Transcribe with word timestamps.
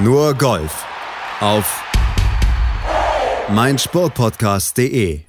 Nur 0.00 0.32
Golf 0.34 0.86
auf 1.40 1.82
meinsportpodcast.de. 3.52 5.22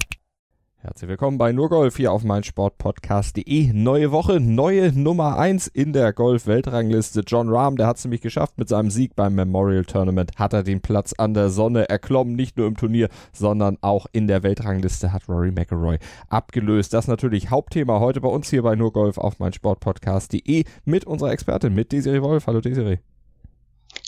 Herzlich 0.78 1.10
willkommen 1.10 1.40
bei 1.40 1.52
Nur 1.52 1.70
Golf 1.70 1.98
hier 1.98 2.12
auf 2.12 2.24
meinsportpodcast.de. 2.24 3.74
Neue 3.74 4.12
Woche, 4.12 4.40
neue 4.40 4.94
Nummer 4.94 5.40
1 5.40 5.66
in 5.66 5.92
der 5.92 6.14
Golf-Weltrangliste. 6.14 7.24
John 7.26 7.50
Rahm, 7.50 7.78
der 7.78 7.88
hat 7.88 7.98
es 7.98 8.06
nämlich 8.06 8.22
geschafft 8.22 8.60
mit 8.60 8.70
seinem 8.70 8.92
Sieg 8.92 9.16
beim 9.16 9.34
Memorial 9.34 9.86
Tournament. 9.86 10.34
Hat 10.36 10.54
er 10.54 10.62
den 10.62 10.82
Platz 10.82 11.16
an 11.18 11.34
der 11.34 11.50
Sonne 11.50 11.90
erklommen, 11.90 12.36
nicht 12.36 12.56
nur 12.56 12.68
im 12.68 12.78
Turnier, 12.78 13.10
sondern 13.34 13.80
auch 13.82 14.06
in 14.12 14.28
der 14.28 14.44
Weltrangliste 14.44 15.12
hat 15.12 15.28
Rory 15.28 15.50
McIlroy 15.50 15.98
abgelöst. 16.28 16.94
Das 16.94 17.08
natürlich 17.08 17.50
Hauptthema 17.50 18.00
heute 18.00 18.22
bei 18.22 18.30
uns 18.30 18.52
hier 18.52 18.62
bei 18.62 18.76
Nur 18.76 18.94
Golf 18.94 19.18
auf 19.18 19.40
meinsportpodcast.de 19.40 20.64
mit 20.86 21.06
unserer 21.06 21.32
Expertin, 21.32 21.74
mit 21.74 21.92
Desiree 21.92 22.22
Wolf. 22.22 22.46
Hallo 22.46 22.62
Desiree. 22.62 23.00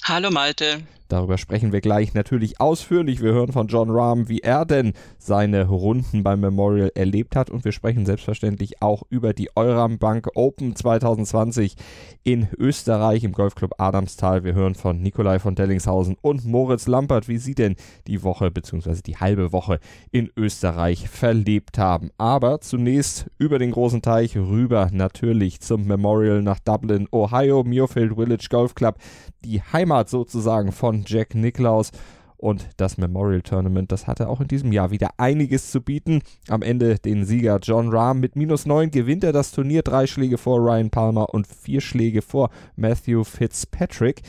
Hallo 0.03 0.31
Malte. 0.31 0.83
Darüber 1.11 1.37
sprechen 1.37 1.73
wir 1.73 1.81
gleich 1.81 2.13
natürlich 2.13 2.61
ausführlich. 2.61 3.21
Wir 3.21 3.33
hören 3.33 3.51
von 3.51 3.67
John 3.67 3.89
Rahm, 3.89 4.29
wie 4.29 4.39
er 4.39 4.63
denn 4.63 4.93
seine 5.17 5.67
Runden 5.67 6.23
beim 6.23 6.39
Memorial 6.39 6.89
erlebt 6.95 7.35
hat. 7.35 7.49
Und 7.49 7.65
wir 7.65 7.73
sprechen 7.73 8.05
selbstverständlich 8.05 8.81
auch 8.81 9.03
über 9.09 9.33
die 9.33 9.49
Euram 9.57 9.97
Bank 9.99 10.29
Open 10.35 10.73
2020 10.73 11.75
in 12.23 12.47
Österreich 12.57 13.25
im 13.25 13.33
Golfclub 13.33 13.73
Adamstal. 13.77 14.45
Wir 14.45 14.53
hören 14.53 14.73
von 14.73 15.01
Nikolai 15.01 15.39
von 15.39 15.53
Dellingshausen 15.53 16.15
und 16.21 16.45
Moritz 16.45 16.87
Lampert, 16.87 17.27
wie 17.27 17.39
sie 17.39 17.55
denn 17.55 17.75
die 18.07 18.23
Woche 18.23 18.49
bzw. 18.49 19.01
die 19.05 19.17
halbe 19.17 19.51
Woche 19.51 19.79
in 20.11 20.29
Österreich 20.37 21.09
verlebt 21.09 21.77
haben. 21.77 22.11
Aber 22.17 22.61
zunächst 22.61 23.29
über 23.37 23.59
den 23.59 23.71
großen 23.71 24.01
Teich 24.01 24.37
rüber 24.37 24.87
natürlich 24.93 25.59
zum 25.59 25.87
Memorial 25.87 26.41
nach 26.41 26.59
Dublin, 26.59 27.09
Ohio, 27.11 27.65
Muirfield 27.65 28.15
Village 28.15 28.47
Golf 28.49 28.75
Club. 28.75 28.95
Die 29.43 29.61
Heimat 29.61 30.07
sozusagen 30.07 30.71
von 30.71 31.00
Jack 31.05 31.35
Nicklaus. 31.35 31.91
Und 32.37 32.69
das 32.77 32.97
Memorial 32.97 33.43
Tournament, 33.43 33.91
das 33.91 34.07
hatte 34.07 34.27
auch 34.27 34.41
in 34.41 34.47
diesem 34.47 34.71
Jahr 34.71 34.89
wieder 34.89 35.11
einiges 35.17 35.69
zu 35.69 35.79
bieten. 35.79 36.23
Am 36.49 36.63
Ende 36.63 36.97
den 36.97 37.23
Sieger 37.23 37.59
John 37.61 37.89
Rahm 37.89 38.19
mit 38.19 38.35
minus 38.35 38.65
9 38.65 38.89
gewinnt 38.89 39.23
er 39.23 39.31
das 39.31 39.51
Turnier. 39.51 39.83
Drei 39.83 40.07
Schläge 40.07 40.39
vor 40.39 40.57
Ryan 40.57 40.89
Palmer 40.89 41.31
und 41.35 41.45
vier 41.45 41.81
Schläge 41.81 42.23
vor 42.23 42.49
Matthew 42.75 43.25
Fitzpatrick. 43.25 44.23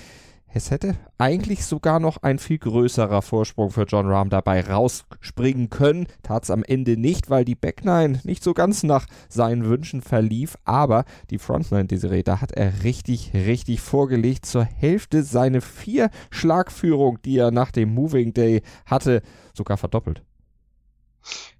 Es 0.54 0.70
hätte 0.70 0.96
eigentlich 1.16 1.64
sogar 1.64 1.98
noch 1.98 2.18
ein 2.22 2.38
viel 2.38 2.58
größerer 2.58 3.22
Vorsprung 3.22 3.70
für 3.70 3.84
John 3.84 4.06
Rahm 4.06 4.28
dabei 4.28 4.60
rausspringen 4.60 5.70
können. 5.70 6.06
Tat 6.22 6.44
es 6.44 6.50
am 6.50 6.62
Ende 6.62 6.98
nicht, 6.98 7.30
weil 7.30 7.46
die 7.46 7.54
Backline 7.54 8.20
nicht 8.24 8.44
so 8.44 8.52
ganz 8.52 8.82
nach 8.82 9.06
seinen 9.30 9.64
Wünschen 9.64 10.02
verlief. 10.02 10.58
Aber 10.64 11.06
die 11.30 11.38
Frontline 11.38 11.86
Desiree, 11.86 12.22
da 12.22 12.42
hat 12.42 12.52
er 12.52 12.84
richtig, 12.84 13.32
richtig 13.32 13.80
vorgelegt. 13.80 14.44
Zur 14.44 14.64
Hälfte 14.64 15.22
seine 15.22 15.62
vier 15.62 16.10
Schlagführung, 16.30 17.22
die 17.22 17.38
er 17.38 17.50
nach 17.50 17.70
dem 17.70 17.94
Moving 17.94 18.34
Day 18.34 18.60
hatte, 18.84 19.22
sogar 19.54 19.78
verdoppelt. 19.78 20.22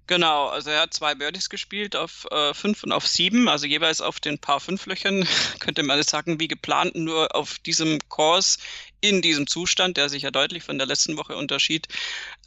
Genau, 0.05 0.47
also 0.47 0.69
er 0.69 0.81
hat 0.81 0.93
zwei 0.93 1.15
Birdies 1.15 1.49
gespielt 1.49 1.95
auf 1.95 2.27
äh, 2.29 2.53
fünf 2.53 2.83
und 2.83 2.91
auf 2.91 3.07
sieben, 3.07 3.47
also 3.47 3.65
jeweils 3.65 4.01
auf 4.01 4.19
den 4.19 4.37
paar 4.37 4.59
fünf 4.59 4.85
Löchern, 4.85 5.25
könnte 5.59 5.81
man 5.83 6.03
sagen, 6.03 6.39
wie 6.41 6.49
geplant, 6.49 6.95
nur 6.95 7.33
auf 7.35 7.57
diesem 7.59 7.99
Kurs 8.09 8.57
in 9.03 9.21
diesem 9.21 9.47
Zustand, 9.47 9.97
der 9.97 10.07
sich 10.07 10.23
ja 10.23 10.31
deutlich 10.31 10.63
von 10.63 10.77
der 10.77 10.87
letzten 10.87 11.17
Woche 11.17 11.35
unterschied, 11.35 11.89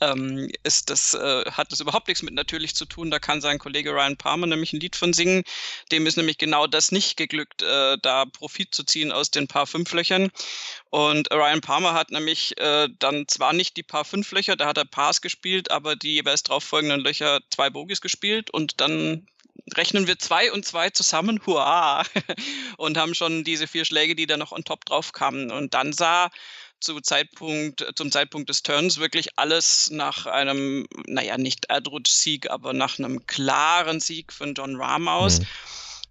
ähm, 0.01 0.51
ist 0.63 0.89
das, 0.89 1.13
äh, 1.13 1.45
hat 1.51 1.71
das 1.71 1.81
überhaupt 1.81 2.09
nichts 2.09 2.23
mit 2.23 2.33
natürlich 2.33 2.75
zu 2.75 2.87
tun. 2.87 3.11
Da 3.11 3.19
kann 3.19 3.43
sein 3.43 3.59
Kollege 3.59 3.91
Ryan 3.91 4.17
Palmer 4.17 4.47
nämlich 4.47 4.73
ein 4.73 4.81
Lied 4.81 4.97
von 4.97 5.13
singen. 5.13 5.45
Dem 5.93 6.07
ist 6.07 6.17
nämlich 6.17 6.39
genau 6.39 6.67
das 6.67 6.93
nicht 6.93 7.19
geglückt, 7.19 7.61
äh, 7.61 7.98
da 8.01 8.25
Profit 8.25 8.75
zu 8.75 8.85
ziehen 8.85 9.13
aus 9.13 9.31
den 9.31 9.48
paar 9.48 9.67
Fünflöchern. 9.67 10.31
Und 10.89 11.31
Ryan 11.31 11.61
Palmer 11.61 11.93
hat 11.93 12.11
nämlich 12.11 12.59
äh, 12.59 12.89
dann 12.98 13.29
zwar 13.29 13.53
nicht 13.53 13.77
die 13.77 13.83
paar 13.83 14.07
Fünflöcher, 14.07 14.57
da 14.57 14.67
hat 14.67 14.79
er 14.79 14.87
Pars 14.87 15.20
gespielt, 15.20 15.70
aber 15.70 15.95
die 15.95 16.15
jeweils 16.15 16.43
darauf 16.43 16.65
folgenden 16.65 17.01
Löcher 17.01 17.41
zwei 17.51 17.69
Bogies 17.69 18.01
gespielt 18.01 18.48
und 18.48 18.80
dann 18.80 19.27
rechnen 19.75 20.07
wir 20.07 20.19
zwei 20.19 20.53
und 20.53 20.65
zwei 20.65 20.91
zusammen, 20.91 21.41
hurra, 21.47 22.05
und 22.77 22.97
haben 22.97 23.15
schon 23.15 23.45
diese 23.45 23.67
vier 23.67 23.85
Schläge, 23.85 24.15
die 24.15 24.27
da 24.27 24.37
noch 24.37 24.53
on 24.53 24.65
top 24.65 24.85
drauf 24.85 25.13
kamen. 25.13 25.51
Und 25.51 25.75
dann 25.75 25.93
sah 25.93 26.31
zu 26.81 27.01
Zeitpunkt, 27.01 27.85
zum 27.97 28.13
Zeitpunkt 28.13 28.49
des 28.49 28.63
Turns 28.63 28.99
wirklich 28.99 29.39
alles 29.39 29.91
nach 29.91 30.27
einem, 30.27 30.87
naja, 31.07 31.39
nicht 31.39 31.67
Erdrutsch-Sieg, 31.67 32.51
aber 32.51 32.73
nach 32.73 32.99
einem 32.99 33.27
klaren 33.27 34.01
Sieg 34.01 34.33
von 34.33 34.55
John 34.55 34.77
Rahm 34.77 35.09
aus. 35.09 35.41
Mhm. 35.41 35.47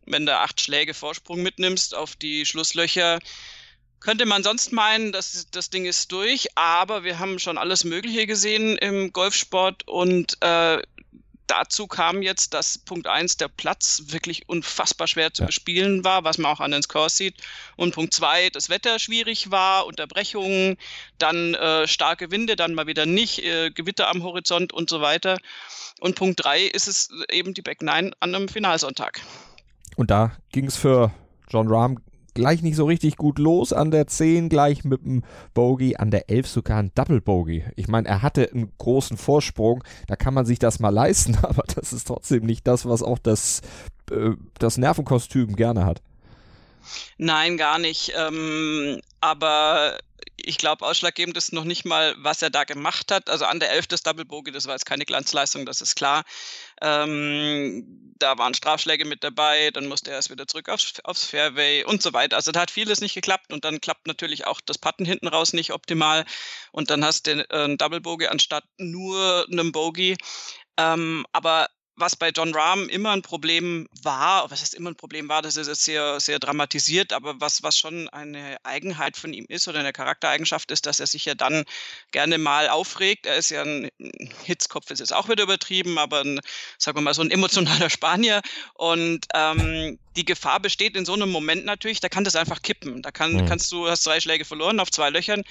Wenn 0.07 0.25
du 0.25 0.37
acht 0.37 0.59
Schläge 0.59 0.93
Vorsprung 0.93 1.41
mitnimmst 1.41 1.95
auf 1.95 2.15
die 2.15 2.45
Schlusslöcher, 2.45 3.19
könnte 3.99 4.25
man 4.25 4.43
sonst 4.43 4.71
meinen, 4.71 5.11
dass 5.11 5.47
das 5.49 5.71
Ding 5.71 5.85
ist 5.85 6.11
durch, 6.11 6.47
aber 6.55 7.03
wir 7.03 7.17
haben 7.17 7.39
schon 7.39 7.57
alles 7.57 7.83
Mögliche 7.83 8.27
gesehen 8.27 8.77
im 8.77 9.11
Golfsport 9.11 9.87
und 9.87 10.37
äh, 10.41 10.79
dazu 11.47 11.87
kam 11.87 12.21
jetzt, 12.21 12.53
dass 12.53 12.77
Punkt 12.77 13.07
1 13.07 13.37
der 13.37 13.47
Platz 13.47 14.03
wirklich 14.07 14.47
unfassbar 14.47 15.07
schwer 15.07 15.33
zu 15.33 15.45
bespielen 15.45 16.03
war, 16.03 16.23
was 16.23 16.37
man 16.37 16.51
auch 16.51 16.59
an 16.59 16.71
den 16.71 16.83
Scores 16.83 17.17
sieht. 17.17 17.35
Und 17.75 17.93
Punkt 17.93 18.13
2 18.13 18.49
das 18.49 18.69
Wetter 18.69 18.99
schwierig 18.99 19.51
war, 19.51 19.85
Unterbrechungen, 19.85 20.77
dann 21.17 21.53
äh, 21.53 21.87
starke 21.87 22.31
Winde, 22.31 22.55
dann 22.55 22.73
mal 22.73 22.87
wieder 22.87 23.05
nicht, 23.05 23.43
äh, 23.43 23.71
Gewitter 23.71 24.09
am 24.09 24.23
Horizont 24.23 24.73
und 24.73 24.89
so 24.89 25.01
weiter. 25.01 25.37
Und 25.99 26.15
Punkt 26.15 26.43
3 26.43 26.63
ist 26.63 26.87
es 26.87 27.09
eben 27.31 27.53
die 27.53 27.61
Back 27.61 27.81
9 27.81 28.13
an 28.19 28.35
einem 28.35 28.47
Finalsonntag. 28.47 29.21
Und 29.95 30.11
da 30.11 30.35
ging 30.51 30.65
es 30.65 30.75
für 30.75 31.11
John 31.49 31.67
Rahm 31.67 31.99
gleich 32.35 32.61
nicht 32.61 32.75
so 32.75 32.85
richtig 32.85 33.17
gut 33.17 33.39
los. 33.39 33.73
An 33.73 33.89
der 33.89 34.05
10 34.05 34.49
gleich 34.49 34.83
mit 34.83 35.03
dem 35.03 35.23
Bogey, 35.55 35.95
an 35.95 36.11
der 36.11 36.29
11 36.29 36.47
sogar 36.47 36.77
ein 36.77 36.91
Double 36.93 37.21
Bogey. 37.21 37.65
Ich 37.75 37.87
meine, 37.87 38.07
er 38.07 38.21
hatte 38.21 38.51
einen 38.53 38.71
großen 38.77 39.17
Vorsprung, 39.17 39.83
da 40.07 40.15
kann 40.15 40.35
man 40.35 40.45
sich 40.45 40.59
das 40.59 40.79
mal 40.79 40.89
leisten, 40.89 41.37
aber 41.41 41.63
das 41.63 41.91
ist 41.91 42.05
trotzdem 42.07 42.45
nicht 42.45 42.67
das, 42.67 42.85
was 42.85 43.01
auch 43.01 43.17
das, 43.17 43.61
äh, 44.11 44.31
das 44.59 44.77
Nervenkostüm 44.77 45.55
gerne 45.55 45.85
hat. 45.85 46.03
Nein, 47.17 47.57
gar 47.57 47.79
nicht. 47.79 48.13
Ähm, 48.15 49.01
aber 49.19 49.97
ich 50.37 50.57
glaube, 50.57 50.85
ausschlaggebend 50.85 51.35
ist 51.37 51.53
noch 51.53 51.63
nicht 51.63 51.85
mal, 51.85 52.15
was 52.19 52.41
er 52.41 52.49
da 52.49 52.63
gemacht 52.63 53.11
hat. 53.11 53.29
Also 53.29 53.45
an 53.45 53.59
der 53.59 53.71
11 53.71 53.87
des 53.87 54.03
Double 54.03 54.25
Bogey, 54.25 54.51
das 54.51 54.65
war 54.65 54.73
jetzt 54.73 54.85
keine 54.85 55.05
Glanzleistung, 55.05 55.65
das 55.65 55.81
ist 55.81 55.95
klar. 55.95 56.23
Ähm, 56.81 58.13
da 58.17 58.37
waren 58.37 58.53
Strafschläge 58.53 59.05
mit 59.05 59.23
dabei, 59.23 59.71
dann 59.71 59.87
musste 59.87 60.11
er 60.11 60.17
erst 60.17 60.29
wieder 60.29 60.47
zurück 60.47 60.69
aufs, 60.69 60.99
aufs 61.03 61.25
Fairway 61.25 61.83
und 61.83 62.01
so 62.01 62.13
weiter. 62.13 62.35
Also 62.37 62.51
da 62.51 62.61
hat 62.61 62.71
vieles 62.71 63.01
nicht 63.01 63.13
geklappt 63.13 63.51
und 63.51 63.65
dann 63.65 63.81
klappt 63.81 64.07
natürlich 64.07 64.47
auch 64.47 64.61
das 64.61 64.77
Putten 64.77 65.05
hinten 65.05 65.27
raus 65.27 65.53
nicht 65.53 65.73
optimal 65.73 66.25
und 66.71 66.89
dann 66.89 67.03
hast 67.03 67.27
du 67.27 67.31
äh, 67.31 67.45
einen 67.49 67.77
Double 67.77 68.01
Bogey 68.01 68.27
anstatt 68.27 68.63
nur 68.77 69.45
einem 69.51 69.71
Bogey. 69.71 70.17
Ähm, 70.77 71.25
aber 71.31 71.67
was 71.97 72.15
bei 72.15 72.29
John 72.29 72.53
Rahm 72.53 72.89
immer 72.89 73.11
ein 73.11 73.21
Problem 73.21 73.87
war, 74.03 74.49
was 74.51 74.61
heißt 74.61 74.73
immer 74.73 74.91
ein 74.91 74.95
Problem 74.95 75.29
war, 75.29 75.41
das 75.41 75.55
ist 75.55 75.67
jetzt 75.67 75.85
sehr, 75.85 76.19
sehr 76.19 76.39
dramatisiert, 76.39 77.13
aber 77.13 77.39
was, 77.39 77.63
was 77.63 77.77
schon 77.77 78.09
eine 78.09 78.57
Eigenheit 78.63 79.15
von 79.15 79.33
ihm 79.33 79.45
ist 79.47 79.67
oder 79.67 79.79
eine 79.79 79.93
Charaktereigenschaft 79.93 80.71
ist, 80.71 80.85
dass 80.85 80.99
er 80.99 81.07
sich 81.07 81.25
ja 81.25 81.35
dann 81.35 81.63
gerne 82.11 82.37
mal 82.37 82.67
aufregt. 82.67 83.25
Er 83.25 83.37
ist 83.37 83.49
ja 83.49 83.61
ein 83.61 83.89
Hitzkopf, 84.43 84.91
ist 84.91 84.99
jetzt 84.99 85.13
auch 85.13 85.29
wieder 85.29 85.43
übertrieben, 85.43 85.97
aber 85.97 86.21
ein, 86.21 86.41
sagen 86.77 86.97
wir 86.97 87.01
mal, 87.01 87.13
so 87.13 87.21
ein 87.21 87.31
emotionaler 87.31 87.89
Spanier. 87.89 88.41
Und 88.73 89.25
ähm, 89.33 89.97
die 90.15 90.25
Gefahr 90.25 90.59
besteht 90.59 90.95
in 90.95 91.05
so 91.05 91.13
einem 91.13 91.29
Moment 91.29 91.65
natürlich, 91.65 91.99
da 91.99 92.09
kann 92.09 92.23
das 92.23 92.35
einfach 92.35 92.61
kippen. 92.61 93.01
Da 93.01 93.11
kann, 93.11 93.33
mhm. 93.33 93.45
kannst 93.45 93.71
du, 93.71 93.87
hast 93.87 94.05
drei 94.05 94.19
Schläge 94.19 94.45
verloren 94.45 94.79
auf 94.79 94.91
zwei 94.91 95.09
Löchern 95.09 95.43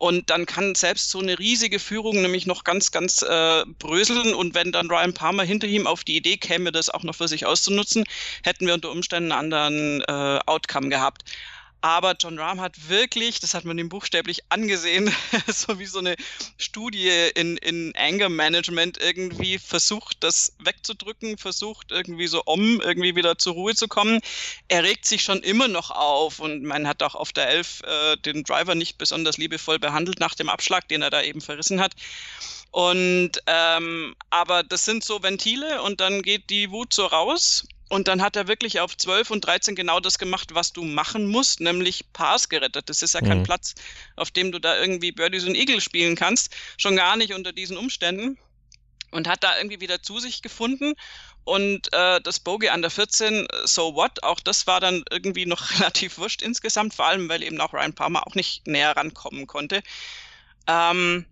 und 0.00 0.30
dann 0.30 0.46
kann 0.46 0.74
selbst 0.74 1.10
so 1.10 1.18
eine 1.18 1.38
riesige 1.38 1.78
Führung 1.78 2.22
nämlich 2.22 2.46
noch 2.46 2.64
ganz, 2.64 2.90
ganz 2.90 3.20
äh, 3.20 3.64
bröseln. 3.78 4.32
Und 4.32 4.54
wenn 4.54 4.72
dann 4.72 4.90
Ryan 4.90 5.12
Palmer 5.12 5.42
hinter 5.42 5.66
ihm 5.66 5.86
auf 5.90 6.04
die 6.04 6.16
Idee 6.16 6.36
käme, 6.36 6.72
das 6.72 6.90
auch 6.90 7.02
noch 7.02 7.14
für 7.14 7.28
sich 7.28 7.46
auszunutzen, 7.46 8.04
hätten 8.42 8.66
wir 8.66 8.74
unter 8.74 8.90
Umständen 8.90 9.32
einen 9.32 9.52
anderen 9.52 10.02
äh, 10.02 10.40
Outcome 10.46 10.88
gehabt. 10.88 11.24
Aber 11.82 12.14
John 12.18 12.38
Rahm 12.38 12.60
hat 12.60 12.90
wirklich, 12.90 13.40
das 13.40 13.54
hat 13.54 13.64
man 13.64 13.78
ihm 13.78 13.88
buchstäblich 13.88 14.40
angesehen, 14.50 15.14
so 15.46 15.78
wie 15.78 15.86
so 15.86 15.98
eine 15.98 16.14
Studie 16.58 17.08
in, 17.34 17.56
in 17.56 17.94
Anger 17.96 18.28
Management 18.28 18.98
irgendwie 18.98 19.58
versucht, 19.58 20.18
das 20.20 20.52
wegzudrücken, 20.58 21.38
versucht 21.38 21.90
irgendwie 21.90 22.26
so 22.26 22.42
um, 22.44 22.82
irgendwie 22.82 23.16
wieder 23.16 23.38
zur 23.38 23.54
Ruhe 23.54 23.74
zu 23.74 23.88
kommen. 23.88 24.20
Er 24.68 24.84
regt 24.84 25.06
sich 25.06 25.22
schon 25.22 25.42
immer 25.42 25.68
noch 25.68 25.90
auf 25.90 26.38
und 26.38 26.64
man 26.64 26.86
hat 26.86 27.02
auch 27.02 27.14
auf 27.14 27.32
der 27.32 27.48
Elf 27.48 27.82
äh, 27.84 28.16
den 28.18 28.44
Driver 28.44 28.74
nicht 28.74 28.98
besonders 28.98 29.38
liebevoll 29.38 29.78
behandelt 29.78 30.20
nach 30.20 30.34
dem 30.34 30.50
Abschlag, 30.50 30.86
den 30.88 31.00
er 31.00 31.10
da 31.10 31.22
eben 31.22 31.40
verrissen 31.40 31.80
hat. 31.80 31.94
Und 32.70 33.32
ähm, 33.46 34.14
aber 34.30 34.62
das 34.62 34.84
sind 34.84 35.02
so 35.02 35.22
Ventile 35.22 35.82
und 35.82 36.00
dann 36.00 36.22
geht 36.22 36.50
die 36.50 36.70
Wut 36.70 36.94
so 36.94 37.06
raus 37.06 37.66
und 37.90 38.06
dann 38.06 38.22
hat 38.22 38.36
er 38.36 38.46
wirklich 38.46 38.78
auf 38.78 38.96
12 38.96 39.32
und 39.32 39.44
13 39.44 39.74
genau 39.74 39.98
das 39.98 40.18
gemacht, 40.18 40.54
was 40.54 40.72
du 40.72 40.84
machen 40.84 41.26
musst, 41.26 41.58
nämlich 41.58 42.12
Pars 42.12 42.48
gerettet. 42.48 42.88
Das 42.88 43.02
ist 43.02 43.14
ja 43.14 43.20
kein 43.20 43.38
mhm. 43.38 43.42
Platz, 43.42 43.74
auf 44.14 44.30
dem 44.30 44.52
du 44.52 44.60
da 44.60 44.80
irgendwie 44.80 45.10
Birdies 45.10 45.44
und 45.44 45.56
Eagle 45.56 45.80
spielen 45.80 46.14
kannst. 46.14 46.54
Schon 46.76 46.94
gar 46.94 47.16
nicht 47.16 47.34
unter 47.34 47.52
diesen 47.52 47.76
Umständen. 47.76 48.38
Und 49.10 49.26
hat 49.26 49.42
da 49.42 49.58
irgendwie 49.58 49.80
wieder 49.80 50.04
zu 50.04 50.20
sich 50.20 50.40
gefunden 50.40 50.94
Und 51.42 51.92
äh, 51.92 52.20
das 52.20 52.38
Bogey 52.38 52.68
an 52.68 52.80
der 52.80 52.92
14, 52.92 53.48
so 53.64 53.96
what? 53.96 54.22
Auch 54.22 54.38
das 54.38 54.68
war 54.68 54.78
dann 54.78 55.02
irgendwie 55.10 55.46
noch 55.46 55.70
relativ 55.80 56.18
wurscht 56.18 56.42
insgesamt, 56.42 56.94
vor 56.94 57.06
allem 57.06 57.28
weil 57.28 57.42
eben 57.42 57.60
auch 57.60 57.72
Ryan 57.72 57.92
Palmer 57.92 58.24
auch 58.24 58.36
nicht 58.36 58.68
näher 58.68 58.96
rankommen 58.96 59.48
konnte. 59.48 59.82
Ähm, 60.68 61.26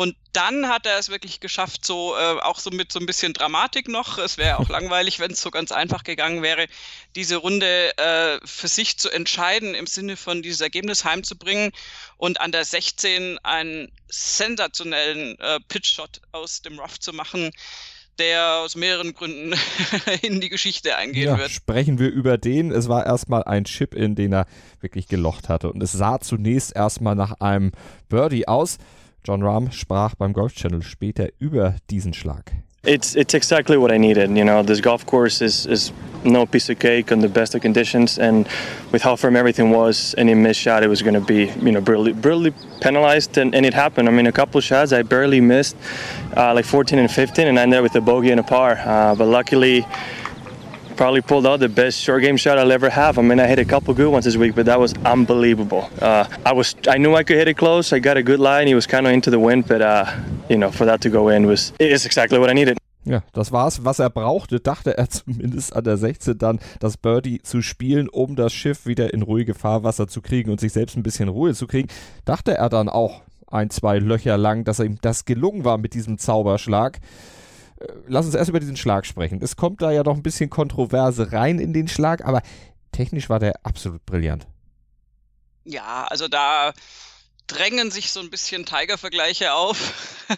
und 0.00 0.16
dann 0.32 0.68
hat 0.68 0.86
er 0.86 0.98
es 0.98 1.10
wirklich 1.10 1.40
geschafft, 1.40 1.84
so 1.84 2.16
äh, 2.16 2.40
auch 2.40 2.58
so 2.58 2.70
mit 2.70 2.90
so 2.90 2.98
ein 2.98 3.04
bisschen 3.04 3.34
Dramatik 3.34 3.86
noch. 3.86 4.16
Es 4.16 4.38
wäre 4.38 4.58
auch 4.58 4.68
langweilig, 4.70 5.20
wenn 5.20 5.32
es 5.32 5.42
so 5.42 5.50
ganz 5.50 5.72
einfach 5.72 6.04
gegangen 6.04 6.42
wäre, 6.42 6.68
diese 7.16 7.36
Runde 7.36 7.94
äh, 7.98 8.38
für 8.42 8.68
sich 8.68 8.96
zu 8.96 9.10
entscheiden, 9.10 9.74
im 9.74 9.86
Sinne 9.86 10.16
von 10.16 10.40
dieses 10.40 10.62
Ergebnis 10.62 11.04
heimzubringen 11.04 11.72
und 12.16 12.40
an 12.40 12.50
der 12.50 12.64
16 12.64 13.40
einen 13.42 13.92
sensationellen 14.08 15.38
äh, 15.38 15.60
Pitch-Shot 15.68 16.22
aus 16.32 16.62
dem 16.62 16.78
Rough 16.78 16.98
zu 16.98 17.12
machen 17.12 17.50
der 18.18 18.56
aus 18.56 18.76
mehreren 18.76 19.14
Gründen 19.14 19.54
in 20.22 20.42
die 20.42 20.50
Geschichte 20.50 20.96
eingehen 20.96 21.28
ja, 21.28 21.38
wird. 21.38 21.50
Sprechen 21.50 21.98
wir 21.98 22.10
über 22.10 22.36
den. 22.36 22.70
Es 22.70 22.86
war 22.86 23.06
erstmal 23.06 23.44
ein 23.44 23.64
Chip, 23.64 23.94
in 23.94 24.14
den 24.14 24.34
er 24.34 24.46
wirklich 24.80 25.08
gelocht 25.08 25.48
hatte. 25.48 25.72
Und 25.72 25.82
es 25.82 25.92
sah 25.92 26.20
zunächst 26.20 26.76
erstmal 26.76 27.14
nach 27.14 27.40
einem 27.40 27.72
Birdie 28.10 28.46
aus. 28.46 28.76
John 29.22 29.42
Rahm 29.42 29.70
sprach 29.70 30.14
beim 30.16 30.32
Golf 30.32 30.54
Channel 30.54 30.82
später 30.82 31.30
über 31.38 31.76
diesen 31.90 32.12
Schlag. 32.12 32.52
It's 32.82 33.14
it's 33.14 33.34
exactly 33.34 33.76
what 33.76 33.92
I 33.92 33.98
needed. 33.98 34.30
You 34.30 34.44
know, 34.44 34.62
this 34.62 34.80
golf 34.80 35.04
course 35.04 35.42
is 35.42 35.66
is 35.66 35.92
no 36.24 36.46
piece 36.46 36.70
of 36.70 36.78
cake 36.78 37.12
on 37.12 37.20
the 37.20 37.28
best 37.28 37.54
of 37.54 37.60
conditions, 37.60 38.18
and 38.18 38.48
with 38.90 39.02
how 39.02 39.16
firm 39.16 39.36
everything 39.36 39.70
was, 39.70 40.14
any 40.16 40.34
missed 40.34 40.60
shot, 40.60 40.82
it 40.82 40.88
was 40.88 41.02
going 41.02 41.14
to 41.14 41.20
be 41.20 41.52
you 41.62 41.72
know 41.72 41.82
brutally, 41.82 42.12
brutally 42.12 42.54
penalized, 42.80 43.36
and, 43.36 43.54
and 43.54 43.66
it 43.66 43.74
happened. 43.74 44.08
I 44.08 44.12
mean, 44.12 44.26
a 44.26 44.32
couple 44.32 44.58
shots 44.62 44.92
I 44.92 45.02
barely 45.02 45.42
missed, 45.42 45.76
uh, 46.34 46.54
like 46.54 46.64
14 46.64 46.98
and 46.98 47.10
15, 47.10 47.48
and 47.48 47.58
I 47.58 47.62
ended 47.62 47.82
with 47.82 47.94
a 47.96 48.00
bogey 48.00 48.30
and 48.30 48.40
a 48.40 48.44
par. 48.44 48.78
Uh, 48.78 49.14
but 49.14 49.26
luckily, 49.26 49.84
probably 51.00 51.22
pulled 51.22 51.46
out 51.46 51.60
the 51.60 51.68
best 51.68 51.98
short 51.98 52.20
game 52.20 52.36
shot 52.36 52.58
I'll 52.58 52.70
ever 52.70 52.90
have. 52.90 53.18
I 53.18 53.22
mean, 53.22 53.40
I 53.40 53.46
hit 53.46 53.58
a 53.58 53.64
couple 53.64 53.94
good 53.94 54.12
ones 54.12 54.26
this 54.26 54.36
week, 54.36 54.54
but 54.54 54.66
that 54.66 54.78
was 54.78 54.92
unbelievable. 55.06 55.88
Uh, 55.98 56.26
I 56.44 56.52
was, 56.52 56.74
I 56.86 56.98
knew 56.98 57.14
I 57.14 57.24
could 57.24 57.38
hit 57.38 57.48
it 57.48 57.56
close. 57.56 57.96
I 57.96 58.00
got 58.00 58.18
a 58.18 58.22
good 58.22 58.38
line. 58.38 58.66
He 58.66 58.74
was 58.74 58.86
kind 58.86 59.06
of 59.06 59.14
into 59.14 59.30
the 59.30 59.38
wind, 59.38 59.66
but 59.66 59.80
uh, 59.80 60.04
you 60.50 60.58
know, 60.58 60.70
for 60.70 60.84
that 60.84 61.00
to 61.00 61.08
go 61.08 61.30
in 61.30 61.46
was, 61.46 61.72
is 61.78 62.04
exactly 62.04 62.38
what 62.38 62.50
I 62.50 62.52
needed. 62.52 62.76
Ja, 63.06 63.22
das 63.32 63.50
war's, 63.50 63.82
was 63.82 63.98
er 63.98 64.10
brauchte, 64.10 64.60
dachte 64.60 64.98
er 64.98 65.08
zumindest 65.08 65.74
an 65.74 65.84
der 65.84 65.96
16 65.96 66.36
dann, 66.36 66.60
das 66.80 66.98
Birdie 66.98 67.40
zu 67.40 67.62
spielen, 67.62 68.10
um 68.10 68.36
das 68.36 68.52
Schiff 68.52 68.84
wieder 68.84 69.14
in 69.14 69.22
ruhige 69.22 69.54
Fahrwasser 69.54 70.06
zu 70.06 70.20
kriegen 70.20 70.50
und 70.50 70.60
sich 70.60 70.74
selbst 70.74 70.98
ein 70.98 71.02
bisschen 71.02 71.30
Ruhe 71.30 71.54
zu 71.54 71.66
kriegen. 71.66 71.88
Dachte 72.26 72.58
er 72.58 72.68
dann 72.68 72.90
auch 72.90 73.22
ein, 73.46 73.70
zwei 73.70 73.98
Löcher 73.98 74.36
lang, 74.36 74.64
dass 74.64 74.80
ihm 74.80 74.98
das 75.00 75.24
gelungen 75.24 75.64
war 75.64 75.78
mit 75.78 75.94
diesem 75.94 76.18
Zauberschlag. 76.18 77.00
Äh, 77.80 77.92
lass 78.06 78.26
uns 78.26 78.34
erst 78.34 78.50
über 78.50 78.60
diesen 78.60 78.76
Schlag 78.76 79.06
sprechen. 79.06 79.40
Es 79.42 79.56
kommt 79.56 79.82
da 79.82 79.90
ja 79.90 80.02
noch 80.02 80.16
ein 80.16 80.22
bisschen 80.22 80.50
Kontroverse 80.50 81.32
rein 81.32 81.58
in 81.58 81.72
den 81.72 81.88
Schlag, 81.88 82.24
aber 82.24 82.42
technisch 82.92 83.28
war 83.28 83.38
der 83.38 83.64
absolut 83.64 84.04
brillant. 84.06 84.46
Ja, 85.64 86.04
also 86.04 86.28
da 86.28 86.72
drängen 87.46 87.90
sich 87.90 88.12
so 88.12 88.20
ein 88.20 88.30
bisschen 88.30 88.64
Tiger-Vergleiche 88.66 89.52
auf. 89.52 90.26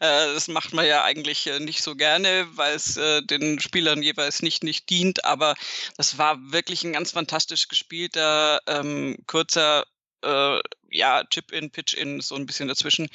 Äh, 0.00 0.34
das 0.34 0.48
macht 0.48 0.72
man 0.72 0.84
ja 0.86 1.04
eigentlich 1.04 1.46
äh, 1.46 1.60
nicht 1.60 1.82
so 1.82 1.94
gerne, 1.94 2.46
weil 2.54 2.74
es 2.74 2.94
den 2.94 3.60
Spielern 3.60 4.02
jeweils 4.02 4.42
nicht, 4.42 4.64
nicht 4.64 4.88
dient. 4.90 5.24
Aber 5.24 5.54
das 5.96 6.18
war 6.18 6.38
wirklich 6.50 6.82
ein 6.82 6.92
ganz 6.92 7.12
fantastisch 7.12 7.68
gespielter, 7.68 8.60
ähm, 8.66 9.16
kurzer 9.26 9.84
äh, 10.22 10.60
ja, 10.90 11.24
Chip-In, 11.24 11.70
Pitch-In, 11.70 12.20
so 12.20 12.34
ein 12.34 12.46
bisschen 12.46 12.68
dazwischen. 12.68 13.08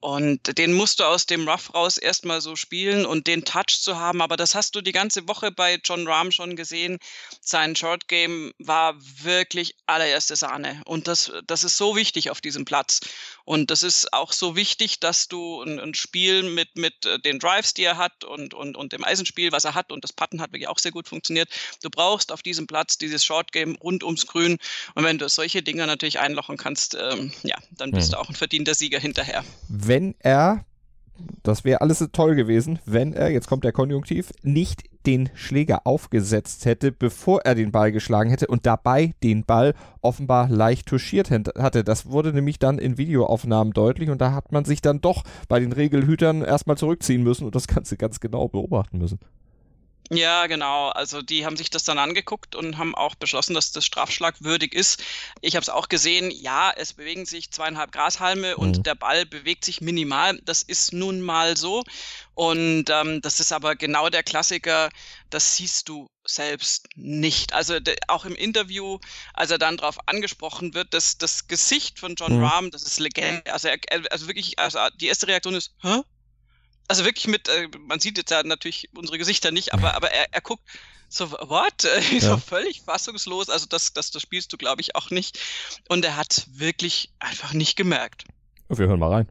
Und 0.00 0.58
den 0.58 0.74
musst 0.74 1.00
du 1.00 1.04
aus 1.04 1.26
dem 1.26 1.48
Rough 1.48 1.74
raus 1.74 1.96
erstmal 1.96 2.40
so 2.40 2.54
spielen 2.54 3.06
und 3.06 3.26
den 3.26 3.44
Touch 3.44 3.80
zu 3.80 3.96
haben. 3.96 4.20
Aber 4.20 4.36
das 4.36 4.54
hast 4.54 4.74
du 4.74 4.80
die 4.80 4.92
ganze 4.92 5.26
Woche 5.26 5.50
bei 5.50 5.80
John 5.82 6.06
Rahm 6.06 6.30
schon 6.30 6.54
gesehen. 6.54 6.98
Sein 7.40 7.74
Short 7.74 8.06
Game 8.06 8.52
war 8.58 8.94
wirklich 8.98 9.74
allererste 9.86 10.36
Sahne. 10.36 10.82
Und 10.84 11.08
das, 11.08 11.32
das 11.46 11.64
ist 11.64 11.76
so 11.76 11.96
wichtig 11.96 12.30
auf 12.30 12.40
diesem 12.40 12.64
Platz. 12.64 13.00
Und 13.46 13.70
das 13.70 13.82
ist 13.82 14.12
auch 14.12 14.32
so 14.32 14.56
wichtig, 14.56 15.00
dass 15.00 15.28
du 15.28 15.62
ein, 15.62 15.80
ein 15.80 15.94
Spiel 15.94 16.42
mit, 16.42 16.76
mit 16.76 17.06
äh, 17.06 17.18
den 17.18 17.38
Drives, 17.38 17.72
die 17.72 17.84
er 17.84 17.96
hat 17.96 18.24
und, 18.24 18.52
und, 18.52 18.76
und 18.76 18.92
dem 18.92 19.04
Eisenspiel, 19.04 19.52
was 19.52 19.64
er 19.64 19.74
hat 19.74 19.90
und 19.90 20.04
das 20.04 20.12
Putten 20.12 20.42
hat 20.42 20.52
wirklich 20.52 20.68
auch 20.68 20.78
sehr 20.78 20.92
gut 20.92 21.08
funktioniert. 21.08 21.48
Du 21.82 21.88
brauchst 21.88 22.30
auf 22.30 22.42
diesem 22.42 22.66
Platz 22.66 22.98
dieses 22.98 23.24
Short 23.24 23.52
Game 23.52 23.76
rund 23.76 24.04
ums 24.04 24.26
Grün. 24.26 24.58
Und 24.94 25.04
wenn 25.04 25.16
du 25.16 25.28
solche 25.30 25.62
Dinge 25.62 25.86
natürlich 25.86 26.18
einlochen 26.18 26.58
kannst, 26.58 26.94
ähm, 26.94 27.32
ja, 27.42 27.56
dann 27.70 27.90
bist 27.92 28.08
hm. 28.08 28.12
du 28.12 28.20
auch 28.20 28.28
ein 28.28 28.34
verdienter 28.34 28.74
Sieger 28.74 28.98
hinterher 28.98 29.44
wenn 29.86 30.14
er, 30.18 30.64
das 31.42 31.64
wäre 31.64 31.80
alles 31.80 32.06
toll 32.12 32.34
gewesen, 32.34 32.78
wenn 32.84 33.12
er, 33.12 33.30
jetzt 33.30 33.48
kommt 33.48 33.64
der 33.64 33.72
Konjunktiv, 33.72 34.32
nicht 34.42 34.84
den 35.06 35.30
Schläger 35.34 35.86
aufgesetzt 35.86 36.64
hätte, 36.64 36.90
bevor 36.90 37.42
er 37.42 37.54
den 37.54 37.70
Ball 37.70 37.92
geschlagen 37.92 38.30
hätte 38.30 38.48
und 38.48 38.66
dabei 38.66 39.14
den 39.22 39.44
Ball 39.44 39.74
offenbar 40.00 40.48
leicht 40.48 40.86
touchiert 40.86 41.30
hatte. 41.30 41.84
Das 41.84 42.06
wurde 42.06 42.32
nämlich 42.32 42.58
dann 42.58 42.78
in 42.78 42.98
Videoaufnahmen 42.98 43.72
deutlich 43.72 44.10
und 44.10 44.20
da 44.20 44.32
hat 44.32 44.50
man 44.50 44.64
sich 44.64 44.82
dann 44.82 45.00
doch 45.00 45.22
bei 45.48 45.60
den 45.60 45.72
Regelhütern 45.72 46.42
erstmal 46.42 46.76
zurückziehen 46.76 47.22
müssen 47.22 47.44
und 47.44 47.54
das 47.54 47.68
Ganze 47.68 47.96
ganz 47.96 48.18
genau 48.20 48.48
beobachten 48.48 48.98
müssen. 48.98 49.20
Ja, 50.10 50.46
genau. 50.46 50.88
Also 50.90 51.22
die 51.22 51.44
haben 51.44 51.56
sich 51.56 51.70
das 51.70 51.84
dann 51.84 51.98
angeguckt 51.98 52.54
und 52.54 52.78
haben 52.78 52.94
auch 52.94 53.14
beschlossen, 53.14 53.54
dass 53.54 53.72
das 53.72 53.84
strafschlagwürdig 53.84 54.72
ist. 54.72 55.02
Ich 55.40 55.56
habe 55.56 55.62
es 55.62 55.68
auch 55.68 55.88
gesehen, 55.88 56.30
ja, 56.30 56.72
es 56.76 56.92
bewegen 56.92 57.26
sich 57.26 57.50
zweieinhalb 57.50 57.92
Grashalme 57.92 58.54
mhm. 58.56 58.62
und 58.62 58.86
der 58.86 58.94
Ball 58.94 59.26
bewegt 59.26 59.64
sich 59.64 59.80
minimal. 59.80 60.38
Das 60.44 60.62
ist 60.62 60.92
nun 60.92 61.20
mal 61.20 61.56
so. 61.56 61.82
Und 62.34 62.90
ähm, 62.90 63.20
das 63.22 63.40
ist 63.40 63.52
aber 63.52 63.76
genau 63.76 64.08
der 64.08 64.22
Klassiker, 64.22 64.90
das 65.30 65.56
siehst 65.56 65.88
du 65.88 66.08
selbst 66.24 66.86
nicht. 66.94 67.52
Also 67.52 67.78
auch 68.08 68.24
im 68.24 68.34
Interview, 68.34 68.98
als 69.32 69.50
er 69.50 69.58
dann 69.58 69.76
darauf 69.76 69.98
angesprochen 70.06 70.74
wird, 70.74 70.92
dass 70.94 71.18
das 71.18 71.48
Gesicht 71.48 71.98
von 71.98 72.14
John 72.14 72.36
mhm. 72.36 72.44
Rahm, 72.44 72.70
das 72.70 72.82
ist 72.82 73.00
Legende. 73.00 73.42
Also, 73.52 73.68
er, 73.68 73.78
also 74.10 74.26
wirklich, 74.28 74.58
also 74.58 74.78
die 75.00 75.06
erste 75.06 75.26
Reaktion 75.26 75.54
ist, 75.54 75.72
hä? 75.80 76.02
Also 76.88 77.04
wirklich 77.04 77.26
mit, 77.28 77.48
äh, 77.48 77.68
man 77.86 78.00
sieht 78.00 78.18
jetzt 78.18 78.30
ja 78.30 78.42
natürlich 78.42 78.88
unsere 78.94 79.18
Gesichter 79.18 79.50
nicht, 79.50 79.72
aber, 79.72 79.94
aber 79.94 80.10
er, 80.10 80.26
er 80.32 80.40
guckt 80.40 80.62
so, 81.08 81.30
what? 81.30 81.84
Äh, 81.84 82.20
so 82.20 82.30
ja. 82.30 82.36
völlig 82.36 82.82
fassungslos. 82.82 83.48
Also 83.48 83.66
das, 83.68 83.92
das, 83.92 84.10
das 84.10 84.22
spielst 84.22 84.52
du, 84.52 84.56
glaube 84.56 84.80
ich, 84.80 84.96
auch 84.96 85.10
nicht. 85.10 85.38
Und 85.88 86.04
er 86.04 86.16
hat 86.16 86.46
wirklich 86.52 87.10
einfach 87.18 87.52
nicht 87.52 87.76
gemerkt. 87.76 88.24
Wir 88.68 88.88
hören 88.88 88.98
mal 88.98 89.12
rein. 89.12 89.28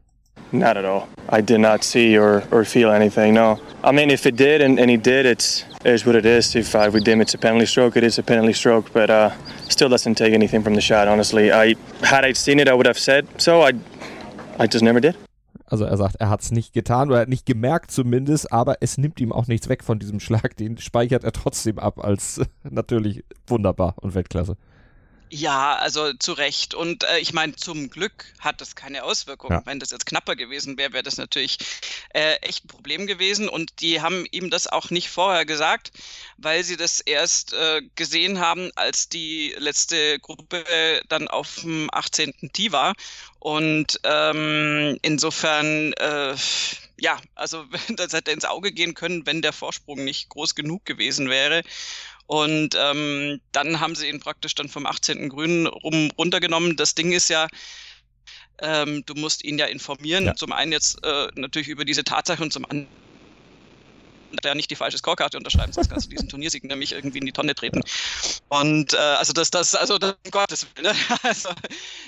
Not 0.52 0.76
at 0.76 0.84
all. 0.84 1.08
I 1.28 1.42
did 1.42 1.60
not 1.60 1.82
see 1.82 2.16
or, 2.16 2.42
or 2.50 2.64
feel 2.64 2.90
anything. 2.90 3.34
No. 3.34 3.58
I 3.82 3.90
mean, 3.90 4.10
if 4.10 4.26
it 4.26 4.36
did, 4.36 4.62
and, 4.62 4.78
and 4.78 4.90
he 4.90 4.96
did, 4.96 5.26
it's 5.26 5.64
is 5.84 6.06
what 6.06 6.14
it 6.14 6.24
is. 6.24 6.54
If 6.54 6.74
I 6.74 6.86
redeem 6.86 7.20
it's 7.20 7.34
a 7.34 7.38
penalty 7.38 7.66
stroke, 7.66 7.96
it 7.96 8.04
is 8.04 8.18
a 8.18 8.22
penalty 8.22 8.52
stroke. 8.52 8.92
But 8.92 9.10
uh, 9.10 9.30
still 9.68 9.88
doesn't 9.88 10.16
take 10.16 10.34
anything 10.34 10.62
from 10.62 10.74
the 10.74 10.80
shot. 10.80 11.08
Honestly, 11.08 11.50
I 11.52 11.74
had 12.02 12.24
I 12.24 12.32
seen 12.32 12.60
it, 12.60 12.68
I 12.68 12.74
would 12.74 12.86
have 12.86 12.98
said 12.98 13.26
so. 13.38 13.62
I 13.62 13.72
I 14.58 14.66
just 14.66 14.84
never 14.84 15.00
did. 15.00 15.16
Also 15.66 15.84
er 15.84 15.96
sagt, 15.96 16.16
er 16.16 16.30
hat 16.30 16.42
es 16.42 16.52
nicht 16.52 16.72
getan 16.72 17.10
oder 17.10 17.26
nicht 17.26 17.44
gemerkt 17.44 17.90
zumindest, 17.90 18.52
aber 18.52 18.76
es 18.80 18.98
nimmt 18.98 19.20
ihm 19.20 19.32
auch 19.32 19.48
nichts 19.48 19.68
weg 19.68 19.82
von 19.82 19.98
diesem 19.98 20.20
Schlag. 20.20 20.56
Den 20.56 20.78
speichert 20.78 21.24
er 21.24 21.32
trotzdem 21.32 21.78
ab 21.78 22.02
als 22.04 22.40
natürlich 22.62 23.24
wunderbar 23.46 23.94
und 23.96 24.14
Weltklasse. 24.14 24.56
Ja, 25.28 25.74
also 25.76 26.12
zu 26.12 26.32
Recht. 26.32 26.74
Und 26.74 27.02
äh, 27.02 27.18
ich 27.18 27.32
meine, 27.32 27.56
zum 27.56 27.90
Glück 27.90 28.26
hat 28.38 28.60
das 28.60 28.76
keine 28.76 29.02
Auswirkungen. 29.02 29.58
Ja. 29.58 29.66
Wenn 29.66 29.80
das 29.80 29.90
jetzt 29.90 30.06
knapper 30.06 30.36
gewesen 30.36 30.78
wäre, 30.78 30.92
wäre 30.92 31.02
das 31.02 31.16
natürlich 31.16 31.58
äh, 32.14 32.34
echt 32.36 32.64
ein 32.64 32.68
Problem 32.68 33.06
gewesen. 33.06 33.48
Und 33.48 33.80
die 33.80 34.00
haben 34.00 34.24
ihm 34.30 34.50
das 34.50 34.68
auch 34.68 34.90
nicht 34.90 35.08
vorher 35.08 35.44
gesagt, 35.44 35.90
weil 36.36 36.62
sie 36.62 36.76
das 36.76 37.00
erst 37.00 37.54
äh, 37.54 37.82
gesehen 37.96 38.38
haben, 38.38 38.70
als 38.76 39.08
die 39.08 39.54
letzte 39.58 40.20
Gruppe 40.20 40.64
dann 41.08 41.26
auf 41.26 41.56
dem 41.62 41.88
18. 41.92 42.32
Tee 42.52 42.70
war. 42.70 42.94
Und 43.40 44.00
ähm, 44.04 44.98
insofern, 45.02 45.92
äh, 45.94 46.34
ja, 46.98 47.20
also 47.34 47.64
das 47.96 48.12
hätte 48.12 48.30
ins 48.30 48.44
Auge 48.44 48.72
gehen 48.72 48.94
können, 48.94 49.26
wenn 49.26 49.42
der 49.42 49.52
Vorsprung 49.52 50.04
nicht 50.04 50.28
groß 50.28 50.54
genug 50.54 50.84
gewesen 50.84 51.30
wäre. 51.30 51.62
Und 52.26 52.76
ähm, 52.76 53.40
dann 53.52 53.80
haben 53.80 53.94
sie 53.94 54.08
ihn 54.08 54.20
praktisch 54.20 54.54
dann 54.54 54.68
vom 54.68 54.86
18. 54.86 55.28
Grünen 55.28 55.66
rum 55.66 56.10
runtergenommen. 56.18 56.76
Das 56.76 56.94
Ding 56.94 57.12
ist 57.12 57.28
ja, 57.28 57.46
ähm, 58.60 59.04
du 59.06 59.14
musst 59.14 59.44
ihn 59.44 59.58
ja 59.58 59.66
informieren. 59.66 60.26
Ja. 60.26 60.34
Zum 60.34 60.52
einen 60.52 60.72
jetzt 60.72 61.04
äh, 61.04 61.28
natürlich 61.34 61.68
über 61.68 61.84
diese 61.84 62.04
Tatsache 62.04 62.42
und 62.42 62.52
zum 62.52 62.64
anderen 62.64 62.88
ja 64.44 64.54
nicht 64.54 64.70
die 64.70 64.76
falsche 64.76 64.98
Scorekarte 64.98 65.36
unterschreiben, 65.36 65.72
sonst 65.72 65.88
kannst 65.88 66.06
du 66.06 66.10
diesen 66.10 66.28
Turniersieg 66.28 66.64
nämlich 66.64 66.92
irgendwie 66.92 67.18
in 67.18 67.26
die 67.26 67.32
Tonne 67.32 67.54
treten. 67.54 67.82
Und 68.48 68.92
äh, 68.92 68.96
also 68.96 69.32
das, 69.32 69.50
das, 69.50 69.74
also 69.74 69.98
das, 69.98 70.14
um 70.24 70.30
Gottes 70.30 70.66
Willen. 70.74 70.94
Ne? 70.94 70.96
Also 71.22 71.48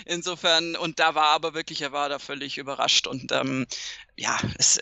insofern, 0.04 0.76
und 0.76 0.98
da 0.98 1.14
war 1.14 1.30
aber 1.30 1.54
wirklich, 1.54 1.82
er 1.82 1.92
war 1.92 2.08
da 2.08 2.18
völlig 2.18 2.58
überrascht 2.58 3.06
und 3.06 3.32
ähm, 3.32 3.66
ja, 4.16 4.38
es, 4.58 4.78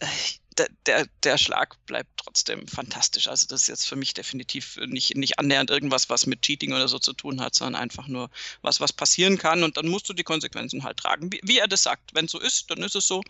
äh, 0.61 0.67
der, 0.87 1.07
der, 1.23 1.39
Schlag 1.39 1.77
bleibt 1.87 2.09
trotzdem 2.17 2.67
fantastisch. 2.67 3.29
Also 3.29 3.47
das 3.49 3.63
ist 3.63 3.69
jetzt 3.69 3.89
für 3.89 3.97
mich 3.97 4.15
definitiv 4.15 4.79
nicht, 4.87 5.17
nicht 5.17 5.39
annähernd 5.39 5.71
irgendwas, 5.71 6.09
was 6.09 6.27
mit 6.27 6.43
Cheating 6.43 6.73
oder 6.73 6.89
so 6.89 6.99
zu 6.99 7.13
tun 7.13 7.41
hat, 7.41 7.55
sondern 7.55 7.81
einfach 7.81 8.09
nur 8.09 8.31
was, 8.63 8.81
was 8.81 8.93
passieren 8.93 9.39
kann 9.39 9.63
und 9.63 9.77
dann 9.77 9.89
musst 9.89 10.09
du 10.09 10.13
die 10.13 10.23
Konsequenzen 10.23 10.85
halt 10.85 10.99
tragen. 10.99 11.33
Wie, 11.33 11.41
wie 11.43 11.59
er 11.59 11.69
das 11.69 11.83
sagt. 11.83 12.15
Wenn 12.15 12.27
es 12.27 12.33
so 12.33 12.41
ist, 12.41 12.71
dann 12.71 12.79
ist 12.79 12.97
es 12.97 13.07
so. 13.07 13.23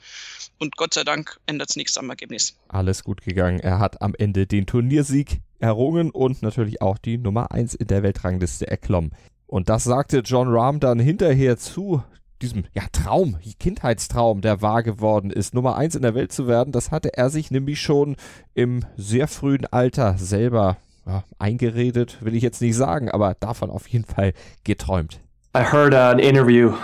Und 0.59 0.77
Gott 0.77 0.95
sei 0.95 1.05
Dank 1.05 1.39
ändert 1.47 1.71
es 1.71 1.77
nichts 1.77 1.99
am 1.99 2.11
Ergebnis. 2.11 2.57
Alles 2.69 3.05
gut 3.05 3.23
gegangen. 3.23 3.61
Er 3.61 3.79
hat 3.79 4.03
am 4.03 4.15
Ende 4.17 4.47
den 4.47 4.67
Turniersieg 4.67 5.41
errungen 5.59 6.11
und 6.11 6.43
natürlich 6.43 6.83
auch 6.83 6.99
die 6.99 7.19
Nummer 7.19 7.51
1 7.51 7.75
in 7.75 7.87
der 7.87 8.03
Weltrangliste 8.03 8.67
erklommen. 8.67 9.13
Und 9.47 9.69
das 9.69 9.85
sagte 9.85 10.19
John 10.19 10.49
Rahm 10.49 10.81
dann 10.81 10.99
hinterher 10.99 11.57
zu 11.57 12.03
diesem 12.47 12.65
ja, 12.75 12.83
Traum, 12.93 13.37
Kindheitstraum, 13.59 14.41
der 14.41 14.63
wahr 14.63 14.83
geworden 14.83 15.31
ist, 15.31 15.55
Nummer 15.55 15.77
1 15.77 15.97
in 15.97 16.03
der 16.03 16.15
Welt 16.15 16.33
zu 16.33 16.47
werden. 16.47 16.73
Das 16.73 16.91
hatte 16.91 17.17
er 17.17 17.29
sich 17.29 17.51
nämlich 17.51 17.81
schon 17.81 18.17
im 18.55 18.85
sehr 18.97 19.27
frühen 19.27 19.67
Alter 19.67 20.15
selber 20.17 20.77
ja, 21.07 21.25
eingeredet, 21.39 22.19
will 22.21 22.35
ich 22.35 22.43
jetzt 22.43 22.63
nicht 22.63 22.77
sagen, 22.77 23.11
aber 23.11 23.35
davon 23.35 23.71
auf 23.71 23.89
jeden 23.89 24.05
Fall 24.05 24.33
geträumt. 24.65 25.21
I 25.57 25.63
heard 25.63 25.95
an 25.95 26.19
interview 26.19 26.75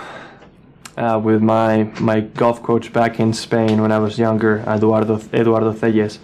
uh, 0.97 1.19
with 1.23 1.41
my 1.41 1.87
my 1.99 2.21
golf 2.35 2.63
coach 2.63 2.91
back 2.91 3.19
in 3.19 3.33
Spain 3.33 3.81
when 3.81 3.91
I 3.91 3.99
was 3.99 4.17
younger, 4.17 4.63
Eduardo 4.67 5.19
Eduardo 5.31 5.71
Telles. 5.73 6.19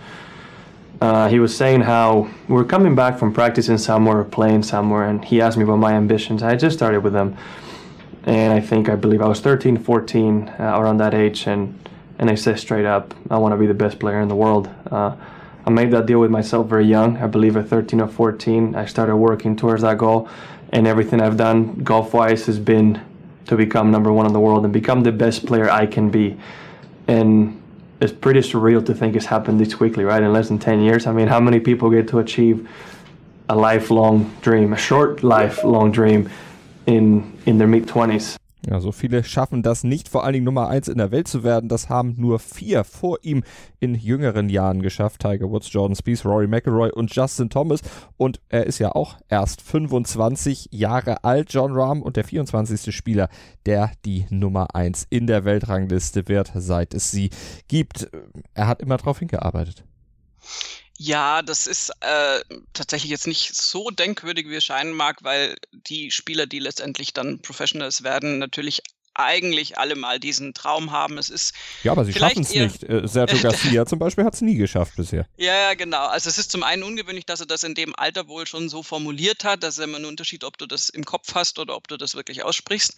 Uh, 1.02 1.30
he 1.30 1.40
was 1.40 1.56
saying 1.56 1.82
how 1.82 2.28
we 2.50 2.56
were 2.56 2.66
coming 2.66 2.96
back 2.96 3.18
from 3.18 3.32
practicing 3.32 3.78
somewhere, 3.78 4.24
playing 4.24 4.64
somewhere, 4.64 5.04
and 5.04 5.24
he 5.24 5.40
asked 5.40 5.58
me 5.58 5.64
about 5.64 5.80
my 5.80 5.94
ambitions. 5.94 6.44
I 6.44 6.56
just 6.58 6.76
started 6.76 7.04
with 7.04 7.14
them, 7.14 7.38
and 8.26 8.54
I 8.54 8.60
think 8.60 8.90
I 8.90 8.96
believe 8.96 9.22
I 9.22 9.28
was 9.28 9.40
13, 9.40 9.78
14, 9.78 10.50
uh, 10.50 10.80
around 10.80 10.98
that 10.98 11.14
age, 11.14 11.48
and 11.48 11.78
and 12.20 12.30
I 12.30 12.36
said 12.36 12.60
straight 12.60 12.86
up, 12.86 13.14
I 13.32 13.38
want 13.38 13.54
to 13.54 13.58
be 13.58 13.66
the 13.66 13.74
best 13.74 13.98
player 13.98 14.20
in 14.20 14.28
the 14.28 14.36
world. 14.36 14.70
Uh, 14.92 15.16
I 15.66 15.70
made 15.70 15.92
that 15.92 16.06
deal 16.06 16.20
with 16.20 16.30
myself 16.30 16.68
very 16.68 16.86
young. 16.86 17.16
I 17.18 17.28
believe 17.28 17.56
at 17.56 17.70
13 17.70 18.02
or 18.02 18.10
14, 18.10 18.76
I 18.76 18.86
started 18.86 19.16
working 19.16 19.56
towards 19.56 19.84
that 19.84 19.98
goal, 19.98 20.28
and 20.74 20.86
everything 20.86 21.22
I've 21.22 21.38
done 21.38 21.76
golf-wise 21.76 22.46
has 22.48 22.60
been 22.60 23.02
to 23.46 23.56
become 23.56 23.90
number 23.90 24.12
one 24.12 24.26
in 24.26 24.34
the 24.34 24.40
world 24.40 24.66
and 24.66 24.74
become 24.74 25.02
the 25.02 25.14
best 25.14 25.46
player 25.46 25.70
I 25.70 25.86
can 25.86 26.10
be. 26.10 26.38
And 27.08 27.62
it's 28.02 28.12
pretty 28.12 28.42
surreal 28.42 28.86
to 28.86 28.94
think 28.94 29.16
it's 29.16 29.26
happened 29.26 29.60
this 29.60 29.74
quickly, 29.74 30.04
right? 30.04 30.22
In 30.22 30.34
less 30.34 30.50
than 30.50 30.60
10 30.60 30.82
years. 30.82 31.08
I 31.08 31.14
mean, 31.14 31.28
how 31.28 31.40
many 31.40 31.60
people 31.60 31.90
get 31.90 32.10
to 32.10 32.20
achieve 32.20 32.70
a 33.48 33.56
lifelong 33.56 34.36
dream, 34.42 34.74
a 34.74 34.78
short 34.78 35.24
lifelong 35.24 35.92
dream 35.92 36.30
in, 36.86 37.39
in 37.50 37.58
their 37.58 37.68
mid 37.68 37.90
20s? 37.90 38.38
Ja, 38.68 38.82
so 38.82 38.92
viele 38.92 39.24
schaffen 39.24 39.64
das 39.64 39.86
nicht, 39.86 40.10
vor 40.10 40.26
allen 40.26 40.34
Dingen 40.34 40.46
Nummer 40.46 40.68
1 40.68 40.90
in 40.90 40.98
der 40.98 41.12
Welt 41.12 41.30
zu 41.30 41.44
werden. 41.44 41.70
Das 41.70 41.88
haben 41.88 42.16
nur 42.18 42.40
vier 42.40 42.84
vor 42.84 43.18
ihm 43.22 43.44
in 43.80 43.96
jüngeren 43.96 44.50
Jahren 44.50 44.82
geschafft. 44.82 45.22
Tiger 45.22 45.50
Woods, 45.50 45.72
Jordan 45.72 45.96
Spieth, 45.96 46.26
Rory 46.26 46.46
McIlroy 46.46 46.92
und 46.92 47.16
Justin 47.16 47.50
Thomas. 47.50 47.80
Und 48.18 48.42
er 48.50 48.66
ist 48.66 48.80
ja 48.80 48.92
auch 48.92 49.16
erst 49.30 49.62
25 49.62 50.68
Jahre 50.72 51.24
alt, 51.24 51.54
John 51.54 51.72
Rahm, 51.72 52.02
und 52.02 52.18
der 52.18 52.26
24. 52.26 52.94
Spieler, 52.94 53.30
der 53.66 53.92
die 54.04 54.26
Nummer 54.30 54.76
1 54.76 55.08
in 55.10 55.26
der 55.26 55.46
Weltrangliste 55.46 56.28
wird, 56.28 56.52
seit 56.54 56.94
es 56.94 57.12
sie 57.12 57.30
gibt. 57.70 58.10
Er 58.54 58.68
hat 58.68 58.82
immer 58.82 58.98
darauf 58.98 59.20
hingearbeitet. 59.20 59.86
Ja, 61.02 61.42
das 61.42 61.66
ist 61.66 61.92
äh, 62.02 62.42
tatsächlich 62.74 63.10
jetzt 63.10 63.26
nicht 63.26 63.56
so 63.56 63.90
denkwürdig, 63.90 64.50
wie 64.50 64.56
es 64.56 64.66
scheinen 64.66 64.92
mag, 64.92 65.24
weil 65.24 65.56
die 65.72 66.12
Spieler, 66.12 66.46
die 66.46 66.60
letztendlich 66.60 67.14
dann 67.14 67.42
Professionals 67.42 68.04
werden, 68.04 68.38
natürlich 68.38 68.84
eigentlich 69.14 69.78
alle 69.78 69.96
mal 69.96 70.20
diesen 70.20 70.54
Traum 70.54 70.92
haben. 70.92 71.18
Es 71.18 71.30
ist 71.30 71.54
ja, 71.84 71.94
aber 71.94 72.04
sie 72.04 72.12
schaffen 72.12 72.42
es 72.42 72.54
nicht. 72.54 72.84
Äh, 72.84 73.08
Sergio 73.08 73.40
Garcia 73.42 73.86
zum 73.86 73.98
Beispiel 73.98 74.26
hat 74.26 74.34
es 74.34 74.42
nie 74.42 74.56
geschafft 74.56 74.98
bisher. 74.98 75.26
Ja, 75.38 75.54
ja, 75.54 75.74
genau. 75.74 76.06
Also 76.08 76.30
es 76.30 76.38
ist 76.38 76.52
zum 76.52 76.64
einen 76.64 76.84
ungewöhnlich, 76.84 77.26
dass 77.26 77.40
er 77.40 77.46
das 77.46 77.64
in 77.64 77.76
dem 77.76 77.96
Alter 77.96 78.28
wohl 78.28 78.46
schon 78.46 78.68
so 78.68 78.84
formuliert 78.84 79.46
hat. 79.46 79.64
Das 79.64 79.78
ist 79.78 79.84
immer 79.84 80.00
ein 80.00 80.06
Unterschied, 80.06 80.44
ob 80.44 80.58
du 80.58 80.66
das 80.66 80.90
im 80.90 81.06
Kopf 81.06 81.34
hast 81.34 81.60
oder 81.60 81.78
ob 81.78 81.88
du 81.88 81.96
das 81.96 82.16
wirklich 82.16 82.44
aussprichst. 82.44 82.96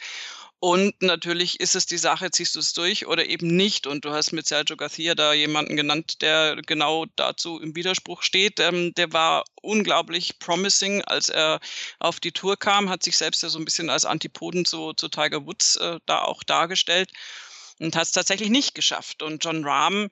Und 0.63 1.01
natürlich 1.01 1.59
ist 1.59 1.75
es 1.75 1.87
die 1.87 1.97
Sache, 1.97 2.29
ziehst 2.29 2.53
du 2.53 2.59
es 2.59 2.73
durch 2.73 3.07
oder 3.07 3.25
eben 3.25 3.47
nicht. 3.47 3.87
Und 3.87 4.05
du 4.05 4.11
hast 4.11 4.31
mit 4.31 4.47
Sergio 4.47 4.77
Garcia 4.77 5.15
da 5.15 5.33
jemanden 5.33 5.75
genannt, 5.75 6.21
der 6.21 6.55
genau 6.55 7.07
dazu 7.15 7.59
im 7.59 7.75
Widerspruch 7.75 8.21
steht. 8.21 8.59
Ähm, 8.59 8.93
der 8.93 9.11
war 9.11 9.43
unglaublich 9.63 10.37
promising, 10.37 11.01
als 11.01 11.29
er 11.29 11.59
auf 11.97 12.19
die 12.19 12.31
Tour 12.31 12.57
kam, 12.57 12.91
hat 12.91 13.01
sich 13.01 13.17
selbst 13.17 13.41
ja 13.41 13.49
so 13.49 13.57
ein 13.57 13.65
bisschen 13.65 13.89
als 13.89 14.05
Antipoden 14.05 14.63
zu, 14.63 14.93
zu 14.93 15.09
Tiger 15.09 15.47
Woods 15.47 15.77
äh, 15.77 15.99
da 16.05 16.21
auch 16.21 16.43
dargestellt 16.43 17.11
und 17.79 17.95
hat 17.95 18.03
es 18.03 18.11
tatsächlich 18.11 18.51
nicht 18.51 18.75
geschafft. 18.75 19.23
Und 19.23 19.43
John 19.43 19.65
Rahm 19.65 20.11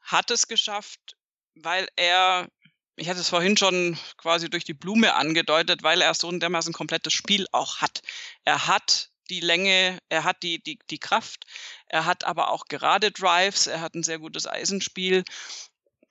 hat 0.00 0.32
es 0.32 0.48
geschafft, 0.48 1.16
weil 1.54 1.86
er 1.94 2.48
ich 2.96 3.08
hatte 3.08 3.20
es 3.20 3.28
vorhin 3.28 3.56
schon 3.56 3.96
quasi 4.16 4.50
durch 4.50 4.64
die 4.64 4.74
Blume 4.74 5.14
angedeutet, 5.14 5.84
weil 5.84 6.00
er 6.00 6.14
so 6.14 6.28
ein 6.28 6.40
dermaßen 6.40 6.72
komplettes 6.72 7.12
Spiel 7.12 7.46
auch 7.52 7.76
hat. 7.76 8.02
Er 8.44 8.66
hat 8.66 9.10
die 9.30 9.40
Länge, 9.40 9.98
er 10.08 10.24
hat 10.24 10.42
die, 10.42 10.62
die, 10.62 10.78
die 10.90 10.98
Kraft, 10.98 11.44
er 11.86 12.04
hat 12.04 12.24
aber 12.24 12.50
auch 12.50 12.66
gerade 12.66 13.10
Drives, 13.10 13.66
er 13.66 13.80
hat 13.80 13.94
ein 13.94 14.02
sehr 14.02 14.18
gutes 14.18 14.46
Eisenspiel. 14.46 15.24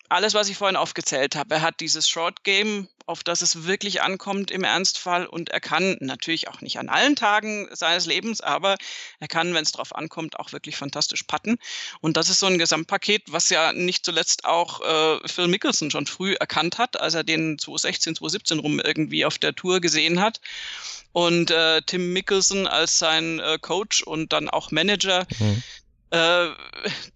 Alles, 0.10 0.34
was 0.34 0.48
ich 0.48 0.58
vorhin 0.58 0.78
aufgezählt 0.78 1.36
habe. 1.36 1.56
Er 1.56 1.62
hat 1.62 1.82
dieses 1.82 2.08
Short 2.08 2.44
Game, 2.44 2.88
auf 3.08 3.24
das 3.24 3.42
es 3.42 3.66
wirklich 3.66 4.02
ankommt 4.02 4.52
im 4.52 4.64
Ernstfall 4.64 5.26
und 5.26 5.50
er 5.50 5.60
kann 5.60 5.98
natürlich 6.00 6.48
auch 6.48 6.62
nicht 6.62 6.80
an 6.80 6.88
allen 6.88 7.16
Tagen 7.16 7.68
seines 7.74 8.06
Lebens, 8.06 8.40
aber 8.40 8.78
er 9.20 9.28
kann, 9.28 9.54
wenn 9.54 9.64
es 9.64 9.72
drauf 9.74 9.96
ankommt, 9.96 10.40
auch 10.40 10.54
wirklich 10.54 10.78
fantastisch 10.78 11.24
patten. 11.24 11.58
Und 12.00 12.16
das 12.16 12.30
ist 12.30 12.40
so 12.40 12.46
ein 12.46 12.58
Gesamtpaket, 12.58 13.24
was 13.28 13.50
ja 13.50 13.74
nicht 13.74 14.06
zuletzt 14.06 14.46
auch 14.46 14.82
äh, 14.82 15.28
Phil 15.28 15.48
Mickelson 15.48 15.92
schon 15.92 16.06
früh 16.06 16.36
erkannt 16.36 16.78
hat, 16.78 17.00
als 17.00 17.14
er 17.14 17.24
den 17.24 17.60
2016, 17.60 18.16
2017 18.16 18.60
rum 18.60 18.80
irgendwie 18.80 19.26
auf 19.26 19.38
der 19.38 19.56
Tour 19.56 19.82
gesehen 19.82 20.22
hat 20.22 20.40
und 21.12 21.52
äh, 21.52 21.82
Tim 21.82 22.14
Mickelson 22.14 22.68
als 22.68 23.00
sein 23.00 23.40
äh, 23.40 23.58
Coach 23.60 24.04
und 24.04 24.34
dann 24.34 24.50
auch 24.50 24.72
Manager. 24.72 25.26
Mhm. 25.40 25.64
Äh, 26.10 26.48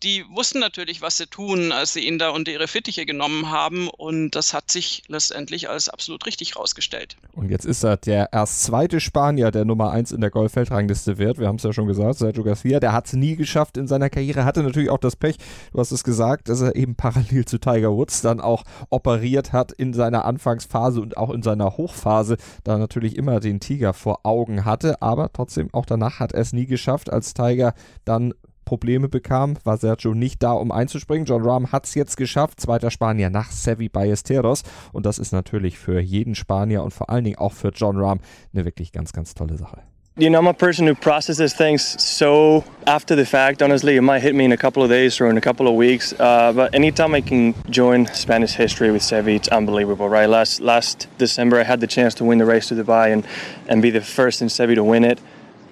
die 0.04 0.26
wussten 0.30 0.60
natürlich, 0.60 1.02
was 1.02 1.16
sie 1.16 1.28
tun, 1.28 1.72
als 1.72 1.94
sie 1.94 2.06
ihn 2.06 2.20
da 2.20 2.32
unter 2.32 2.52
ihre 2.52 2.68
Fittiche 2.68 3.06
genommen 3.06 3.50
haben 3.50 3.88
und 3.88 4.32
das 4.32 4.54
hat 4.54 4.70
sich 4.70 5.04
letztendlich 5.08 5.70
als 5.70 5.88
absolut 5.88 6.26
richtig 6.26 6.58
rausgestellt. 6.58 7.16
Und 7.34 7.50
jetzt 7.50 7.66
ist 7.66 7.84
er 7.84 7.96
der 7.96 8.34
erst 8.34 8.64
zweite 8.64 9.00
Spanier, 9.00 9.52
der 9.52 9.64
Nummer 9.64 9.92
eins 9.92 10.12
in 10.12 10.20
der 10.20 10.30
Golffeldrangliste 10.30 11.18
wird. 11.18 11.40
Wir 11.40 11.48
haben 11.48 11.56
es 11.56 11.64
ja 11.64 11.72
schon 11.72 11.88
gesagt, 11.88 12.18
Sergio 12.18 12.44
Garcia, 12.44 12.82
der 12.82 12.92
hat 12.92 13.06
es 13.06 13.14
nie 13.14 13.38
geschafft 13.38 13.78
in 13.78 13.88
seiner 13.88 14.10
Karriere, 14.10 14.44
hatte 14.44 14.62
natürlich 14.62 14.90
auch 14.90 14.98
das 14.98 15.16
Pech, 15.16 15.38
du 15.72 15.80
hast 15.80 15.92
es 15.92 16.04
gesagt, 16.04 16.50
dass 16.50 16.60
er 16.60 16.76
eben 16.76 16.96
parallel 16.96 17.46
zu 17.46 17.60
Tiger 17.60 17.92
Woods 17.92 18.22
dann 18.22 18.42
auch 18.42 18.64
operiert 18.90 19.54
hat 19.54 19.72
in 19.72 19.94
seiner 19.94 20.26
Anfangsphase 20.26 21.00
und 21.00 21.16
auch 21.16 21.30
in 21.30 21.44
seiner 21.44 21.78
Hochphase, 21.78 22.36
da 22.66 22.78
natürlich 22.78 23.16
immer 23.16 23.40
den 23.40 23.62
Tiger 23.62 23.94
vor 23.94 24.20
Augen 24.24 24.66
hatte, 24.66 25.02
aber 25.02 25.32
trotzdem 25.32 25.70
auch 25.72 25.86
danach 25.86 26.20
hat 26.20 26.34
er 26.34 26.42
es 26.42 26.52
nie 26.52 26.66
geschafft, 26.66 27.10
als 27.10 27.34
Tiger 27.34 27.74
dann 28.04 28.34
Probleme 28.72 29.10
bekam, 29.10 29.58
war 29.66 29.76
Sergio 29.76 30.14
nicht 30.14 30.42
da, 30.42 30.54
um 30.54 30.72
einzuspringen. 30.72 31.26
John 31.26 31.44
Rahm 31.44 31.74
hat 31.74 31.88
es 31.88 31.94
jetzt 31.94 32.16
geschafft, 32.16 32.62
zweiter 32.62 32.90
Spanier 32.90 33.30
nach 33.30 33.52
Sevi 33.52 33.90
Ballesteros. 33.90 34.64
Und 34.94 35.06
das 35.06 35.20
ist 35.20 35.34
natürlich 35.34 35.78
für 35.78 36.00
jeden 36.00 36.36
Spanier 36.36 36.82
und 36.82 36.94
vor 36.94 37.10
allen 37.10 37.26
Dingen 37.26 37.38
auch 37.38 37.52
für 37.52 37.72
John 37.76 38.00
Rahm 38.00 38.22
eine 38.54 38.64
wirklich 38.64 38.94
ganz, 38.94 39.12
ganz 39.12 39.34
tolle 39.34 39.58
Sache. 39.58 39.82
You 40.16 40.30
know, 40.30 40.40
I'm 40.40 40.48
a 40.48 40.54
person 40.54 40.88
who 40.88 40.96
processes 40.96 41.54
things 41.54 41.84
so 42.02 42.64
after 42.88 43.14
the 43.14 43.26
fact. 43.26 43.62
Honestly, 43.62 43.98
it 43.98 44.04
might 44.04 44.22
hit 44.22 44.36
me 44.36 44.46
in 44.46 44.54
a 44.54 44.58
couple 44.58 44.84
of 44.84 44.90
days 44.90 45.20
or 45.20 45.30
in 45.30 45.38
a 45.38 45.42
couple 45.42 45.68
of 45.68 45.76
weeks. 45.76 46.14
Uh, 46.18 46.54
but 46.54 46.74
anytime 46.74 47.14
I 47.14 47.20
can 47.20 47.54
join 47.70 48.08
Spanish 48.14 48.54
history 48.54 48.90
with 48.90 49.02
Sevi, 49.02 49.36
it's 49.36 49.50
unbelievable, 49.50 50.08
right? 50.08 50.30
Last 50.30 50.62
last 50.62 51.10
December, 51.18 51.60
I 51.60 51.64
had 51.64 51.82
the 51.82 51.88
chance 51.88 52.16
to 52.16 52.24
win 52.24 52.38
the 52.38 52.46
race 52.46 52.70
to 52.70 52.76
Dubai 52.76 53.12
and 53.12 53.28
and 53.68 53.82
be 53.82 53.90
the 53.90 54.00
first 54.00 54.42
in 54.42 54.48
Sevi 54.48 54.76
to 54.76 54.84
win 54.84 55.04
it. 55.04 55.20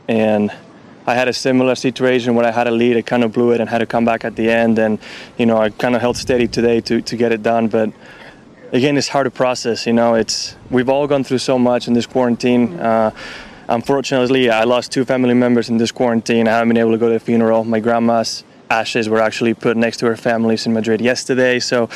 And 0.09 0.51
I 1.09 1.15
had 1.15 1.27
a 1.27 1.33
similar 1.33 1.73
situation 1.73 2.35
where 2.35 2.45
I 2.45 2.51
had 2.51 2.67
a 2.67 2.71
lead, 2.71 2.95
I 2.95 3.01
kind 3.01 3.23
of 3.23 3.33
blew 3.33 3.51
it 3.51 3.59
and 3.59 3.67
had 3.67 3.79
to 3.79 3.87
come 3.87 4.05
back 4.05 4.23
at 4.23 4.35
the 4.35 4.47
end. 4.47 4.77
And, 4.77 4.99
you 5.39 5.47
know, 5.47 5.57
I 5.57 5.71
kind 5.71 5.95
of 5.95 6.01
held 6.01 6.17
steady 6.17 6.47
today 6.47 6.81
to, 6.81 7.01
to 7.01 7.17
get 7.17 7.31
it 7.31 7.41
done. 7.41 7.67
But 7.67 7.91
again, 8.71 8.95
it's 8.95 9.07
hard 9.07 9.25
to 9.25 9.31
process, 9.31 9.87
you 9.87 9.93
know, 9.93 10.13
it's, 10.13 10.55
we've 10.69 10.87
all 10.87 11.07
gone 11.07 11.23
through 11.23 11.39
so 11.39 11.57
much 11.57 11.87
in 11.87 11.95
this 11.95 12.05
quarantine. 12.05 12.79
Uh, 12.79 13.09
unfortunately, 13.69 14.51
I 14.51 14.65
lost 14.65 14.91
two 14.91 15.03
family 15.03 15.33
members 15.33 15.67
in 15.67 15.77
this 15.77 15.91
quarantine. 15.91 16.47
I 16.47 16.51
haven't 16.51 16.67
been 16.67 16.77
able 16.77 16.91
to 16.91 16.99
go 16.99 17.07
to 17.07 17.13
the 17.13 17.19
funeral. 17.19 17.63
My 17.63 17.79
grandma's 17.79 18.43
ashes 18.69 19.09
were 19.09 19.19
actually 19.19 19.55
put 19.55 19.77
next 19.77 19.97
to 19.97 20.05
her 20.05 20.15
family's 20.15 20.67
in 20.67 20.73
Madrid 20.73 21.01
yesterday. 21.01 21.59
So 21.59 21.89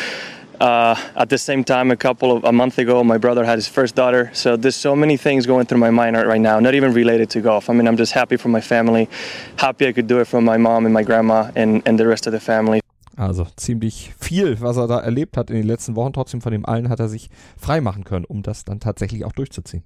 uh, 0.63 0.95
at 1.15 1.29
the 1.29 1.37
same 1.37 1.63
time, 1.63 1.91
a 1.91 1.97
couple 1.97 2.31
of 2.31 2.43
a 2.45 2.51
month 2.51 2.77
ago, 2.77 3.03
my 3.03 3.17
brother 3.17 3.43
had 3.43 3.57
his 3.57 3.67
first 3.67 3.95
daughter. 3.95 4.29
So 4.33 4.55
there's 4.55 4.77
so 4.77 4.95
many 4.95 5.17
things 5.17 5.45
going 5.45 5.65
through 5.65 5.79
my 5.79 5.91
mind 5.91 6.15
right 6.15 6.39
now, 6.41 6.59
not 6.59 6.73
even 6.73 6.93
related 6.93 7.29
to 7.31 7.41
golf. 7.41 7.69
I 7.69 7.73
mean, 7.73 7.87
I'm 7.87 7.97
just 7.97 8.13
happy 8.13 8.37
for 8.37 8.49
my 8.49 8.61
family, 8.61 9.09
happy 9.57 9.87
I 9.87 9.91
could 9.91 10.07
do 10.07 10.21
it 10.21 10.27
for 10.27 10.41
my 10.41 10.57
mom 10.57 10.85
and 10.85 10.93
my 10.93 11.03
grandma 11.03 11.51
and, 11.55 11.81
and 11.85 11.99
the 11.99 12.07
rest 12.07 12.27
of 12.27 12.33
the 12.33 12.39
family. 12.39 12.79
Also 13.15 13.45
ziemlich 13.57 14.13
viel, 14.19 14.59
was 14.61 14.77
er 14.77 14.87
da 14.87 14.99
erlebt 14.99 15.37
hat 15.37 15.51
in 15.51 15.57
den 15.57 15.67
letzten 15.67 15.95
Wochen. 15.95 16.13
Trotzdem 16.13 16.41
von 16.41 16.51
dem 16.51 16.65
allen 16.65 16.89
hat 16.89 16.99
er 16.99 17.09
sich 17.09 17.29
frei 17.57 17.81
machen 17.81 18.05
können, 18.05 18.25
um 18.25 18.41
das 18.41 18.63
dann 18.63 18.79
tatsächlich 18.79 19.25
auch 19.25 19.33
durchzuziehen. 19.33 19.83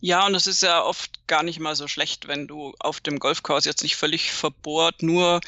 Ja, 0.00 0.26
und 0.26 0.34
es 0.34 0.46
ist 0.46 0.62
ja 0.62 0.82
oft 0.82 1.26
gar 1.26 1.42
nicht 1.42 1.58
mal 1.58 1.74
so 1.74 1.88
schlecht, 1.88 2.28
wenn 2.28 2.46
du 2.46 2.72
auf 2.78 3.00
dem 3.00 3.18
Golfkurs 3.18 3.64
jetzt 3.64 3.82
nicht 3.82 3.96
völlig 3.96 4.32
verbohrt 4.32 5.02
nur 5.02 5.40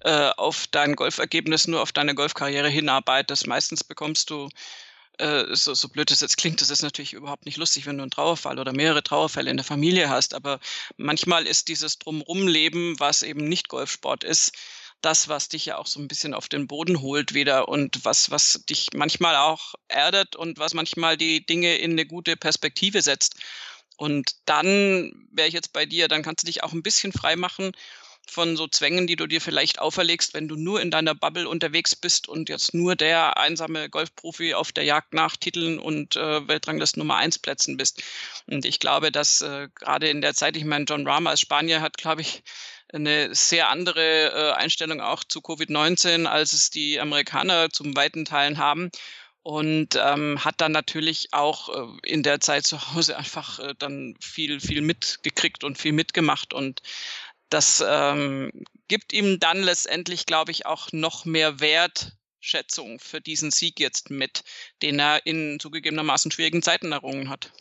äh, 0.00 0.30
auf 0.36 0.66
dein 0.68 0.96
Golfergebnis, 0.96 1.68
nur 1.68 1.82
auf 1.82 1.92
deine 1.92 2.14
Golfkarriere 2.14 2.68
hinarbeitest. 2.68 3.46
Meistens 3.46 3.84
bekommst 3.84 4.30
du 4.30 4.48
äh, 5.18 5.54
so, 5.54 5.74
so 5.74 5.88
blöd 5.88 6.10
es 6.10 6.20
jetzt 6.20 6.36
klingt, 6.36 6.60
das 6.60 6.70
ist 6.70 6.82
natürlich 6.82 7.12
überhaupt 7.12 7.46
nicht 7.46 7.58
lustig, 7.58 7.86
wenn 7.86 7.96
du 7.96 8.02
einen 8.02 8.10
Trauerfall 8.10 8.58
oder 8.58 8.72
mehrere 8.72 9.02
Trauerfälle 9.04 9.50
in 9.50 9.56
der 9.56 9.64
Familie 9.64 10.08
hast, 10.08 10.34
aber 10.34 10.58
manchmal 10.96 11.46
ist 11.46 11.68
dieses 11.68 11.98
Drumrumleben, 11.98 12.98
was 12.98 13.22
eben 13.22 13.48
nicht 13.48 13.68
Golfsport 13.68 14.24
ist, 14.24 14.52
das, 15.02 15.28
was 15.28 15.48
dich 15.48 15.66
ja 15.66 15.78
auch 15.78 15.86
so 15.86 16.00
ein 16.00 16.08
bisschen 16.08 16.32
auf 16.32 16.48
den 16.48 16.66
Boden 16.66 17.00
holt 17.02 17.34
wieder 17.34 17.68
und 17.68 18.04
was, 18.04 18.30
was 18.30 18.64
dich 18.68 18.88
manchmal 18.94 19.36
auch 19.36 19.74
erdet 19.88 20.36
und 20.36 20.58
was 20.58 20.74
manchmal 20.74 21.16
die 21.16 21.44
Dinge 21.44 21.76
in 21.76 21.92
eine 21.92 22.06
gute 22.06 22.36
Perspektive 22.36 23.02
setzt. 23.02 23.36
Und 23.96 24.32
dann 24.46 25.28
wäre 25.32 25.48
ich 25.48 25.54
jetzt 25.54 25.72
bei 25.72 25.86
dir, 25.86 26.08
dann 26.08 26.22
kannst 26.22 26.42
du 26.42 26.46
dich 26.46 26.62
auch 26.62 26.72
ein 26.72 26.82
bisschen 26.82 27.12
frei 27.12 27.36
machen 27.36 27.72
von 28.28 28.56
so 28.56 28.66
Zwängen, 28.66 29.06
die 29.06 29.16
du 29.16 29.26
dir 29.26 29.40
vielleicht 29.40 29.78
auferlegst, 29.78 30.34
wenn 30.34 30.48
du 30.48 30.56
nur 30.56 30.80
in 30.80 30.90
deiner 30.90 31.14
Bubble 31.14 31.48
unterwegs 31.48 31.96
bist 31.96 32.28
und 32.28 32.48
jetzt 32.48 32.72
nur 32.72 32.96
der 32.96 33.36
einsame 33.36 33.90
Golfprofi 33.90 34.54
auf 34.54 34.72
der 34.72 34.84
Jagd 34.84 35.12
nach 35.12 35.36
Titeln 35.36 35.78
und 35.78 36.16
äh, 36.16 36.46
Weltranglist 36.46 36.96
Nummer 36.96 37.16
1 37.16 37.40
Plätzen 37.40 37.76
bist. 37.76 38.02
Und 38.46 38.64
ich 38.64 38.78
glaube, 38.78 39.12
dass 39.12 39.42
äh, 39.42 39.68
gerade 39.74 40.08
in 40.08 40.20
der 40.20 40.34
Zeit, 40.34 40.56
ich 40.56 40.64
meine, 40.64 40.84
John 40.84 41.06
Rama 41.06 41.30
als 41.30 41.40
Spanier 41.40 41.80
hat, 41.80 41.98
glaube 41.98 42.22
ich, 42.22 42.42
eine 42.92 43.34
sehr 43.34 43.70
andere 43.70 44.32
äh, 44.32 44.52
Einstellung 44.52 45.00
auch 45.00 45.24
zu 45.24 45.40
Covid-19, 45.40 46.26
als 46.26 46.52
es 46.52 46.70
die 46.70 47.00
Amerikaner 47.00 47.70
zum 47.70 47.96
weiten 47.96 48.24
Teilen 48.24 48.58
haben 48.58 48.90
und 49.42 49.98
ähm, 50.00 50.44
hat 50.44 50.60
dann 50.60 50.72
natürlich 50.72 51.28
auch 51.32 51.68
äh, 51.68 52.08
in 52.08 52.22
der 52.22 52.40
Zeit 52.40 52.64
zu 52.64 52.94
Hause 52.94 53.16
einfach 53.16 53.58
äh, 53.58 53.74
dann 53.78 54.14
viel, 54.20 54.60
viel 54.60 54.82
mitgekriegt 54.82 55.64
und 55.64 55.78
viel 55.78 55.92
mitgemacht 55.92 56.54
und 56.54 56.82
das 57.52 57.84
ähm, 57.86 58.50
gibt 58.88 59.12
ihm 59.12 59.38
dann 59.38 59.62
letztendlich, 59.62 60.24
glaube 60.24 60.52
ich, 60.52 60.64
auch 60.64 60.90
noch 60.92 61.26
mehr 61.26 61.60
Wertschätzung 61.60 62.98
für 62.98 63.20
diesen 63.20 63.50
Sieg 63.50 63.78
jetzt 63.78 64.08
mit, 64.08 64.42
den 64.80 64.98
er 64.98 65.26
in 65.26 65.60
zugegebenermaßen 65.60 66.30
schwierigen 66.30 66.62
Zeiten 66.62 66.92
errungen 66.92 67.28
hat. 67.28 67.52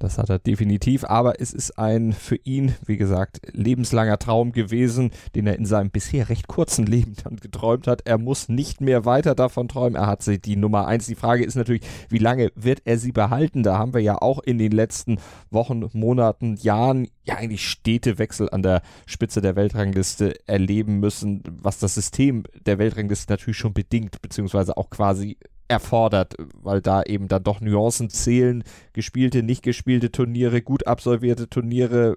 Das 0.00 0.16
hat 0.16 0.30
er 0.30 0.38
definitiv, 0.38 1.04
aber 1.04 1.42
es 1.42 1.52
ist 1.52 1.78
ein 1.78 2.14
für 2.14 2.36
ihn, 2.36 2.74
wie 2.86 2.96
gesagt, 2.96 3.42
lebenslanger 3.52 4.18
Traum 4.18 4.52
gewesen, 4.52 5.10
den 5.34 5.46
er 5.46 5.56
in 5.56 5.66
seinem 5.66 5.90
bisher 5.90 6.30
recht 6.30 6.48
kurzen 6.48 6.86
Leben 6.86 7.16
dann 7.22 7.36
geträumt 7.36 7.86
hat. 7.86 8.06
Er 8.06 8.16
muss 8.16 8.48
nicht 8.48 8.80
mehr 8.80 9.04
weiter 9.04 9.34
davon 9.34 9.68
träumen. 9.68 9.96
Er 9.96 10.06
hat 10.06 10.22
sie 10.22 10.40
die 10.40 10.56
Nummer 10.56 10.86
eins. 10.86 11.06
Die 11.06 11.16
Frage 11.16 11.44
ist 11.44 11.54
natürlich, 11.54 11.82
wie 12.08 12.18
lange 12.18 12.50
wird 12.54 12.80
er 12.86 12.96
sie 12.96 13.12
behalten? 13.12 13.62
Da 13.62 13.76
haben 13.76 13.92
wir 13.92 14.00
ja 14.00 14.16
auch 14.16 14.38
in 14.38 14.56
den 14.56 14.72
letzten 14.72 15.18
Wochen, 15.50 15.84
Monaten, 15.92 16.56
Jahren 16.56 17.06
ja 17.22 17.36
eigentlich 17.36 17.68
Städtewechsel 17.68 18.48
an 18.48 18.62
der 18.62 18.80
Spitze 19.04 19.42
der 19.42 19.54
Weltrangliste 19.54 20.34
erleben 20.48 20.98
müssen, 21.00 21.42
was 21.60 21.78
das 21.78 21.94
System 21.94 22.44
der 22.64 22.78
Weltrangliste 22.78 23.30
natürlich 23.30 23.58
schon 23.58 23.74
bedingt, 23.74 24.22
beziehungsweise 24.22 24.78
auch 24.78 24.88
quasi 24.88 25.36
erfordert, 25.70 26.34
weil 26.54 26.82
da 26.82 27.02
eben 27.02 27.28
dann 27.28 27.44
doch 27.44 27.60
Nuancen 27.60 28.10
zählen, 28.10 28.64
gespielte, 28.92 29.42
nicht 29.42 29.62
gespielte 29.62 30.10
Turniere, 30.10 30.62
gut 30.62 30.86
absolvierte 30.86 31.48
Turniere, 31.48 32.16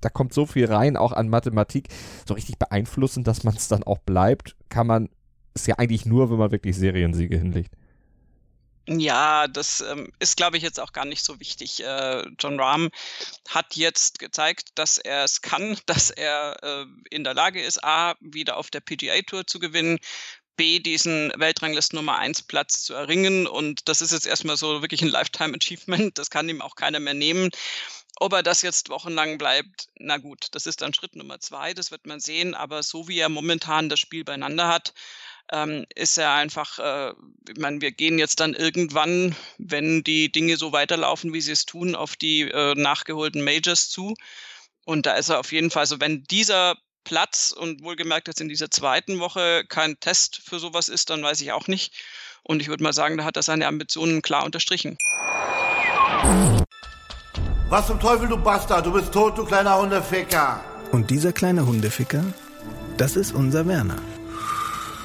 da 0.00 0.08
kommt 0.08 0.32
so 0.32 0.46
viel 0.46 0.66
rein, 0.66 0.96
auch 0.96 1.12
an 1.12 1.28
Mathematik, 1.28 1.88
so 2.26 2.34
richtig 2.34 2.58
beeinflussen, 2.58 3.22
dass 3.24 3.44
man 3.44 3.54
es 3.54 3.68
dann 3.68 3.82
auch 3.82 3.98
bleibt, 3.98 4.56
kann 4.68 4.86
man 4.86 5.10
es 5.54 5.66
ja 5.66 5.76
eigentlich 5.78 6.06
nur, 6.06 6.30
wenn 6.30 6.38
man 6.38 6.52
wirklich 6.52 6.76
Seriensiege 6.76 7.36
hinlegt. 7.36 7.72
Ja, 8.88 9.48
das 9.48 9.80
ähm, 9.80 10.12
ist, 10.20 10.36
glaube 10.36 10.56
ich, 10.56 10.62
jetzt 10.62 10.78
auch 10.78 10.92
gar 10.92 11.04
nicht 11.04 11.24
so 11.24 11.40
wichtig. 11.40 11.82
Äh, 11.82 12.22
John 12.38 12.60
Rahm 12.60 12.90
hat 13.48 13.74
jetzt 13.74 14.20
gezeigt, 14.20 14.78
dass 14.78 14.98
er 14.98 15.24
es 15.24 15.42
kann, 15.42 15.76
dass 15.86 16.10
er 16.10 16.56
äh, 16.62 16.86
in 17.10 17.24
der 17.24 17.34
Lage 17.34 17.60
ist, 17.60 17.82
A, 17.82 18.14
wieder 18.20 18.56
auf 18.56 18.70
der 18.70 18.80
PGA 18.80 19.20
Tour 19.22 19.46
zu 19.46 19.58
gewinnen, 19.58 19.98
B, 20.56 20.80
diesen 20.80 21.32
Weltranglisten 21.36 21.96
Nummer 21.96 22.18
1 22.18 22.42
Platz 22.42 22.82
zu 22.82 22.94
erringen. 22.94 23.46
Und 23.46 23.88
das 23.88 24.00
ist 24.00 24.12
jetzt 24.12 24.26
erstmal 24.26 24.56
so 24.56 24.82
wirklich 24.82 25.02
ein 25.02 25.08
Lifetime 25.08 25.56
Achievement. 25.56 26.18
Das 26.18 26.30
kann 26.30 26.48
ihm 26.48 26.62
auch 26.62 26.74
keiner 26.74 27.00
mehr 27.00 27.14
nehmen. 27.14 27.50
Ob 28.18 28.32
er 28.32 28.42
das 28.42 28.62
jetzt 28.62 28.88
wochenlang 28.88 29.36
bleibt, 29.36 29.88
na 29.98 30.16
gut, 30.16 30.48
das 30.52 30.66
ist 30.66 30.80
dann 30.80 30.94
Schritt 30.94 31.16
Nummer 31.16 31.38
zwei, 31.38 31.74
das 31.74 31.90
wird 31.90 32.06
man 32.06 32.18
sehen. 32.18 32.54
Aber 32.54 32.82
so 32.82 33.08
wie 33.08 33.18
er 33.18 33.28
momentan 33.28 33.88
das 33.88 34.00
Spiel 34.00 34.24
beieinander 34.24 34.68
hat, 34.68 34.94
ähm, 35.52 35.84
ist 35.94 36.16
er 36.18 36.32
einfach, 36.32 36.78
äh, 36.78 37.12
ich 37.48 37.58
meine, 37.58 37.80
wir 37.80 37.92
gehen 37.92 38.18
jetzt 38.18 38.40
dann 38.40 38.54
irgendwann, 38.54 39.36
wenn 39.58 40.02
die 40.02 40.32
Dinge 40.32 40.56
so 40.56 40.72
weiterlaufen, 40.72 41.32
wie 41.34 41.40
sie 41.40 41.52
es 41.52 41.66
tun, 41.66 41.94
auf 41.94 42.16
die 42.16 42.42
äh, 42.42 42.74
nachgeholten 42.74 43.44
Majors 43.44 43.90
zu. 43.90 44.14
Und 44.84 45.06
da 45.06 45.14
ist 45.14 45.28
er 45.28 45.40
auf 45.40 45.52
jeden 45.52 45.70
Fall, 45.70 45.80
also 45.80 46.00
wenn 46.00 46.24
dieser 46.24 46.76
Platz 47.06 47.54
und 47.56 47.84
wohlgemerkt 47.84 48.26
jetzt 48.26 48.40
in 48.40 48.48
dieser 48.48 48.68
zweiten 48.68 49.20
Woche 49.20 49.64
kein 49.68 49.98
Test 50.00 50.42
für 50.44 50.58
sowas 50.58 50.88
ist, 50.88 51.08
dann 51.08 51.22
weiß 51.22 51.40
ich 51.40 51.52
auch 51.52 51.68
nicht. 51.68 51.94
Und 52.42 52.60
ich 52.60 52.68
würde 52.68 52.82
mal 52.82 52.92
sagen, 52.92 53.16
da 53.16 53.24
hat 53.24 53.36
er 53.36 53.42
seine 53.42 53.68
Ambitionen 53.68 54.22
klar 54.22 54.44
unterstrichen. 54.44 54.98
Was 57.68 57.86
zum 57.86 58.00
Teufel, 58.00 58.28
du 58.28 58.36
Bastard? 58.36 58.86
Du 58.86 58.92
bist 58.92 59.12
tot, 59.12 59.38
du 59.38 59.44
kleiner 59.44 59.80
Hundeficker. 59.80 60.60
Und 60.90 61.10
dieser 61.10 61.32
kleine 61.32 61.64
Hundeficker, 61.64 62.24
das 62.96 63.14
ist 63.14 63.32
unser 63.32 63.68
Werner. 63.68 64.02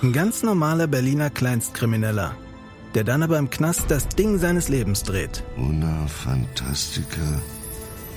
Ein 0.02 0.12
ganz 0.12 0.42
normaler 0.42 0.88
Berliner 0.88 1.30
Kleinstkrimineller, 1.30 2.36
der 2.96 3.04
dann 3.04 3.22
aber 3.22 3.38
im 3.38 3.52
Knast 3.52 3.92
das 3.92 4.10
Ding 4.10 4.40
seines 4.40 4.70
Lebens 4.70 5.04
dreht. 5.04 5.44
Una 5.56 6.08
Fantastica 6.08 7.42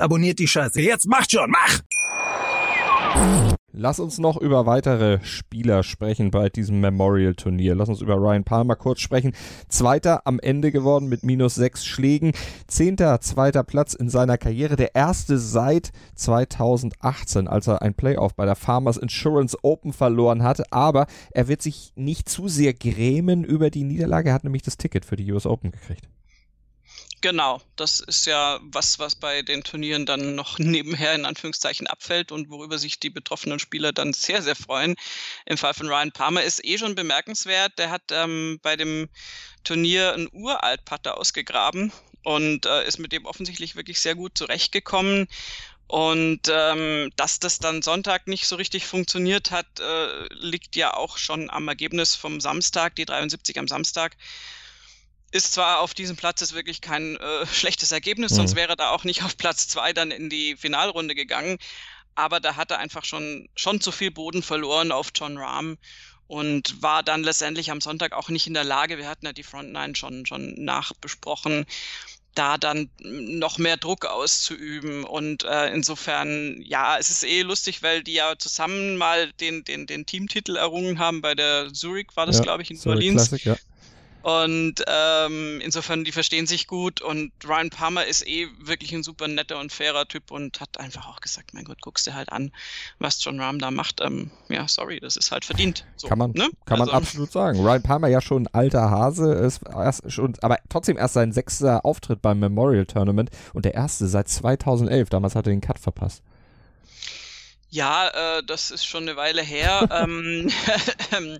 Abonniert 0.00 0.38
die 0.38 0.48
Scheiße. 0.48 0.80
Jetzt 0.80 1.06
macht 1.06 1.32
schon, 1.32 1.50
mach! 1.50 1.80
Lass 3.78 4.00
uns 4.00 4.16
noch 4.16 4.38
über 4.38 4.64
weitere 4.64 5.22
Spieler 5.22 5.82
sprechen 5.82 6.30
bei 6.30 6.48
diesem 6.48 6.80
Memorial-Turnier. 6.80 7.74
Lass 7.74 7.90
uns 7.90 8.00
über 8.00 8.14
Ryan 8.14 8.42
Palmer 8.42 8.74
kurz 8.74 9.00
sprechen. 9.00 9.34
Zweiter 9.68 10.26
am 10.26 10.40
Ende 10.40 10.72
geworden 10.72 11.10
mit 11.10 11.24
minus 11.24 11.56
sechs 11.56 11.84
Schlägen. 11.84 12.32
Zehnter, 12.66 13.20
zweiter 13.20 13.64
Platz 13.64 13.92
in 13.92 14.08
seiner 14.08 14.38
Karriere. 14.38 14.76
Der 14.76 14.94
erste 14.94 15.36
seit 15.36 15.92
2018, 16.14 17.48
als 17.48 17.66
er 17.66 17.82
ein 17.82 17.92
Playoff 17.92 18.34
bei 18.34 18.46
der 18.46 18.56
Farmers 18.56 18.96
Insurance 18.96 19.58
Open 19.60 19.92
verloren 19.92 20.42
hatte. 20.42 20.64
Aber 20.70 21.06
er 21.32 21.46
wird 21.46 21.60
sich 21.60 21.92
nicht 21.96 22.30
zu 22.30 22.48
sehr 22.48 22.72
grämen 22.72 23.44
über 23.44 23.68
die 23.68 23.84
Niederlage. 23.84 24.30
Er 24.30 24.34
hat 24.36 24.44
nämlich 24.44 24.62
das 24.62 24.78
Ticket 24.78 25.04
für 25.04 25.16
die 25.16 25.30
US 25.30 25.44
Open 25.44 25.70
gekriegt. 25.70 26.08
Genau, 27.22 27.62
das 27.76 28.00
ist 28.00 28.26
ja 28.26 28.60
was, 28.62 28.98
was 28.98 29.14
bei 29.14 29.42
den 29.42 29.64
Turnieren 29.64 30.04
dann 30.06 30.34
noch 30.34 30.58
nebenher 30.60 31.14
in 31.14 31.24
Anführungszeichen 31.24 31.86
abfällt 31.86 32.30
und 32.30 32.50
worüber 32.50 32.78
sich 32.78 33.00
die 33.00 33.10
betroffenen 33.10 33.58
Spieler 33.58 33.92
dann 33.92 34.12
sehr, 34.12 34.42
sehr 34.42 34.56
freuen. 34.56 34.96
Im 35.46 35.56
Fall 35.56 35.74
von 35.74 35.88
Ryan 35.88 36.12
Palmer 36.12 36.42
ist 36.42 36.64
eh 36.64 36.78
schon 36.78 36.94
bemerkenswert. 36.94 37.78
Der 37.78 37.90
hat 37.90 38.02
ähm, 38.10 38.58
bei 38.62 38.76
dem 38.76 39.08
Turnier 39.64 40.12
einen 40.12 40.28
Uralt-Putter 40.30 41.18
ausgegraben 41.18 41.90
und 42.22 42.66
äh, 42.66 42.86
ist 42.86 42.98
mit 42.98 43.12
dem 43.12 43.24
offensichtlich 43.24 43.76
wirklich 43.76 44.00
sehr 44.00 44.14
gut 44.14 44.36
zurechtgekommen. 44.36 45.26
Und 45.88 46.42
ähm, 46.50 47.10
dass 47.16 47.38
das 47.38 47.60
dann 47.60 47.80
Sonntag 47.80 48.26
nicht 48.26 48.46
so 48.46 48.56
richtig 48.56 48.86
funktioniert 48.86 49.52
hat, 49.52 49.66
äh, 49.80 50.26
liegt 50.34 50.76
ja 50.76 50.94
auch 50.94 51.16
schon 51.16 51.48
am 51.48 51.68
Ergebnis 51.68 52.14
vom 52.16 52.40
Samstag, 52.40 52.96
die 52.96 53.04
73 53.04 53.58
am 53.58 53.68
Samstag 53.68 54.16
ist 55.32 55.52
zwar 55.52 55.80
auf 55.80 55.94
diesem 55.94 56.16
Platz 56.16 56.40
jetzt 56.40 56.54
wirklich 56.54 56.80
kein 56.80 57.16
äh, 57.16 57.46
schlechtes 57.52 57.92
Ergebnis, 57.92 58.32
mhm. 58.32 58.36
sonst 58.36 58.56
wäre 58.56 58.76
da 58.76 58.90
auch 58.90 59.04
nicht 59.04 59.22
auf 59.22 59.36
Platz 59.36 59.68
zwei 59.68 59.92
dann 59.92 60.10
in 60.10 60.30
die 60.30 60.56
Finalrunde 60.56 61.14
gegangen. 61.14 61.58
Aber 62.14 62.40
da 62.40 62.56
hat 62.56 62.70
er 62.70 62.78
einfach 62.78 63.04
schon, 63.04 63.48
schon 63.54 63.80
zu 63.80 63.92
viel 63.92 64.10
Boden 64.10 64.42
verloren 64.42 64.90
auf 64.90 65.10
John 65.14 65.36
Rahm 65.36 65.76
und 66.28 66.82
war 66.82 67.02
dann 67.02 67.22
letztendlich 67.22 67.70
am 67.70 67.80
Sonntag 67.80 68.12
auch 68.12 68.30
nicht 68.30 68.46
in 68.46 68.54
der 68.54 68.64
Lage, 68.64 68.98
wir 68.98 69.08
hatten 69.08 69.26
ja 69.26 69.32
die 69.32 69.42
Front 69.42 69.72
Nine 69.72 69.94
schon, 69.94 70.26
schon 70.26 70.54
nachbesprochen, 70.56 71.66
da 72.34 72.58
dann 72.58 72.90
noch 73.00 73.58
mehr 73.58 73.76
Druck 73.76 74.04
auszuüben. 74.04 75.04
Und 75.04 75.44
äh, 75.44 75.72
insofern, 75.72 76.60
ja, 76.62 76.98
es 76.98 77.10
ist 77.10 77.24
eh 77.24 77.42
lustig, 77.42 77.82
weil 77.82 78.02
die 78.02 78.14
ja 78.14 78.34
zusammen 78.38 78.96
mal 78.96 79.32
den, 79.34 79.64
den, 79.64 79.86
den 79.86 80.06
Teamtitel 80.06 80.56
errungen 80.56 80.98
haben 80.98 81.22
bei 81.22 81.34
der 81.34 81.72
Zurich, 81.72 82.08
war 82.14 82.26
das, 82.26 82.36
ja, 82.36 82.42
glaube 82.42 82.62
ich, 82.62 82.70
in 82.70 82.78
New 82.78 82.90
Orleans. 82.90 83.28
Classic, 83.28 83.44
ja. 83.44 83.56
Und 84.26 84.82
ähm, 84.88 85.60
insofern, 85.62 86.02
die 86.02 86.10
verstehen 86.10 86.48
sich 86.48 86.66
gut. 86.66 87.00
Und 87.00 87.30
Ryan 87.46 87.70
Palmer 87.70 88.06
ist 88.06 88.26
eh 88.26 88.48
wirklich 88.58 88.92
ein 88.92 89.04
super 89.04 89.28
netter 89.28 89.60
und 89.60 89.70
fairer 89.70 90.08
Typ 90.08 90.32
und 90.32 90.60
hat 90.60 90.80
einfach 90.80 91.06
auch 91.06 91.20
gesagt, 91.20 91.54
mein 91.54 91.62
Gott, 91.62 91.80
guckst 91.80 92.08
dir 92.08 92.14
halt 92.14 92.32
an, 92.32 92.50
was 92.98 93.22
John 93.22 93.38
Rahm 93.38 93.60
da 93.60 93.70
macht. 93.70 94.00
Ähm, 94.00 94.32
ja, 94.48 94.66
sorry, 94.66 94.98
das 94.98 95.14
ist 95.16 95.30
halt 95.30 95.44
verdient. 95.44 95.86
So, 95.94 96.08
kann 96.08 96.18
man, 96.18 96.32
ne? 96.32 96.48
kann 96.64 96.80
also, 96.80 96.90
man 96.90 97.02
absolut 97.02 97.30
sagen. 97.30 97.64
Ryan 97.64 97.82
Palmer 97.84 98.08
ja 98.08 98.20
schon 98.20 98.42
ein 98.42 98.48
alter 98.52 98.90
Hase, 98.90 99.32
ist 99.32 99.60
erst 99.72 100.10
schon, 100.10 100.34
aber 100.42 100.58
trotzdem 100.70 100.98
erst 100.98 101.14
sein 101.14 101.32
sechster 101.32 101.84
Auftritt 101.84 102.20
beim 102.20 102.40
Memorial 102.40 102.86
Tournament 102.86 103.30
und 103.54 103.64
der 103.64 103.74
erste 103.74 104.08
seit 104.08 104.28
2011. 104.28 105.08
Damals 105.08 105.36
hat 105.36 105.46
er 105.46 105.52
den 105.52 105.60
Cut 105.60 105.78
verpasst. 105.78 106.24
Ja, 107.68 108.38
äh, 108.38 108.42
das 108.44 108.70
ist 108.70 108.86
schon 108.86 109.02
eine 109.04 109.16
Weile 109.16 109.42
her. 109.42 109.88
ähm, 111.12 111.38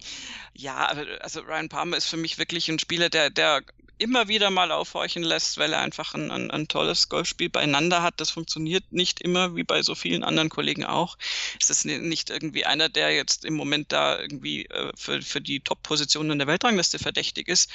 ja, 0.55 0.87
also 1.21 1.41
Ryan 1.41 1.69
Palmer 1.69 1.97
ist 1.97 2.07
für 2.07 2.17
mich 2.17 2.39
wirklich 2.39 2.69
ein 2.69 2.79
Spieler, 2.79 3.11
der, 3.11 3.31
der 3.31 3.63
immer 3.99 4.29
wieder 4.29 4.51
mal 4.51 4.73
aufhorchen 4.73 5.23
lässt, 5.23 5.59
weil 5.59 5.73
er 5.73 5.81
einfach 5.81 6.15
ein, 6.15 6.31
ein, 6.31 6.51
ein, 6.51 6.69
tolles 6.69 7.09
Golfspiel 7.09 7.49
beieinander 7.49 8.03
hat. 8.03 8.21
Das 8.21 8.31
funktioniert 8.31 8.85
nicht 8.91 9.21
immer, 9.21 9.57
wie 9.57 9.65
bei 9.65 9.83
so 9.83 9.95
vielen 9.95 10.23
anderen 10.23 10.49
Kollegen 10.49 10.85
auch. 10.85 11.17
Es 11.61 11.71
ist 11.71 11.85
nicht 11.85 12.31
irgendwie 12.31 12.67
einer, 12.67 12.89
der 12.89 13.15
jetzt 13.15 13.45
im 13.45 13.55
Moment 13.55 13.93
da 13.93 14.19
irgendwie 14.19 14.67
äh, 14.67 14.93
für, 14.97 15.23
für 15.23 15.41
die 15.41 15.61
Top-Position 15.61 16.31
in 16.31 16.39
der 16.39 16.47
Weltrangliste 16.47 16.99
verdächtig 16.99 17.49
ist. 17.49 17.71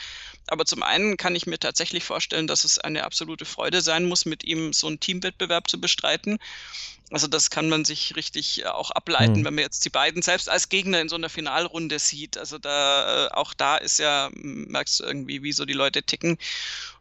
Aber 0.47 0.65
zum 0.65 0.83
einen 0.83 1.17
kann 1.17 1.35
ich 1.35 1.47
mir 1.47 1.59
tatsächlich 1.59 2.03
vorstellen, 2.03 2.47
dass 2.47 2.63
es 2.63 2.77
eine 2.77 3.03
absolute 3.03 3.45
Freude 3.45 3.81
sein 3.81 4.05
muss, 4.05 4.25
mit 4.25 4.43
ihm 4.43 4.73
so 4.73 4.87
einen 4.87 4.99
Teamwettbewerb 4.99 5.69
zu 5.69 5.81
bestreiten. 5.81 6.39
Also 7.11 7.27
das 7.27 7.49
kann 7.49 7.67
man 7.67 7.83
sich 7.83 8.15
richtig 8.15 8.63
äh, 8.63 8.67
auch 8.67 8.91
ableiten, 8.91 9.41
mhm. 9.41 9.45
wenn 9.45 9.55
man 9.55 9.63
jetzt 9.63 9.83
die 9.83 9.89
beiden 9.89 10.21
selbst 10.21 10.49
als 10.49 10.69
Gegner 10.69 11.01
in 11.01 11.09
so 11.09 11.15
einer 11.15 11.29
Finalrunde 11.29 11.99
sieht. 11.99 12.37
Also 12.37 12.57
da 12.57 13.27
äh, 13.27 13.31
auch 13.31 13.53
da 13.53 13.77
ist 13.77 13.99
ja, 13.99 14.29
merkst 14.33 15.01
du 15.01 15.03
irgendwie, 15.03 15.43
wie 15.43 15.51
so 15.51 15.65
die 15.65 15.73
Leute 15.73 16.03
ticken. 16.11 16.37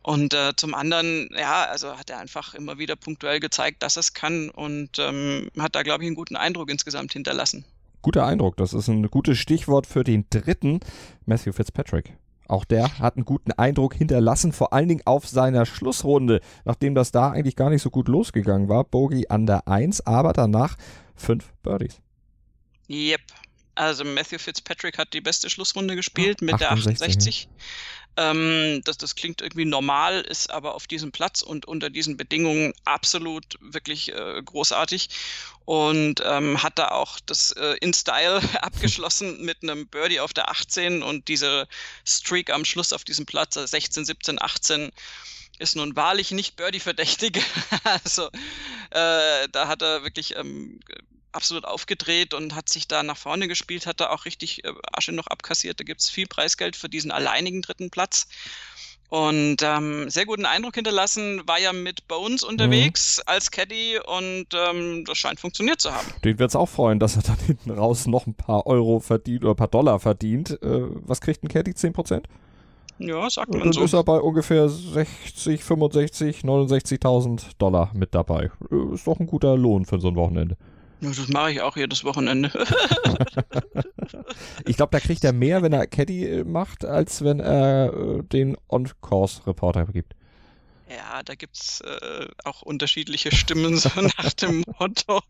Und 0.03 0.33
äh, 0.33 0.53
zum 0.57 0.75
anderen, 0.75 1.29
ja, 1.37 1.65
also 1.65 1.99
hat 1.99 2.09
er 2.11 2.19
einfach 2.19 2.55
immer 2.55 2.79
wieder 2.79 2.97
punktuell 2.97 3.41
gezeigt, 3.41 3.83
dass 3.83 3.97
es 3.97 4.15
kann 4.15 4.49
und 4.49 4.99
ähm, 4.99 5.51
hat 5.59 5.75
da, 5.75 5.83
glaube 5.83 6.05
ich, 6.05 6.07
einen 6.07 6.17
guten 6.17 6.37
Eindruck 6.37 6.71
insgesamt 6.71 7.13
hinterlassen. 7.13 7.65
Guter 8.03 8.25
Eindruck, 8.25 8.57
das 8.57 8.73
ist 8.73 8.89
ein 8.89 9.11
gutes 9.11 9.39
Stichwort 9.39 9.87
für 9.87 10.05
den 10.05 10.25
dritten, 10.31 10.81
Matthew 11.27 11.53
Fitzpatrick. 11.53 12.15
Auch 12.49 12.65
der 12.65 12.99
hat 12.99 13.17
einen 13.17 13.25
guten 13.25 13.53
Eindruck 13.53 13.95
hinterlassen, 13.95 14.53
vor 14.53 14.73
allen 14.73 14.89
Dingen 14.89 15.03
auf 15.05 15.29
seiner 15.29 15.67
Schlussrunde, 15.67 16.41
nachdem 16.65 16.95
das 16.95 17.13
da 17.13 17.31
eigentlich 17.31 17.55
gar 17.55 17.71
nicht 17.71 17.83
so 17.83 17.91
gut 17.91 18.09
losgegangen 18.09 18.69
war. 18.69 18.85
Bogey 18.85 19.27
an 19.29 19.47
der 19.47 19.69
1, 19.69 20.07
aber 20.07 20.33
danach 20.33 20.77
fünf 21.15 21.53
Birdies. 21.63 22.01
Yep. 22.89 23.21
Also 23.77 24.05
Matthew 24.05 24.39
Fitzpatrick 24.39 24.99
hat 24.99 25.15
die 25.15 25.21
beste 25.21 25.49
Schlussrunde 25.49 25.95
gespielt 25.95 26.43
mit 26.43 26.55
68, 26.55 26.59
der 26.59 26.73
68. 26.73 27.49
Ähm, 28.17 28.83
das, 28.85 28.99
das 28.99 29.15
klingt 29.15 29.41
irgendwie 29.41 29.65
normal, 29.65 30.21
ist 30.23 30.51
aber 30.51 30.75
auf 30.75 30.87
diesem 30.87 31.13
Platz 31.13 31.43
und 31.43 31.67
unter 31.67 31.91
diesen 31.91 32.17
Bedingungen 32.17 32.73
absolut 32.85 33.45
wirklich 33.61 34.13
äh, 34.13 34.43
großartig 34.45 35.09
und 35.65 36.21
ähm, 36.25 36.63
hat 36.63 36.79
da 36.79 36.89
auch 36.89 37.21
das 37.21 37.53
äh, 37.53 37.77
in 37.81 37.95
Style 37.95 38.41
abgeschlossen 38.63 39.41
mit 39.45 39.63
einem 39.63 39.87
Birdie 39.87 40.21
auf 40.21 40.33
der 40.33 40.51
18 40.51 41.03
und 41.03 41.29
diese 41.29 41.69
Streak 42.05 42.51
am 42.51 42.65
Schluss 42.65 42.93
auf 42.93 43.05
diesem 43.05 43.27
Platz, 43.27 43.55
16, 43.55 44.05
17, 44.05 44.43
18 44.43 44.91
ist 45.61 45.77
nun 45.77 45.95
wahrlich 45.95 46.31
nicht 46.33 46.57
Birdie-verdächtig. 46.57 47.41
also 47.85 48.29
äh, 48.91 49.49
da 49.53 49.69
hat 49.69 49.83
er 49.83 50.03
wirklich 50.03 50.35
ähm, 50.37 50.81
absolut 51.33 51.65
aufgedreht 51.65 52.35
und 52.35 52.55
hat 52.55 52.69
sich 52.69 52.89
da 52.89 53.03
nach 53.03 53.17
vorne 53.17 53.49
gespielt, 53.49 53.87
hat 53.87 54.01
da 54.01 54.11
auch 54.11 54.25
richtig 54.25 54.65
äh, 54.65 54.73
Asche 54.93 55.13
noch 55.13 55.27
abkassiert. 55.27 55.81
Da 55.81 55.85
gibt 55.85 56.01
es 56.01 56.11
viel 56.11 56.27
Preisgeld 56.27 56.77
für 56.77 56.89
diesen 56.89 57.11
alleinigen 57.11 57.63
dritten 57.63 57.91
Platz. 57.91 58.27
Und 59.11 59.57
ähm, 59.63 60.09
sehr 60.09 60.25
guten 60.25 60.47
Eindruck 60.47 60.77
hinterlassen, 60.77 61.43
war 61.45 61.59
ja 61.59 61.73
mit 61.73 62.07
Bones 62.07 62.45
unterwegs 62.45 63.19
mhm. 63.19 63.23
als 63.27 63.51
Caddy 63.51 63.99
und 63.99 64.47
ähm, 64.55 65.05
das 65.05 65.19
scheint 65.19 65.41
funktioniert 65.41 65.81
zu 65.81 65.93
haben. 65.93 66.07
Den 66.25 66.39
wird 66.39 66.51
es 66.51 66.57
auch 66.57 66.69
freuen, 66.69 67.01
dass 67.01 67.17
er 67.17 67.23
dann 67.27 67.39
hinten 67.39 67.73
raus 67.73 68.07
noch 68.07 68.29
ein 68.29 68.35
paar 68.35 68.67
Euro 68.69 69.01
verdient 69.01 69.43
oder 69.43 69.55
ein 69.55 69.57
paar 69.57 69.69
Dollar 69.69 69.99
verdient. 69.99 70.63
Äh, 70.63 70.83
was 71.07 71.21
kriegt 71.21 71.43
ein 71.43 71.49
Caddy? 71.49 71.73
10%? 71.73 72.23
Ja, 73.01 73.29
sagt 73.31 73.51
man 73.51 73.61
dann 73.61 73.73
so. 73.73 73.83
ist 73.83 73.95
er 73.95 74.05
bei 74.05 74.21
ungefähr 74.21 74.69
60, 74.69 75.65
65, 75.65 76.43
69.000 76.43 77.57
Dollar 77.59 77.91
mit 77.95 78.15
dabei. 78.15 78.53
Äh, 78.71 78.95
ist 78.95 79.09
doch 79.09 79.19
ein 79.19 79.27
guter 79.27 79.57
Lohn 79.57 79.87
für 79.87 79.99
so 79.99 80.09
ein 80.09 80.17
Wochenende. 80.17 80.57
Das 81.01 81.29
mache 81.29 81.53
ich 81.53 81.61
auch 81.63 81.77
jedes 81.77 82.05
Wochenende. 82.05 82.51
ich 84.67 84.77
glaube, 84.77 84.91
da 84.93 85.01
kriegt 85.01 85.25
er 85.25 85.33
mehr, 85.33 85.63
wenn 85.63 85.73
er 85.73 85.87
Caddy 85.87 86.27
äh, 86.27 86.45
macht, 86.45 86.85
als 86.85 87.25
wenn 87.25 87.41
er 87.41 87.93
äh, 87.93 88.23
den 88.23 88.57
On-Course-Reporter 88.69 89.87
gibt. 89.87 90.15
Ja, 90.91 91.23
da 91.23 91.37
gibt's 91.37 91.81
äh, 91.83 92.27
auch 92.43 92.63
unterschiedliche 92.63 93.31
Stimmen, 93.35 93.79
so 93.79 93.89
nach 94.19 94.33
dem 94.33 94.65
Motto. 94.79 95.23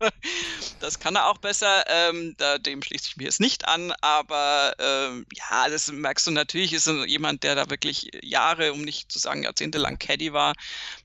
Das 0.79 0.99
kann 0.99 1.15
er 1.15 1.27
auch 1.27 1.37
besser. 1.37 1.83
Ähm, 1.87 2.33
da, 2.37 2.57
dem 2.57 2.81
schließe 2.81 3.09
ich 3.09 3.17
mir 3.17 3.25
jetzt 3.25 3.39
nicht 3.39 3.67
an, 3.67 3.91
aber 4.01 4.73
ähm, 4.79 5.27
ja, 5.35 5.69
das 5.69 5.91
merkst 5.91 6.25
du 6.25 6.31
natürlich, 6.31 6.73
ist 6.73 6.87
jemand, 7.05 7.43
der 7.43 7.53
da 7.53 7.69
wirklich 7.69 8.09
Jahre, 8.23 8.73
um 8.73 8.81
nicht 8.81 9.11
zu 9.11 9.19
sagen 9.19 9.43
Jahrzehnte 9.43 9.77
lang 9.77 9.99
Caddy 9.99 10.33
war, 10.33 10.55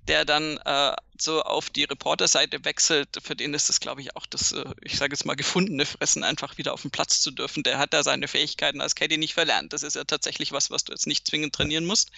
der 0.08 0.24
dann 0.24 0.56
äh, 0.64 0.96
so 1.20 1.42
auf 1.42 1.68
die 1.68 1.84
Reporterseite 1.84 2.64
wechselt. 2.64 3.18
Für 3.22 3.36
den 3.36 3.52
ist 3.52 3.68
das, 3.68 3.78
glaube 3.78 4.00
ich, 4.00 4.16
auch 4.16 4.24
das, 4.24 4.52
äh, 4.52 4.64
ich 4.80 4.96
sage 4.96 5.12
jetzt 5.12 5.26
mal, 5.26 5.36
gefundene 5.36 5.84
Fressen, 5.84 6.24
einfach 6.24 6.56
wieder 6.56 6.72
auf 6.72 6.80
den 6.80 6.90
Platz 6.90 7.20
zu 7.20 7.30
dürfen. 7.30 7.62
Der 7.62 7.76
hat 7.76 7.92
da 7.92 8.02
seine 8.02 8.26
Fähigkeiten 8.26 8.80
als 8.80 8.94
Caddy 8.94 9.18
nicht 9.18 9.34
verlernt. 9.34 9.74
Das 9.74 9.82
ist 9.82 9.96
ja 9.96 10.04
tatsächlich 10.04 10.52
was, 10.52 10.70
was 10.70 10.84
du 10.84 10.92
jetzt 10.92 11.06
nicht 11.06 11.26
zwingend 11.26 11.54
trainieren 11.54 11.84
musst. 11.84 12.10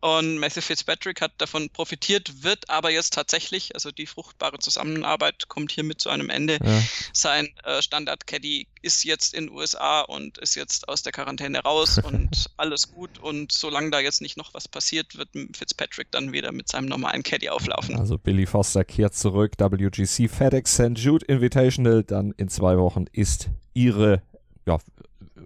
Und 0.00 0.38
Matthew 0.38 0.60
Fitzpatrick 0.60 1.20
hat 1.20 1.32
davon 1.38 1.70
profitiert, 1.70 2.44
wird 2.44 2.70
aber 2.70 2.90
jetzt 2.90 3.14
tatsächlich, 3.14 3.74
also 3.74 3.90
die 3.90 4.06
fruchtbare 4.06 4.58
Zusammenarbeit 4.58 5.48
kommt 5.48 5.72
hiermit 5.72 6.00
zu 6.00 6.08
einem 6.08 6.30
Ende. 6.30 6.58
Ja. 6.62 6.82
Sein 7.12 7.48
äh, 7.64 7.82
Standard-Caddy 7.82 8.68
ist 8.82 9.04
jetzt 9.04 9.34
in 9.34 9.46
den 9.46 9.56
USA 9.56 10.02
und 10.02 10.38
ist 10.38 10.54
jetzt 10.54 10.88
aus 10.88 11.02
der 11.02 11.12
Quarantäne 11.12 11.60
raus 11.60 11.98
und 12.02 12.50
alles 12.56 12.92
gut. 12.92 13.18
Und 13.18 13.50
solange 13.50 13.90
da 13.90 13.98
jetzt 13.98 14.22
nicht 14.22 14.36
noch 14.36 14.54
was 14.54 14.68
passiert, 14.68 15.16
wird 15.16 15.30
Fitzpatrick 15.56 16.10
dann 16.12 16.32
wieder 16.32 16.52
mit 16.52 16.68
seinem 16.68 16.86
normalen 16.86 17.24
Caddy 17.24 17.48
auflaufen. 17.48 17.98
Also 17.98 18.18
Billy 18.18 18.46
Foster 18.46 18.84
kehrt 18.84 19.14
zurück, 19.14 19.52
WGC 19.58 20.28
FedEx 20.28 20.74
St. 20.74 20.96
Jude 20.96 21.26
Invitational, 21.26 22.04
dann 22.04 22.32
in 22.36 22.48
zwei 22.48 22.78
Wochen 22.78 23.06
ist 23.12 23.48
ihre 23.74 24.22
ja, 24.66 24.78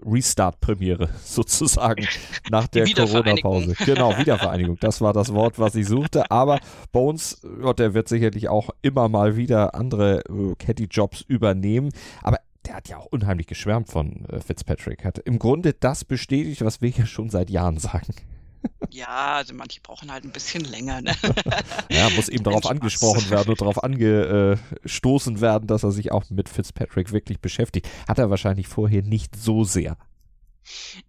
Restart-Premiere 0.05 1.09
sozusagen 1.25 2.07
nach 2.51 2.67
der 2.69 2.87
Corona-Pause. 2.87 3.75
Genau, 3.85 4.17
Wiedervereinigung. 4.19 4.79
Das 4.81 5.01
war 5.01 5.13
das 5.13 5.33
Wort, 5.33 5.59
was 5.59 5.75
ich 5.75 5.87
suchte. 5.87 6.31
Aber 6.31 6.61
Bones, 6.93 7.41
ja, 7.63 7.73
der 7.73 7.95
wird 7.95 8.09
sicherlich 8.09 8.49
auch 8.49 8.71
immer 8.83 9.09
mal 9.09 9.37
wieder 9.37 9.75
andere 9.75 10.21
äh, 10.29 10.55
Caddy-Jobs 10.59 11.23
übernehmen. 11.23 11.91
Aber 12.23 12.39
der 12.67 12.75
hat 12.75 12.89
ja 12.89 12.99
auch 12.99 13.07
unheimlich 13.07 13.47
geschwärmt 13.47 13.89
von 13.89 14.25
äh, 14.27 14.41
Fitzpatrick. 14.41 15.05
Hat 15.05 15.19
im 15.19 15.39
Grunde 15.39 15.73
das 15.73 16.05
bestätigt, 16.05 16.65
was 16.65 16.81
wir 16.81 16.91
ja 16.91 17.07
schon 17.07 17.31
seit 17.31 17.51
Jahren 17.51 17.79
sagen. 17.79 18.15
Ja, 18.93 19.37
also 19.37 19.55
manche 19.55 19.81
brauchen 19.81 20.13
halt 20.13 20.25
ein 20.25 20.33
bisschen 20.33 20.65
länger. 20.65 21.01
Ne? 21.01 21.15
ja, 21.91 22.11
muss 22.11 22.29
eben 22.29 22.45
darauf 22.45 22.67
angesprochen 22.67 23.31
werden 23.31 23.49
und 23.49 23.61
darauf 23.61 23.83
angestoßen 23.83 25.41
werden, 25.41 25.67
dass 25.67 25.83
er 25.83 25.93
sich 25.93 26.13
auch 26.13 26.29
mit 26.29 26.51
Fitzpatrick 26.51 27.11
wirklich 27.11 27.41
beschäftigt. 27.41 27.89
Hat 28.07 28.19
er 28.19 28.29
wahrscheinlich 28.29 28.69
vorher 28.69 29.03
nicht 29.03 29.35
so 29.35 29.65
sehr. 29.65 29.97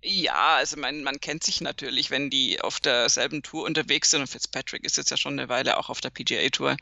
Ja, 0.02 0.56
also 0.56 0.78
man, 0.78 1.04
man 1.04 1.20
kennt 1.20 1.44
sich 1.44 1.62
natürlich, 1.62 2.10
wenn 2.10 2.30
die 2.30 2.60
auf 2.62 2.80
derselben 2.80 3.44
Tour 3.44 3.66
unterwegs 3.66 4.12
sind 4.12 4.22
und 4.22 4.28
Fitzpatrick 4.28 4.84
ist 4.84 4.98
jetzt 4.98 5.12
ja 5.12 5.18
schon 5.18 5.38
eine 5.38 5.50
Weile 5.50 5.78
auch 5.78 5.90
auf 5.90 6.02
der 6.02 6.10
PGA 6.10 6.50
Tour. 6.50 6.76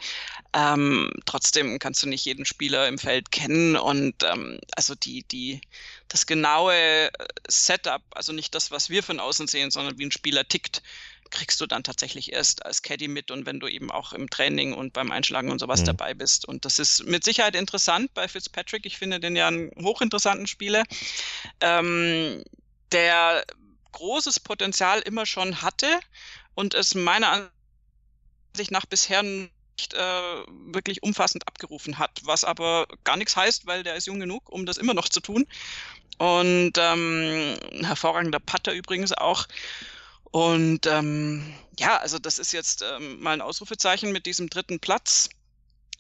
Ähm, 0.54 1.12
trotzdem 1.26 1.80
kannst 1.80 2.02
du 2.04 2.08
nicht 2.08 2.26
jeden 2.26 2.46
Spieler 2.46 2.88
im 2.88 2.98
Feld 2.98 3.32
kennen 3.32 3.76
und 3.76 4.16
ähm, 4.24 4.60
also 4.76 4.96
die, 4.96 5.24
die, 5.24 5.62
das 6.12 6.26
genaue 6.26 6.76
äh, 6.76 7.12
Setup, 7.48 8.02
also 8.12 8.34
nicht 8.34 8.54
das, 8.54 8.72
was 8.72 8.90
wir 8.90 9.04
von 9.04 9.20
außen 9.20 9.48
sehen, 9.48 9.72
sondern 9.72 9.98
wie 9.98 10.06
ein 10.06 10.12
Spieler 10.12 10.48
tickt, 10.48 10.82
kriegst 11.30 11.62
du 11.62 11.66
dann 11.66 11.84
tatsächlich 11.84 12.34
erst 12.34 12.66
als 12.66 12.82
Caddy 12.82 13.08
mit 13.08 13.32
und 13.32 13.46
wenn 13.46 13.62
du 13.62 13.68
eben 13.68 13.90
auch 13.90 14.12
im 14.12 14.30
Training 14.30 14.74
und 14.74 14.92
beim 14.92 15.12
Einschlagen 15.12 15.50
und 15.50 15.60
sowas 15.60 15.82
mhm. 15.82 15.86
dabei 15.86 16.14
bist. 16.14 16.46
Und 16.46 16.66
das 16.66 16.78
ist 16.78 17.06
mit 17.06 17.24
Sicherheit 17.24 17.56
interessant 17.56 18.14
bei 18.14 18.28
Fitzpatrick. 18.28 18.86
Ich 18.86 18.98
finde 18.98 19.22
den 19.22 19.38
ja 19.38 19.48
einen 19.48 19.72
hochinteressanten 19.82 20.48
Spieler. 20.48 20.84
Ähm, 21.62 22.44
der 22.92 23.46
großes 23.94 24.42
Potenzial 24.42 25.00
immer 25.00 25.26
schon 25.26 25.62
hatte 25.62 25.88
und 26.56 26.74
es 26.74 26.96
meiner 26.96 27.50
Ansicht 28.54 28.72
nach 28.72 28.86
bisher 28.86 29.24
nicht 29.24 29.94
äh, 29.94 30.44
wirklich 30.74 31.02
umfassend 31.04 31.48
abgerufen 31.48 31.98
hat, 31.98 32.22
was 32.24 32.44
aber 32.44 32.88
gar 33.04 33.18
nichts 33.18 33.36
heißt, 33.36 33.66
weil 33.66 33.84
der 33.84 33.96
ist 33.96 34.08
jung 34.08 34.20
genug, 34.20 34.50
um 34.50 34.66
das 34.66 34.78
immer 34.78 34.94
noch 34.94 35.10
zu 35.10 35.22
tun. 35.22 35.48
Und 36.22 36.74
ähm, 36.78 37.58
hervorragender 37.82 38.40
Putter 38.40 38.74
übrigens 38.74 39.12
auch. 39.12 39.48
Und 40.26 40.86
ähm, 40.86 41.52
ja, 41.80 41.98
also 41.98 42.20
das 42.20 42.38
ist 42.38 42.52
jetzt 42.52 42.84
ähm, 42.84 43.20
mal 43.20 43.32
ein 43.32 43.42
Ausrufezeichen 43.42 44.12
mit 44.12 44.28
diesem 44.28 44.48
dritten 44.48 44.80
Platz. 44.80 45.30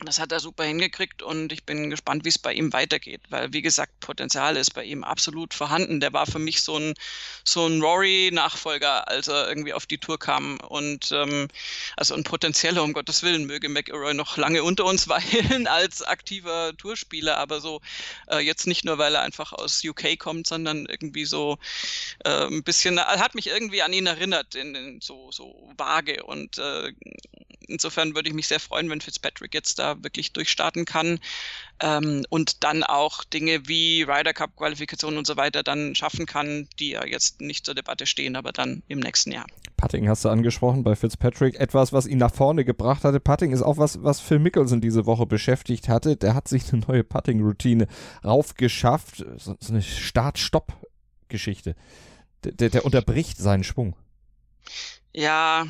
Das 0.03 0.17
hat 0.17 0.31
er 0.31 0.39
super 0.39 0.63
hingekriegt 0.63 1.21
und 1.21 1.53
ich 1.53 1.63
bin 1.63 1.91
gespannt, 1.91 2.25
wie 2.25 2.29
es 2.29 2.39
bei 2.39 2.53
ihm 2.53 2.73
weitergeht, 2.73 3.21
weil 3.29 3.53
wie 3.53 3.61
gesagt, 3.61 3.99
Potenzial 3.99 4.57
ist 4.57 4.73
bei 4.73 4.83
ihm 4.83 5.03
absolut 5.03 5.53
vorhanden. 5.53 5.99
Der 5.99 6.11
war 6.11 6.25
für 6.25 6.39
mich 6.39 6.63
so 6.63 6.75
ein, 6.77 6.95
so 7.43 7.67
ein 7.67 7.81
Rory-Nachfolger, 7.81 9.07
als 9.07 9.27
er 9.27 9.47
irgendwie 9.47 9.73
auf 9.73 9.85
die 9.85 9.99
Tour 9.99 10.17
kam 10.17 10.59
und 10.61 11.11
ähm, 11.11 11.49
also 11.97 12.15
ein 12.15 12.23
potenzieller, 12.23 12.81
um 12.81 12.93
Gottes 12.93 13.21
Willen, 13.21 13.45
möge 13.45 13.69
McElroy 13.69 14.15
noch 14.15 14.37
lange 14.37 14.63
unter 14.63 14.85
uns 14.85 15.07
weilen 15.07 15.67
als 15.67 16.01
aktiver 16.01 16.73
Tourspieler, 16.77 17.37
aber 17.37 17.61
so 17.61 17.79
äh, 18.27 18.39
jetzt 18.39 18.65
nicht 18.65 18.83
nur, 18.83 18.97
weil 18.97 19.13
er 19.13 19.21
einfach 19.21 19.53
aus 19.53 19.83
UK 19.85 20.17
kommt, 20.17 20.47
sondern 20.47 20.87
irgendwie 20.87 21.25
so 21.25 21.59
äh, 22.25 22.47
ein 22.47 22.63
bisschen, 22.63 22.99
hat 22.99 23.35
mich 23.35 23.47
irgendwie 23.47 23.83
an 23.83 23.93
ihn 23.93 24.07
erinnert, 24.07 24.55
in, 24.55 24.73
in 24.73 25.01
so, 25.01 25.31
so 25.31 25.71
vage 25.77 26.23
und 26.23 26.57
äh, 26.57 26.91
insofern 27.67 28.15
würde 28.15 28.29
ich 28.29 28.35
mich 28.35 28.47
sehr 28.47 28.59
freuen, 28.59 28.89
wenn 28.89 29.01
Fitzpatrick 29.01 29.53
jetzt 29.53 29.79
da 29.79 29.90
wirklich 30.01 30.33
durchstarten 30.33 30.85
kann 30.85 31.19
ähm, 31.81 32.23
und 32.29 32.63
dann 32.63 32.83
auch 32.83 33.23
Dinge 33.23 33.67
wie 33.67 34.03
Ryder 34.03 34.33
Cup 34.33 34.55
Qualifikation 34.55 35.17
und 35.17 35.27
so 35.27 35.37
weiter 35.37 35.63
dann 35.63 35.95
schaffen 35.95 36.25
kann, 36.25 36.67
die 36.79 36.91
ja 36.91 37.05
jetzt 37.05 37.41
nicht 37.41 37.65
zur 37.65 37.75
Debatte 37.75 38.05
stehen, 38.05 38.35
aber 38.35 38.51
dann 38.51 38.83
im 38.87 38.99
nächsten 38.99 39.31
Jahr. 39.31 39.45
Putting 39.77 40.07
hast 40.07 40.23
du 40.23 40.29
angesprochen 40.29 40.83
bei 40.83 40.95
Fitzpatrick. 40.95 41.55
Etwas, 41.59 41.91
was 41.91 42.05
ihn 42.05 42.19
nach 42.19 42.33
vorne 42.33 42.63
gebracht 42.63 43.03
hatte. 43.03 43.19
Putting 43.19 43.51
ist 43.51 43.63
auch 43.63 43.77
was, 43.77 44.03
was 44.03 44.19
Phil 44.19 44.37
Mickelson 44.37 44.79
diese 44.79 45.07
Woche 45.07 45.25
beschäftigt 45.25 45.89
hatte. 45.89 46.15
Der 46.15 46.35
hat 46.35 46.47
sich 46.47 46.71
eine 46.71 46.83
neue 46.87 47.03
Putting-Routine 47.03 47.87
raufgeschafft. 48.23 49.25
So, 49.37 49.55
so 49.59 49.73
eine 49.73 49.81
Start-Stopp-Geschichte. 49.81 51.75
Der, 52.43 52.51
der, 52.51 52.69
der, 52.69 52.85
unterbricht 52.85 53.39
seinen 53.39 53.63
Schwung. 53.63 53.95
Ja. 55.13 55.65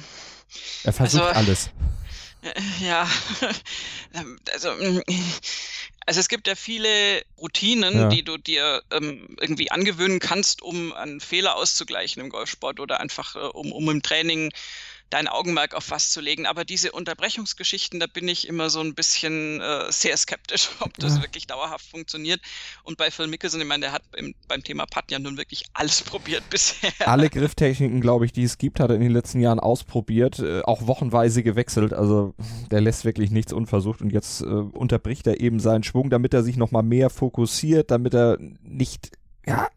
Er 0.83 0.93
versucht 0.93 1.23
also, 1.23 1.39
alles. 1.39 1.69
Ja, 2.79 3.07
also 4.53 4.69
also 6.05 6.19
es 6.19 6.27
gibt 6.27 6.47
ja 6.47 6.55
viele 6.55 7.23
Routinen, 7.37 7.93
ja. 7.93 8.09
die 8.09 8.23
du 8.23 8.37
dir 8.37 8.81
ähm, 8.91 9.35
irgendwie 9.39 9.69
angewöhnen 9.69 10.19
kannst, 10.19 10.61
um 10.61 10.93
einen 10.93 11.19
Fehler 11.19 11.55
auszugleichen 11.55 12.21
im 12.21 12.29
Golfsport 12.29 12.79
oder 12.79 12.99
einfach 12.99 13.35
äh, 13.35 13.39
um, 13.39 13.71
um 13.71 13.89
im 13.89 14.01
Training 14.01 14.51
dein 15.11 15.27
Augenmerk 15.27 15.75
auf 15.75 15.91
was 15.91 16.09
zu 16.09 16.21
legen. 16.21 16.47
Aber 16.47 16.65
diese 16.65 16.91
Unterbrechungsgeschichten, 16.91 17.99
da 17.99 18.07
bin 18.07 18.27
ich 18.27 18.47
immer 18.47 18.69
so 18.69 18.79
ein 18.79 18.95
bisschen 18.95 19.61
äh, 19.61 19.91
sehr 19.91 20.17
skeptisch, 20.17 20.69
ob 20.79 20.97
das 20.97 21.17
ja. 21.17 21.21
wirklich 21.21 21.45
dauerhaft 21.45 21.85
funktioniert. 21.87 22.41
Und 22.83 22.97
bei 22.97 23.11
Phil 23.11 23.27
Mickelson, 23.27 23.61
ich 23.61 23.67
meine, 23.67 23.81
der 23.81 23.91
hat 23.91 24.03
im, 24.15 24.33
beim 24.47 24.63
Thema 24.63 24.85
Putt 24.85 25.11
ja 25.11 25.19
nun 25.19 25.37
wirklich 25.37 25.65
alles 25.73 26.01
probiert 26.01 26.49
bisher. 26.49 26.91
Alle 27.01 27.29
Grifftechniken, 27.29 28.01
glaube 28.01 28.25
ich, 28.25 28.31
die 28.31 28.43
es 28.43 28.57
gibt, 28.57 28.79
hat 28.79 28.89
er 28.89 28.95
in 28.95 29.01
den 29.01 29.11
letzten 29.11 29.41
Jahren 29.41 29.59
ausprobiert, 29.59 30.39
äh, 30.39 30.61
auch 30.63 30.87
wochenweise 30.87 31.43
gewechselt. 31.43 31.93
Also 31.93 32.33
der 32.71 32.81
lässt 32.81 33.05
wirklich 33.05 33.29
nichts 33.31 33.53
unversucht 33.53 34.01
und 34.01 34.11
jetzt 34.11 34.41
äh, 34.41 34.45
unterbricht 34.45 35.27
er 35.27 35.39
eben 35.39 35.59
seinen 35.59 35.83
Schwung, 35.83 36.09
damit 36.09 36.33
er 36.33 36.43
sich 36.43 36.57
nochmal 36.57 36.83
mehr 36.83 37.09
fokussiert, 37.09 37.91
damit 37.91 38.13
er 38.13 38.37
nicht 38.63 39.11
ja, 39.45 39.67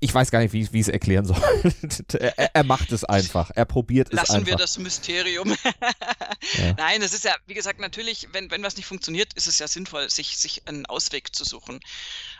ich 0.00 0.14
weiß 0.14 0.30
gar 0.30 0.40
nicht, 0.40 0.52
wie, 0.52 0.72
wie 0.72 0.80
ich 0.80 0.86
es 0.86 0.92
erklären 0.92 1.26
soll. 1.26 1.40
er, 2.18 2.54
er, 2.54 2.64
macht 2.64 2.90
es 2.90 3.04
einfach. 3.04 3.50
Er 3.54 3.66
probiert 3.66 4.08
es 4.08 4.14
Lassen 4.14 4.36
einfach. 4.36 4.48
wir 4.48 4.56
das 4.56 4.78
Mysterium. 4.78 5.50
ja. 6.54 6.72
Nein, 6.76 7.02
es 7.02 7.12
ist 7.12 7.24
ja, 7.24 7.34
wie 7.46 7.54
gesagt, 7.54 7.80
natürlich, 7.80 8.28
wenn, 8.32 8.50
wenn 8.50 8.62
was 8.62 8.76
nicht 8.76 8.86
funktioniert, 8.86 9.34
ist 9.34 9.46
es 9.46 9.58
ja 9.58 9.68
sinnvoll, 9.68 10.08
sich, 10.08 10.38
sich 10.38 10.66
einen 10.66 10.86
Ausweg 10.86 11.34
zu 11.34 11.44
suchen. 11.44 11.80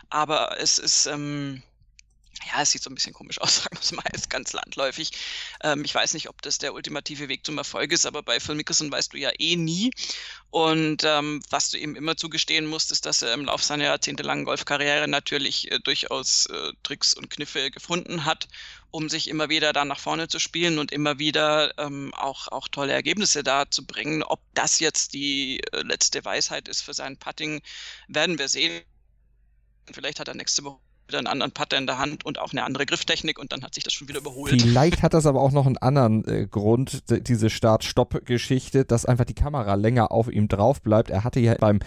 Aber 0.09 0.59
es 0.59 0.79
ist, 0.79 1.05
ähm, 1.05 1.61
ja, 2.47 2.61
es 2.61 2.71
sieht 2.71 2.83
so 2.83 2.89
ein 2.89 2.95
bisschen 2.95 3.13
komisch 3.13 3.39
aus, 3.39 3.55
sagen 3.63 3.75
wir 3.75 3.81
es 3.81 3.91
mal, 3.91 4.03
ist 4.13 4.29
ganz 4.29 4.53
landläufig. 4.53 5.11
Ähm, 5.63 5.83
ich 5.85 5.93
weiß 5.93 6.13
nicht, 6.13 6.29
ob 6.29 6.41
das 6.41 6.57
der 6.57 6.73
ultimative 6.73 7.27
Weg 7.29 7.45
zum 7.45 7.57
Erfolg 7.57 7.91
ist, 7.91 8.05
aber 8.05 8.23
bei 8.23 8.39
Phil 8.39 8.55
Mickelson 8.55 8.91
weißt 8.91 9.13
du 9.13 9.17
ja 9.17 9.31
eh 9.37 9.55
nie. 9.55 9.91
Und 10.49 11.03
ähm, 11.05 11.41
was 11.49 11.69
du 11.69 11.77
ihm 11.77 11.95
immer 11.95 12.17
zugestehen 12.17 12.65
musst, 12.65 12.91
ist, 12.91 13.05
dass 13.05 13.21
er 13.21 13.33
im 13.33 13.45
Laufe 13.45 13.63
seiner 13.63 13.85
jahrzehntelangen 13.85 14.45
Golfkarriere 14.45 15.07
natürlich 15.07 15.71
äh, 15.71 15.79
durchaus 15.79 16.47
äh, 16.47 16.73
Tricks 16.83 17.13
und 17.13 17.29
Kniffe 17.29 17.71
gefunden 17.71 18.25
hat, 18.25 18.47
um 18.91 19.07
sich 19.09 19.29
immer 19.29 19.49
wieder 19.49 19.71
da 19.73 19.85
nach 19.85 19.99
vorne 19.99 20.27
zu 20.27 20.39
spielen 20.39 20.79
und 20.79 20.91
immer 20.91 21.19
wieder 21.19 21.77
ähm, 21.77 22.13
auch, 22.15 22.47
auch 22.49 22.67
tolle 22.67 22.93
Ergebnisse 22.93 23.43
da 23.43 23.69
zu 23.69 23.85
bringen. 23.85 24.23
Ob 24.23 24.41
das 24.53 24.79
jetzt 24.79 25.13
die 25.13 25.61
äh, 25.71 25.81
letzte 25.83 26.25
Weisheit 26.25 26.67
ist 26.67 26.81
für 26.81 26.93
sein 26.93 27.17
Putting, 27.17 27.61
werden 28.07 28.37
wir 28.37 28.49
sehen. 28.49 28.83
Vielleicht 29.93 30.19
hat 30.19 30.27
er 30.27 30.35
nächste 30.35 30.63
Woche 30.63 30.79
wieder 31.11 31.19
einen 31.19 31.27
anderen 31.27 31.51
Putter 31.51 31.77
in 31.77 31.87
der 31.87 31.97
Hand 31.97 32.25
und 32.25 32.39
auch 32.39 32.51
eine 32.51 32.63
andere 32.63 32.85
Grifftechnik 32.85 33.37
und 33.37 33.51
dann 33.51 33.63
hat 33.63 33.75
sich 33.75 33.83
das 33.83 33.93
schon 33.93 34.07
wieder 34.07 34.19
überholt. 34.19 34.61
Vielleicht 34.61 35.03
hat 35.03 35.13
das 35.13 35.25
aber 35.25 35.41
auch 35.41 35.51
noch 35.51 35.65
einen 35.65 35.77
anderen 35.77 36.25
äh, 36.25 36.47
Grund, 36.47 37.03
diese 37.09 37.49
Start-Stopp-Geschichte, 37.49 38.85
dass 38.85 39.05
einfach 39.05 39.25
die 39.25 39.35
Kamera 39.35 39.75
länger 39.75 40.11
auf 40.11 40.31
ihm 40.31 40.47
drauf 40.47 40.81
bleibt. 40.81 41.09
Er 41.09 41.23
hatte 41.23 41.39
ja 41.39 41.55
beim, 41.55 41.79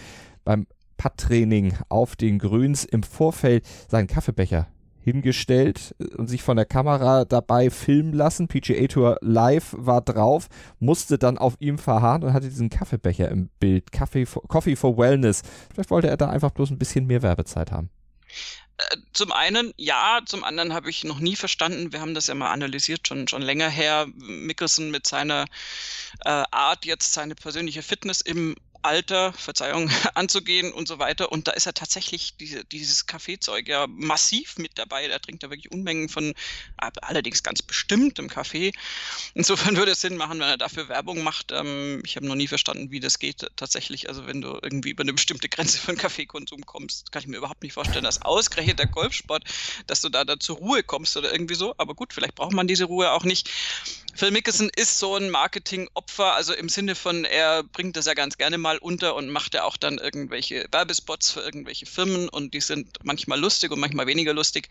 beim 0.43 0.67
Putt-Training 0.97 1.77
auf 1.89 2.15
den 2.15 2.39
Grüns 2.39 2.85
im 2.85 3.03
Vorfeld 3.03 3.65
seinen 3.89 4.07
Kaffeebecher 4.07 4.67
hingestellt 5.05 5.95
und 6.17 6.27
sich 6.27 6.41
von 6.41 6.57
der 6.57 6.65
Kamera 6.65 7.25
dabei 7.25 7.69
filmen 7.69 8.11
lassen. 8.11 8.47
PGA 8.47 8.87
Tour 8.87 9.17
Live 9.21 9.75
war 9.77 10.01
drauf, 10.01 10.47
musste 10.79 11.19
dann 11.19 11.37
auf 11.37 11.55
ihm 11.59 11.77
verharren 11.77 12.23
und 12.23 12.33
hatte 12.33 12.49
diesen 12.49 12.69
Kaffeebecher 12.69 13.29
im 13.29 13.49
Bild. 13.59 13.91
Kaffee 13.91 14.25
for, 14.25 14.41
Coffee 14.47 14.75
for 14.75 14.97
Wellness. 14.97 15.43
Vielleicht 15.71 15.91
wollte 15.91 16.07
er 16.07 16.17
da 16.17 16.29
einfach 16.29 16.49
bloß 16.51 16.71
ein 16.71 16.79
bisschen 16.79 17.05
mehr 17.05 17.21
Werbezeit 17.21 17.71
haben. 17.71 17.91
Äh, 18.77 18.97
zum 19.13 19.31
einen 19.31 19.73
ja, 19.77 20.21
zum 20.25 20.43
anderen 20.43 20.73
habe 20.73 20.89
ich 20.89 21.03
noch 21.03 21.19
nie 21.19 21.35
verstanden, 21.35 21.93
wir 21.93 22.01
haben 22.01 22.13
das 22.13 22.27
ja 22.27 22.35
mal 22.35 22.51
analysiert, 22.51 23.07
schon, 23.07 23.27
schon 23.27 23.41
länger 23.41 23.69
her, 23.69 24.07
Mickelson 24.15 24.91
mit 24.91 25.07
seiner 25.07 25.45
äh, 26.25 26.43
Art, 26.51 26.85
jetzt 26.85 27.13
seine 27.13 27.35
persönliche 27.35 27.83
Fitness 27.83 28.21
im 28.21 28.55
Alter, 28.85 29.33
Verzeihung, 29.33 29.89
anzugehen 30.13 30.71
und 30.71 30.87
so 30.87 30.99
weiter. 30.99 31.31
Und 31.31 31.47
da 31.47 31.51
ist 31.51 31.65
er 31.65 31.73
tatsächlich 31.73 32.37
diese, 32.37 32.63
dieses 32.65 33.07
Kaffeezeug 33.07 33.67
ja 33.67 33.87
massiv 33.87 34.57
mit 34.57 34.77
dabei. 34.77 35.07
Da 35.07 35.19
trinkt 35.19 35.43
er 35.43 35.49
wirklich 35.49 35.71
Unmengen 35.71 36.07
von, 36.07 36.33
allerdings 36.77 37.43
ganz 37.43 37.61
bestimmtem 37.61 38.29
Kaffee. 38.29 38.71
Insofern 39.33 39.75
würde 39.77 39.91
es 39.91 40.01
Sinn 40.01 40.17
machen, 40.17 40.39
wenn 40.39 40.47
er 40.47 40.57
dafür 40.57 40.87
Werbung 40.87 41.23
macht. 41.23 41.51
Ähm, 41.51 42.01
ich 42.05 42.15
habe 42.15 42.27
noch 42.27 42.35
nie 42.35 42.47
verstanden, 42.47 42.91
wie 42.91 42.99
das 42.99 43.19
geht 43.19 43.47
tatsächlich. 43.55 44.07
Also 44.07 44.27
wenn 44.27 44.41
du 44.41 44.59
irgendwie 44.61 44.91
über 44.91 45.01
eine 45.01 45.13
bestimmte 45.13 45.49
Grenze 45.49 45.79
von 45.79 45.97
Kaffeekonsum 45.97 46.65
kommst, 46.65 47.11
kann 47.11 47.21
ich 47.21 47.27
mir 47.27 47.37
überhaupt 47.37 47.63
nicht 47.63 47.73
vorstellen, 47.73 48.05
dass 48.05 48.21
ausgerechnet 48.21 48.79
der 48.79 48.87
Golfsport, 48.87 49.43
dass 49.87 50.01
du 50.01 50.09
da, 50.09 50.23
da 50.23 50.39
zur 50.39 50.57
Ruhe 50.57 50.83
kommst 50.83 51.17
oder 51.17 51.31
irgendwie 51.31 51.55
so. 51.55 51.73
Aber 51.77 51.95
gut, 51.95 52.13
vielleicht 52.13 52.35
braucht 52.35 52.53
man 52.53 52.67
diese 52.67 52.85
Ruhe 52.85 53.11
auch 53.11 53.23
nicht. 53.23 53.49
Phil 54.15 54.31
Mickelson 54.31 54.69
ist 54.73 54.97
so 54.97 55.17
ein 55.17 55.29
Marketingopfer, 55.29 56.35
also 56.35 56.53
im 56.53 56.69
Sinne 56.69 56.95
von, 56.95 57.25
er 57.25 57.63
bringt 57.63 57.97
das 57.97 58.05
ja 58.05 58.13
ganz 58.13 58.37
gerne 58.37 58.57
mal 58.57 58.74
unter 58.79 59.15
und 59.15 59.29
macht 59.29 59.53
ja 59.53 59.63
auch 59.63 59.77
dann 59.77 59.97
irgendwelche 59.97 60.67
Werbespots 60.71 61.31
für 61.31 61.41
irgendwelche 61.41 61.85
Firmen 61.85 62.29
und 62.29 62.53
die 62.53 62.61
sind 62.61 62.99
manchmal 63.03 63.39
lustig 63.39 63.71
und 63.71 63.79
manchmal 63.79 64.07
weniger 64.07 64.33
lustig. 64.33 64.69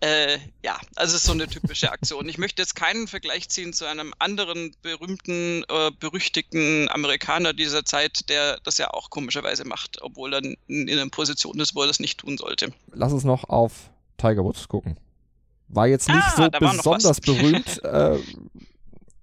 Äh, 0.00 0.38
ja, 0.62 0.78
also 0.96 1.14
es 1.14 1.22
ist 1.22 1.26
so 1.26 1.32
eine 1.32 1.46
typische 1.46 1.92
Aktion. 1.92 2.28
Ich 2.28 2.38
möchte 2.38 2.62
jetzt 2.62 2.74
keinen 2.74 3.06
Vergleich 3.06 3.48
ziehen 3.50 3.72
zu 3.72 3.84
einem 3.84 4.14
anderen 4.18 4.74
berühmten, 4.82 5.64
äh, 5.68 5.90
berüchtigten 5.98 6.88
Amerikaner 6.88 7.52
dieser 7.52 7.84
Zeit, 7.84 8.28
der 8.30 8.58
das 8.60 8.78
ja 8.78 8.90
auch 8.90 9.10
komischerweise 9.10 9.66
macht, 9.66 10.00
obwohl 10.00 10.32
er 10.32 10.42
in, 10.42 10.56
in 10.66 10.90
einer 10.90 11.10
Position 11.10 11.60
ist, 11.60 11.74
wo 11.74 11.82
er 11.82 11.86
das 11.86 12.00
nicht 12.00 12.20
tun 12.20 12.38
sollte. 12.38 12.72
Lass 12.92 13.12
uns 13.12 13.24
noch 13.24 13.44
auf 13.44 13.90
Tiger 14.16 14.42
Woods 14.42 14.68
gucken. 14.68 14.96
War 15.68 15.86
jetzt 15.86 16.08
nicht 16.08 16.18
ah, 16.18 16.50
so 16.50 16.50
besonders 16.50 17.20
berühmt, 17.20 17.84
äh, 17.84 18.18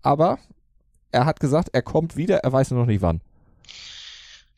aber 0.02 0.40
er 1.12 1.26
hat 1.26 1.40
gesagt, 1.40 1.70
er 1.74 1.82
kommt 1.82 2.16
wieder, 2.16 2.38
er 2.38 2.52
weiß 2.54 2.72
nur 2.72 2.82
noch 2.82 2.88
nicht 2.88 3.02
wann. 3.02 3.22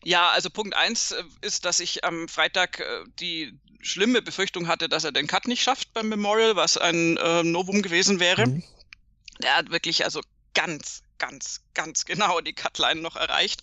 Ja, 0.03 0.29
also 0.29 0.49
Punkt 0.49 0.75
eins 0.75 1.11
äh, 1.11 1.23
ist, 1.41 1.65
dass 1.65 1.79
ich 1.79 2.03
am 2.03 2.27
Freitag 2.27 2.79
äh, 2.79 3.03
die 3.19 3.53
schlimme 3.81 4.21
Befürchtung 4.21 4.67
hatte, 4.67 4.89
dass 4.89 5.03
er 5.03 5.11
den 5.11 5.27
Cut 5.27 5.47
nicht 5.47 5.63
schafft 5.63 5.93
beim 5.93 6.09
Memorial, 6.09 6.55
was 6.55 6.77
ein 6.77 7.17
äh, 7.17 7.43
Novum 7.43 7.81
gewesen 7.81 8.19
wäre. 8.19 8.47
Mhm. 8.47 8.63
Der 9.41 9.55
hat 9.55 9.71
wirklich 9.71 10.03
also 10.03 10.21
ganz, 10.53 11.03
ganz, 11.17 11.61
ganz 11.73 12.05
genau 12.05 12.41
die 12.41 12.53
Cutline 12.53 13.01
noch 13.01 13.15
erreicht 13.15 13.61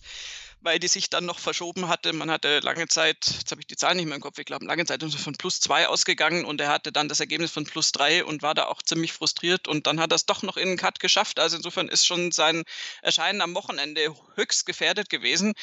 weil 0.61 0.79
die 0.79 0.87
sich 0.87 1.09
dann 1.09 1.25
noch 1.25 1.39
verschoben 1.39 1.87
hatte. 1.87 2.13
Man 2.13 2.31
hatte 2.31 2.59
lange 2.59 2.87
Zeit, 2.87 3.17
jetzt 3.27 3.51
habe 3.51 3.61
ich 3.61 3.67
die 3.67 3.75
Zahlen 3.75 3.97
nicht 3.97 4.05
mehr 4.07 4.15
im 4.15 4.21
Kopf, 4.21 4.39
ich 4.39 4.45
glaube, 4.45 4.65
lange 4.65 4.85
Zeit 4.85 5.03
von 5.03 5.35
plus 5.35 5.59
zwei 5.59 5.87
ausgegangen 5.87 6.45
und 6.45 6.59
er 6.61 6.69
hatte 6.69 6.91
dann 6.91 7.07
das 7.07 7.19
Ergebnis 7.19 7.51
von 7.51 7.65
plus 7.65 7.91
drei 7.91 8.23
und 8.25 8.41
war 8.41 8.53
da 8.53 8.65
auch 8.65 8.81
ziemlich 8.81 9.13
frustriert 9.13 9.67
und 9.67 9.87
dann 9.87 9.99
hat 9.99 10.11
er 10.11 10.15
es 10.15 10.25
doch 10.25 10.43
noch 10.43 10.57
in 10.57 10.69
den 10.69 10.77
Cut 10.77 10.99
geschafft. 10.99 11.39
Also 11.39 11.57
insofern 11.57 11.87
ist 11.87 12.05
schon 12.05 12.31
sein 12.31 12.63
Erscheinen 13.01 13.41
am 13.41 13.55
Wochenende 13.55 14.15
höchst 14.35 14.65
gefährdet 14.65 15.09
gewesen. 15.09 15.53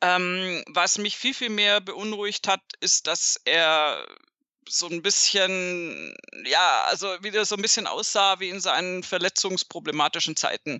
Ähm, 0.00 0.62
was 0.68 0.98
mich 0.98 1.16
viel, 1.16 1.34
viel 1.34 1.50
mehr 1.50 1.80
beunruhigt 1.80 2.48
hat, 2.48 2.62
ist, 2.80 3.06
dass 3.06 3.40
er 3.44 4.06
so 4.68 4.88
ein 4.88 5.02
bisschen, 5.02 6.16
ja, 6.44 6.84
also 6.88 7.06
wieder 7.22 7.44
so 7.44 7.56
ein 7.56 7.62
bisschen 7.62 7.86
aussah 7.86 8.40
wie 8.40 8.48
in 8.48 8.60
seinen 8.60 9.02
verletzungsproblematischen 9.02 10.36
Zeiten. 10.36 10.78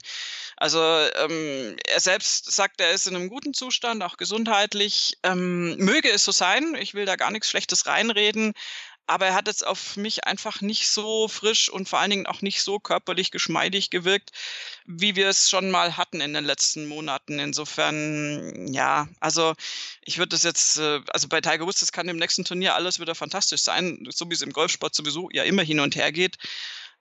Also 0.57 0.81
ähm, 0.81 1.77
er 1.87 2.01
selbst 2.01 2.51
sagt, 2.53 2.81
er 2.81 2.92
ist 2.92 3.07
in 3.07 3.16
einem 3.16 3.29
guten 3.29 3.55
Zustand, 3.55 4.03
auch 4.03 4.16
gesundheitlich. 4.16 5.18
Ähm, 5.23 5.77
möge 5.77 6.11
es 6.11 6.25
so 6.25 6.33
sein, 6.33 6.75
ich 6.79 6.94
will 6.94 7.07
da 7.07 7.16
gar 7.16 7.31
nichts 7.31 7.51
Schlechtes 7.51 7.87
reinreden, 7.87 8.55
aber 9.06 9.26
er 9.26 9.34
hat 9.34 9.48
jetzt 9.48 9.66
auf 9.66 9.96
mich 9.96 10.24
einfach 10.24 10.60
nicht 10.60 10.88
so 10.88 11.28
frisch 11.28 11.68
und 11.68 11.88
vor 11.88 11.98
allen 11.98 12.10
Dingen 12.10 12.26
auch 12.26 12.42
nicht 12.42 12.62
so 12.62 12.78
körperlich 12.78 13.30
geschmeidig 13.30 13.90
gewirkt, 13.90 14.30
wie 14.86 15.16
wir 15.16 15.28
es 15.28 15.50
schon 15.50 15.70
mal 15.70 15.96
hatten 15.96 16.20
in 16.20 16.32
den 16.32 16.44
letzten 16.44 16.86
Monaten. 16.86 17.38
Insofern, 17.38 18.72
ja, 18.72 19.08
also 19.20 19.54
ich 20.02 20.18
würde 20.18 20.30
das 20.30 20.42
jetzt, 20.42 20.78
äh, 20.78 21.00
also 21.12 21.28
bei 21.28 21.40
Tiger 21.40 21.66
Woods, 21.66 21.80
das 21.80 21.92
kann 21.92 22.08
im 22.08 22.16
nächsten 22.16 22.44
Turnier 22.44 22.74
alles 22.74 22.98
wieder 22.98 23.14
fantastisch 23.14 23.62
sein, 23.62 24.06
so 24.10 24.28
wie 24.30 24.34
es 24.34 24.42
im 24.42 24.52
Golfsport 24.52 24.94
sowieso 24.94 25.28
ja 25.32 25.44
immer 25.44 25.62
hin 25.62 25.80
und 25.80 25.96
her 25.96 26.12
geht. 26.12 26.36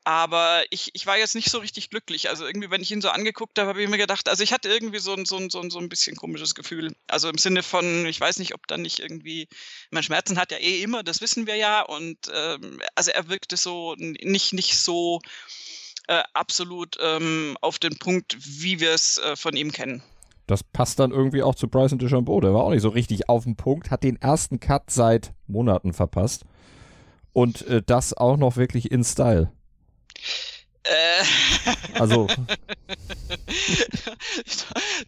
Aber 0.06 0.64
ich, 0.70 0.92
ich 0.94 1.06
war 1.06 1.18
jetzt 1.18 1.34
nicht 1.34 1.50
so 1.50 1.60
richtig 1.60 1.90
glücklich. 1.90 2.30
Also 2.30 2.46
irgendwie, 2.46 2.70
wenn 2.70 2.82
ich 2.82 2.92
ihn 2.92 3.02
so 3.02 3.10
angeguckt 3.10 3.58
habe, 3.58 3.70
habe 3.70 3.82
ich 3.82 3.90
mir 3.90 3.98
gedacht, 3.98 4.28
also 4.28 4.44
ich 4.44 4.52
hatte 4.52 4.68
irgendwie 4.68 5.00
so 5.00 5.14
ein, 5.14 5.26
so, 5.26 5.38
ein, 5.38 5.50
so, 5.50 5.62
ein, 5.62 5.70
so 5.70 5.80
ein 5.80 5.88
bisschen 5.88 6.18
komisches 6.18 6.56
Gefühl. 6.56 6.94
Also 7.08 7.30
im 7.30 7.38
Sinne 7.38 7.64
von, 7.64 8.06
ich 8.06 8.20
weiß 8.20 8.40
nicht, 8.40 8.54
ob 8.54 8.68
dann 8.68 8.82
nicht 8.82 9.00
irgendwie, 9.00 9.48
man 9.92 10.04
Schmerzen 10.04 10.38
hat 10.38 10.52
ja 10.52 10.58
eh 10.58 10.84
immer, 10.84 11.04
das 11.04 11.22
wissen 11.22 11.48
wir 11.48 11.56
ja. 11.56 11.82
Und 11.84 12.18
ähm, 12.34 12.82
also 12.96 13.12
er 13.12 13.30
wirkte 13.30 13.56
so 13.56 13.96
nicht, 13.98 14.52
nicht 14.52 14.78
so 14.78 15.22
äh, 16.08 16.24
absolut 16.34 16.98
ähm, 17.02 17.58
auf 17.62 17.80
den 17.80 17.98
Punkt, 17.98 18.36
wie 18.40 18.82
wir 18.82 18.92
es 18.92 19.20
äh, 19.20 19.38
von 19.38 19.56
ihm 19.56 19.72
kennen. 19.72 20.04
Das 20.48 20.64
passt 20.64 21.00
dann 21.00 21.12
irgendwie 21.12 21.44
auch 21.44 21.56
zu 21.56 21.70
Bryson 21.70 22.00
DeChambeau. 22.00 22.42
Der 22.42 22.54
war 22.54 22.64
auch 22.64 22.72
nicht 22.72 22.82
so 22.82 22.90
richtig 22.90 23.30
auf 23.30 23.46
dem 23.46 23.56
Punkt, 23.56 23.90
hat 23.90 24.04
den 24.04 24.22
ersten 24.22 24.60
Cut 24.60 24.92
seit 24.92 25.34
Monaten 25.48 25.94
verpasst. 25.94 26.44
Und 27.32 27.66
äh, 27.68 27.82
das 27.82 28.14
auch 28.14 28.36
noch 28.36 28.58
wirklich 28.58 28.92
in 28.92 29.06
Style. 29.06 29.52
Äh. 30.84 31.24
Also. 32.00 32.28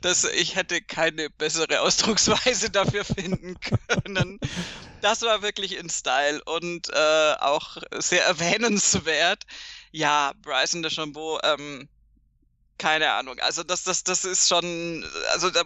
das, 0.02 0.24
ich 0.24 0.56
hätte 0.56 0.82
keine 0.82 1.30
bessere 1.30 1.82
Ausdrucksweise 1.82 2.70
dafür 2.70 3.04
finden 3.04 3.60
können. 3.60 4.40
Das 5.02 5.22
war 5.22 5.42
wirklich 5.42 5.78
in 5.78 5.90
Style 5.90 6.42
und 6.46 6.90
äh, 6.90 7.34
auch 7.40 7.78
sehr 7.98 8.26
erwähnenswert. 8.26 9.44
Ja, 9.92 10.34
Bryson 10.42 10.82
DeChambeau, 10.82 11.40
ähm, 11.44 11.90
keine 12.78 13.12
Ahnung. 13.12 13.36
Also 13.40 13.64
das, 13.64 13.84
das, 13.84 14.04
das 14.04 14.26
ist 14.26 14.50
schon, 14.50 15.06
also 15.34 15.50
da, 15.50 15.62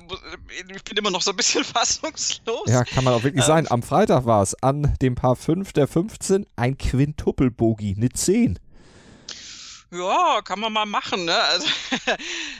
ich 0.76 0.84
bin 0.84 0.98
immer 0.98 1.12
noch 1.12 1.22
so 1.22 1.32
ein 1.32 1.38
bisschen 1.38 1.64
fassungslos. 1.66 2.68
Ja, 2.68 2.84
kann 2.84 3.04
man 3.04 3.14
auch 3.14 3.24
wirklich 3.24 3.44
ähm, 3.44 3.48
sein. 3.48 3.72
Am 3.72 3.84
Freitag 3.84 4.26
war 4.26 4.42
es 4.42 4.56
an 4.64 4.96
dem 5.02 5.16
Paar 5.16 5.36
5 5.36 5.74
der 5.74 5.88
15 5.88 6.46
ein 6.56 6.78
Quintuppel-Bogie, 6.78 7.96
eine 7.98 8.10
10. 8.10 8.60
Ja, 9.92 10.42
kann 10.44 10.60
man 10.60 10.72
mal 10.74 10.86
machen, 10.86 11.26
ne? 11.26 11.36
Also, 11.44 11.68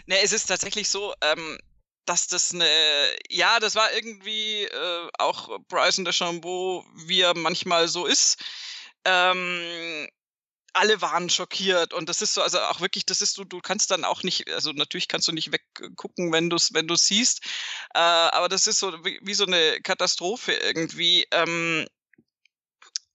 ne, 0.08 0.20
es 0.24 0.32
ist 0.32 0.48
tatsächlich 0.48 0.90
so, 0.90 1.14
ähm, 1.22 1.58
dass 2.06 2.28
das 2.28 2.54
eine, 2.54 2.68
ja, 3.30 3.60
das 3.60 3.76
war 3.76 3.92
irgendwie 3.94 4.64
äh, 4.64 5.10
auch 5.20 5.60
Bryson 5.68 6.06
DeChambeau, 6.06 6.84
wie 7.06 7.22
er 7.22 7.36
manchmal 7.38 7.88
so 7.88 8.06
ist. 8.08 8.42
Ähm, 9.06 10.08
alle 10.74 11.02
waren 11.02 11.30
schockiert 11.30 11.94
und 11.94 12.10
das 12.10 12.22
ist 12.22 12.34
so, 12.36 12.42
also 12.44 12.60
auch 12.62 12.82
wirklich, 12.82 13.06
das 13.06 13.22
ist 13.22 13.38
du, 13.38 13.44
du 13.46 13.60
kannst 13.62 13.92
dann 13.92 14.06
auch 14.06 14.24
nicht, 14.24 14.50
also 14.52 14.72
natürlich 14.74 15.08
kannst 15.08 15.28
du 15.28 15.32
nicht 15.34 15.52
weggucken, 15.52 16.32
wenn 16.34 16.50
du 16.50 16.56
es, 16.58 16.74
wenn 16.74 16.88
du 16.88 16.96
siehst, 16.96 17.42
äh, 17.96 18.00
aber 18.00 18.50
das 18.50 18.68
ist 18.68 18.80
so 18.80 18.94
wie, 19.06 19.20
wie 19.24 19.34
so 19.36 19.46
eine 19.46 19.82
Katastrophe 19.82 20.54
irgendwie. 20.54 21.28
Ähm, 21.32 21.88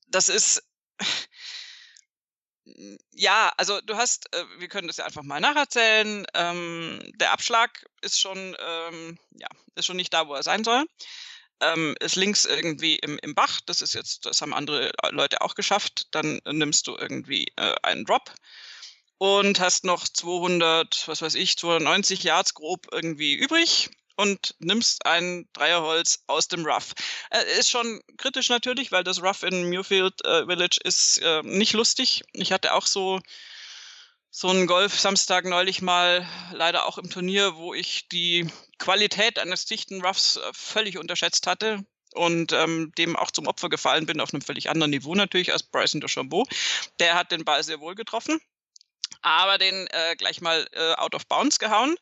das 0.09 0.29
ist 0.29 0.63
ja, 3.13 3.53
also 3.57 3.81
du 3.83 3.97
hast, 3.97 4.33
äh, 4.35 4.45
wir 4.59 4.69
können 4.69 4.89
das 4.89 4.97
ja 4.97 5.05
einfach 5.05 5.23
mal 5.23 5.41
nacherzählen. 5.41 6.27
Ähm, 6.35 7.01
der 7.17 7.33
Abschlag 7.33 7.85
ist 8.03 8.21
schon, 8.21 8.57
ähm, 8.59 9.19
ja, 9.31 9.49
ist 9.75 9.87
schon 9.87 9.97
nicht 9.97 10.13
da, 10.13 10.29
wo 10.29 10.35
er 10.35 10.43
sein 10.43 10.65
soll. 10.65 10.85
Ähm, 11.61 11.95
ist 12.01 12.17
links 12.17 12.45
irgendwie 12.45 12.97
im, 12.97 13.19
im 13.23 13.35
Bach, 13.35 13.61
das 13.67 13.81
ist 13.81 13.95
jetzt, 13.95 14.27
das 14.27 14.41
haben 14.43 14.53
andere 14.53 14.91
Leute 15.11 15.41
auch 15.41 15.55
geschafft, 15.55 16.09
dann 16.11 16.41
nimmst 16.47 16.89
du 16.89 16.97
irgendwie 16.97 17.47
äh, 17.57 17.75
einen 17.83 18.05
Drop 18.05 18.35
und 19.19 19.61
hast 19.61 19.85
noch 19.85 20.09
200, 20.09 21.07
was 21.07 21.23
weiß 21.23 21.37
ich, 21.37 21.57
290 21.57 22.25
Yards 22.25 22.55
grob 22.55 22.89
irgendwie 22.91 23.35
übrig 23.35 23.91
und 24.17 24.55
nimmst 24.59 25.07
ein 25.07 25.49
Dreierholz 25.53 26.25
aus 26.27 26.49
dem 26.49 26.65
Rough. 26.65 26.95
Äh, 27.31 27.59
ist 27.59 27.71
schon 27.71 28.01
kritisch 28.17 28.49
natürlich, 28.49 28.93
weil 28.93 29.05
das 29.05 29.23
Rough 29.23 29.43
in 29.43 29.69
Muirfield 29.69 30.25
äh, 30.25 30.47
Village 30.47 30.79
ist 30.83 31.19
äh, 31.19 31.43
nicht 31.43 31.73
lustig. 31.73 32.23
Ich 32.33 32.53
hatte 32.53 32.75
auch 32.75 32.87
so 32.87 33.21
so 34.37 34.49
ein 34.49 34.67
Golf-Samstag 34.67 35.45
neulich 35.45 35.81
mal, 35.81 36.29
leider 36.51 36.87
auch 36.87 36.99
im 36.99 37.09
Turnier, 37.09 37.55
wo 37.55 37.73
ich 37.73 38.09
die 38.09 38.49
Qualität 38.79 39.39
eines 39.39 39.65
dichten 39.65 40.05
Roughs 40.05 40.39
äh, 40.39 40.41
völlig 40.53 40.99
unterschätzt 40.99 41.47
hatte 41.47 41.85
und 42.15 42.53
ähm, 42.53 42.91
dem 42.99 43.15
auch 43.15 43.31
zum 43.31 43.47
Opfer 43.47 43.69
gefallen 43.69 44.07
bin, 44.07 44.21
auf 44.21 44.35
einem 44.35 44.43
völlig 44.43 44.71
anderen 44.71 44.91
Niveau 44.91 45.15
natürlich 45.15 45.53
als 45.53 45.63
Bryson 45.63 46.01
DeChambeau. 46.01 46.45
Der 46.99 47.15
hat 47.15 47.31
den 47.31 47.45
Ball 47.45 47.63
sehr 47.63 47.79
wohl 47.79 47.95
getroffen, 47.95 48.41
aber 49.23 49.57
den 49.59 49.87
äh, 49.93 50.17
gleich 50.17 50.41
mal 50.41 50.67
äh, 50.73 50.95
out 50.95 51.15
of 51.15 51.29
bounds 51.29 51.61
gehauen 51.61 51.95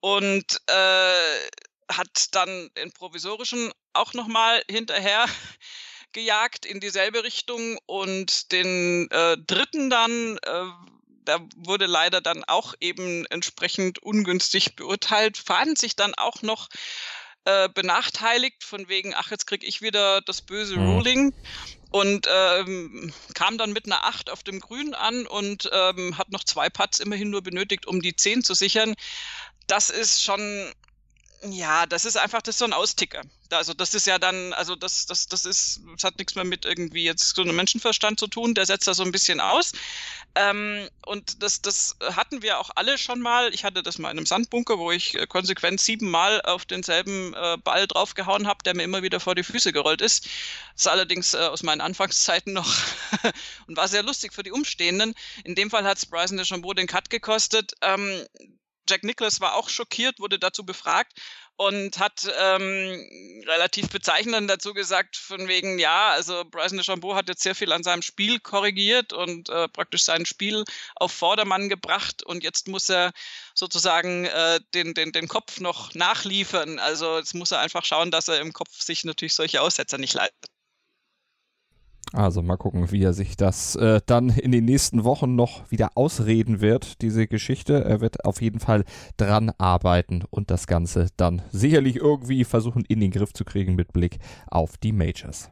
und 0.00 0.60
äh, 0.66 1.48
hat 1.90 2.28
dann 2.32 2.70
den 2.76 2.92
provisorischen 2.92 3.72
auch 3.92 4.14
nochmal 4.14 4.62
hinterher 4.70 5.26
gejagt 6.12 6.66
in 6.66 6.80
dieselbe 6.80 7.24
Richtung 7.24 7.78
und 7.86 8.52
den 8.52 9.10
äh, 9.10 9.36
dritten 9.46 9.90
dann 9.90 10.38
äh, 10.42 10.64
da 11.28 11.40
wurde 11.56 11.84
leider 11.84 12.22
dann 12.22 12.42
auch 12.44 12.74
eben 12.80 13.26
entsprechend 13.26 13.98
ungünstig 13.98 14.76
beurteilt, 14.76 15.36
fand 15.36 15.76
sich 15.76 15.94
dann 15.94 16.14
auch 16.14 16.40
noch 16.40 16.68
äh, 17.44 17.68
benachteiligt, 17.68 18.64
von 18.64 18.88
wegen, 18.88 19.14
ach, 19.14 19.30
jetzt 19.30 19.46
kriege 19.46 19.66
ich 19.66 19.82
wieder 19.82 20.22
das 20.22 20.40
böse 20.40 20.76
mhm. 20.76 20.88
Ruling. 20.88 21.34
Und 21.90 22.26
ähm, 22.30 23.12
kam 23.34 23.56
dann 23.56 23.72
mit 23.72 23.86
einer 23.86 24.04
8 24.04 24.28
auf 24.28 24.42
dem 24.42 24.60
Grün 24.60 24.92
an 24.92 25.26
und 25.26 25.70
ähm, 25.72 26.18
hat 26.18 26.30
noch 26.30 26.44
zwei 26.44 26.68
Putts 26.68 26.98
immerhin 26.98 27.30
nur 27.30 27.42
benötigt, 27.42 27.86
um 27.86 28.02
die 28.02 28.14
10 28.14 28.44
zu 28.44 28.52
sichern. 28.52 28.94
Das 29.68 29.90
ist 29.90 30.22
schon 30.22 30.72
ja, 31.42 31.86
das 31.86 32.04
ist 32.04 32.16
einfach, 32.16 32.42
das 32.42 32.56
ist 32.56 32.58
so 32.58 32.64
ein 32.64 32.72
Austicker. 32.72 33.22
Also 33.50 33.72
das 33.72 33.94
ist 33.94 34.06
ja 34.06 34.18
dann, 34.18 34.52
also 34.54 34.74
das, 34.74 35.06
das, 35.06 35.28
das 35.28 35.44
ist, 35.44 35.80
das 35.94 36.02
hat 36.04 36.18
nichts 36.18 36.34
mehr 36.34 36.44
mit 36.44 36.64
irgendwie 36.64 37.04
jetzt 37.04 37.34
so 37.36 37.42
einem 37.42 37.54
Menschenverstand 37.54 38.18
zu 38.18 38.26
tun, 38.26 38.54
der 38.54 38.66
setzt 38.66 38.88
da 38.88 38.94
so 38.94 39.04
ein 39.04 39.12
bisschen 39.12 39.40
aus. 39.40 39.72
Ähm, 40.34 40.88
und 41.06 41.42
das, 41.42 41.62
das 41.62 41.96
hatten 42.00 42.42
wir 42.42 42.58
auch 42.58 42.70
alle 42.74 42.98
schon 42.98 43.20
mal. 43.20 43.54
Ich 43.54 43.64
hatte 43.64 43.84
das 43.84 43.98
mal 43.98 44.10
in 44.10 44.18
einem 44.18 44.26
Sandbunker, 44.26 44.78
wo 44.78 44.90
ich 44.90 45.14
äh, 45.14 45.26
konsequent 45.26 45.80
siebenmal 45.80 46.42
auf 46.42 46.66
denselben 46.66 47.34
äh, 47.34 47.56
Ball 47.62 47.86
draufgehauen 47.86 48.48
habe, 48.48 48.64
der 48.64 48.74
mir 48.74 48.82
immer 48.82 49.02
wieder 49.02 49.20
vor 49.20 49.36
die 49.36 49.44
Füße 49.44 49.72
gerollt 49.72 50.00
ist. 50.00 50.26
Das 50.74 50.82
ist 50.82 50.88
allerdings 50.88 51.34
äh, 51.34 51.38
aus 51.38 51.62
meinen 51.62 51.80
Anfangszeiten 51.80 52.52
noch 52.52 52.74
und 53.68 53.76
war 53.76 53.86
sehr 53.86 54.02
lustig 54.02 54.34
für 54.34 54.42
die 54.42 54.52
Umstehenden. 54.52 55.14
In 55.44 55.54
dem 55.54 55.70
Fall 55.70 55.84
hat 55.84 55.98
es 55.98 56.06
Bryson 56.06 56.36
DeChambeau 56.36 56.74
den 56.74 56.88
Cut 56.88 57.10
gekostet. 57.10 57.74
Ähm, 57.80 58.26
Jack 58.88 59.04
Nicholas 59.04 59.40
war 59.40 59.54
auch 59.54 59.68
schockiert, 59.68 60.18
wurde 60.18 60.38
dazu 60.38 60.64
befragt 60.64 61.12
und 61.56 61.98
hat 61.98 62.30
ähm, 62.38 63.42
relativ 63.46 63.88
bezeichnend 63.88 64.48
dazu 64.48 64.74
gesagt, 64.74 65.16
von 65.16 65.48
wegen, 65.48 65.80
ja, 65.80 66.10
also 66.10 66.44
Bryson 66.44 66.78
DeChambeau 66.78 67.16
hat 67.16 67.28
jetzt 67.28 67.42
sehr 67.42 67.56
viel 67.56 67.72
an 67.72 67.82
seinem 67.82 68.02
Spiel 68.02 68.38
korrigiert 68.38 69.12
und 69.12 69.48
äh, 69.48 69.68
praktisch 69.68 70.04
sein 70.04 70.24
Spiel 70.24 70.64
auf 70.94 71.12
Vordermann 71.12 71.68
gebracht 71.68 72.22
und 72.22 72.44
jetzt 72.44 72.68
muss 72.68 72.88
er 72.88 73.12
sozusagen 73.54 74.26
äh, 74.26 74.60
den, 74.72 74.94
den, 74.94 75.10
den 75.10 75.26
Kopf 75.26 75.58
noch 75.58 75.94
nachliefern. 75.94 76.78
Also 76.78 77.18
jetzt 77.18 77.34
muss 77.34 77.50
er 77.50 77.58
einfach 77.58 77.84
schauen, 77.84 78.12
dass 78.12 78.28
er 78.28 78.40
im 78.40 78.52
Kopf 78.52 78.80
sich 78.80 79.04
natürlich 79.04 79.34
solche 79.34 79.60
Aussetzer 79.60 79.98
nicht 79.98 80.14
leistet. 80.14 80.57
Also 82.14 82.42
mal 82.42 82.56
gucken, 82.56 82.90
wie 82.90 83.02
er 83.02 83.12
sich 83.12 83.36
das 83.36 83.76
äh, 83.76 84.00
dann 84.06 84.30
in 84.30 84.50
den 84.50 84.64
nächsten 84.64 85.04
Wochen 85.04 85.34
noch 85.34 85.70
wieder 85.70 85.90
ausreden 85.94 86.60
wird, 86.60 87.02
diese 87.02 87.26
Geschichte. 87.26 87.84
Er 87.84 88.00
wird 88.00 88.24
auf 88.24 88.40
jeden 88.40 88.60
Fall 88.60 88.84
dran 89.18 89.52
arbeiten 89.58 90.24
und 90.30 90.50
das 90.50 90.66
Ganze 90.66 91.08
dann 91.18 91.42
sicherlich 91.52 91.96
irgendwie 91.96 92.44
versuchen 92.44 92.84
in 92.88 93.00
den 93.00 93.10
Griff 93.10 93.34
zu 93.34 93.44
kriegen 93.44 93.74
mit 93.74 93.92
Blick 93.92 94.18
auf 94.46 94.78
die 94.78 94.92
Majors. 94.92 95.50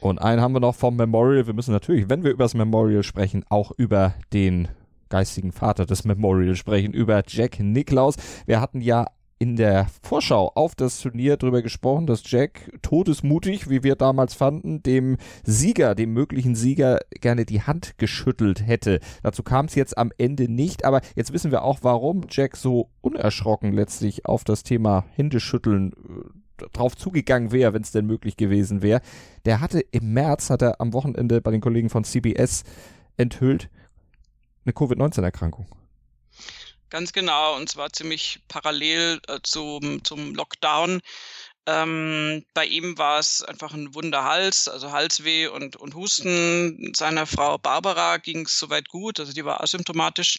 Und 0.00 0.20
einen 0.20 0.40
haben 0.40 0.52
wir 0.52 0.60
noch 0.60 0.74
vom 0.74 0.96
Memorial. 0.96 1.46
Wir 1.46 1.54
müssen 1.54 1.72
natürlich, 1.72 2.08
wenn 2.08 2.24
wir 2.24 2.32
über 2.32 2.44
das 2.44 2.54
Memorial 2.54 3.02
sprechen, 3.04 3.44
auch 3.48 3.72
über 3.76 4.14
den 4.32 4.68
geistigen 5.08 5.52
Vater 5.52 5.86
des 5.86 6.04
Memorial 6.04 6.56
sprechen, 6.56 6.92
über 6.92 7.22
Jack 7.26 7.60
Nicklaus. 7.60 8.16
Wir 8.46 8.60
hatten 8.60 8.80
ja 8.80 9.06
in 9.38 9.56
der 9.56 9.86
Vorschau 10.02 10.50
auf 10.54 10.74
das 10.74 11.00
Turnier 11.00 11.36
darüber 11.36 11.62
gesprochen, 11.62 12.06
dass 12.06 12.28
Jack 12.28 12.72
todesmutig, 12.82 13.70
wie 13.70 13.82
wir 13.82 13.94
damals 13.94 14.34
fanden, 14.34 14.82
dem 14.82 15.16
Sieger, 15.44 15.94
dem 15.94 16.12
möglichen 16.12 16.54
Sieger 16.54 16.98
gerne 17.20 17.46
die 17.46 17.62
Hand 17.62 17.98
geschüttelt 17.98 18.66
hätte. 18.66 18.98
Dazu 19.22 19.42
kam 19.42 19.66
es 19.66 19.76
jetzt 19.76 19.96
am 19.96 20.10
Ende 20.18 20.50
nicht, 20.50 20.84
aber 20.84 21.00
jetzt 21.14 21.32
wissen 21.32 21.52
wir 21.52 21.62
auch, 21.62 21.78
warum 21.82 22.26
Jack 22.28 22.56
so 22.56 22.90
unerschrocken 23.00 23.72
letztlich 23.72 24.26
auf 24.26 24.42
das 24.42 24.64
Thema 24.64 25.04
Händeschütteln 25.14 25.92
äh, 25.92 26.66
drauf 26.72 26.96
zugegangen 26.96 27.52
wäre, 27.52 27.72
wenn 27.72 27.82
es 27.82 27.92
denn 27.92 28.06
möglich 28.06 28.36
gewesen 28.36 28.82
wäre. 28.82 29.00
Der 29.44 29.60
hatte 29.60 29.80
im 29.80 30.12
März, 30.12 30.50
hat 30.50 30.62
er 30.62 30.80
am 30.80 30.92
Wochenende 30.92 31.40
bei 31.40 31.52
den 31.52 31.60
Kollegen 31.60 31.90
von 31.90 32.02
CBS 32.02 32.64
enthüllt, 33.16 33.70
eine 34.64 34.72
Covid-19-Erkrankung. 34.72 35.66
Ganz 36.90 37.12
genau, 37.12 37.56
und 37.56 37.68
zwar 37.68 37.92
ziemlich 37.92 38.40
parallel 38.48 39.20
äh, 39.28 39.40
zum, 39.42 40.02
zum 40.04 40.34
Lockdown. 40.34 41.00
Ähm, 41.66 42.46
bei 42.54 42.64
ihm 42.64 42.96
war 42.96 43.18
es 43.18 43.42
einfach 43.42 43.74
ein 43.74 43.94
Wunderhals, 43.94 44.68
also 44.68 44.90
Halsweh 44.90 45.48
und, 45.48 45.76
und 45.76 45.94
Husten. 45.94 46.94
Seiner 46.96 47.26
Frau 47.26 47.58
Barbara 47.58 48.16
ging 48.16 48.46
es 48.46 48.58
soweit 48.58 48.88
gut, 48.88 49.20
also 49.20 49.34
die 49.34 49.44
war 49.44 49.62
asymptomatisch. 49.62 50.38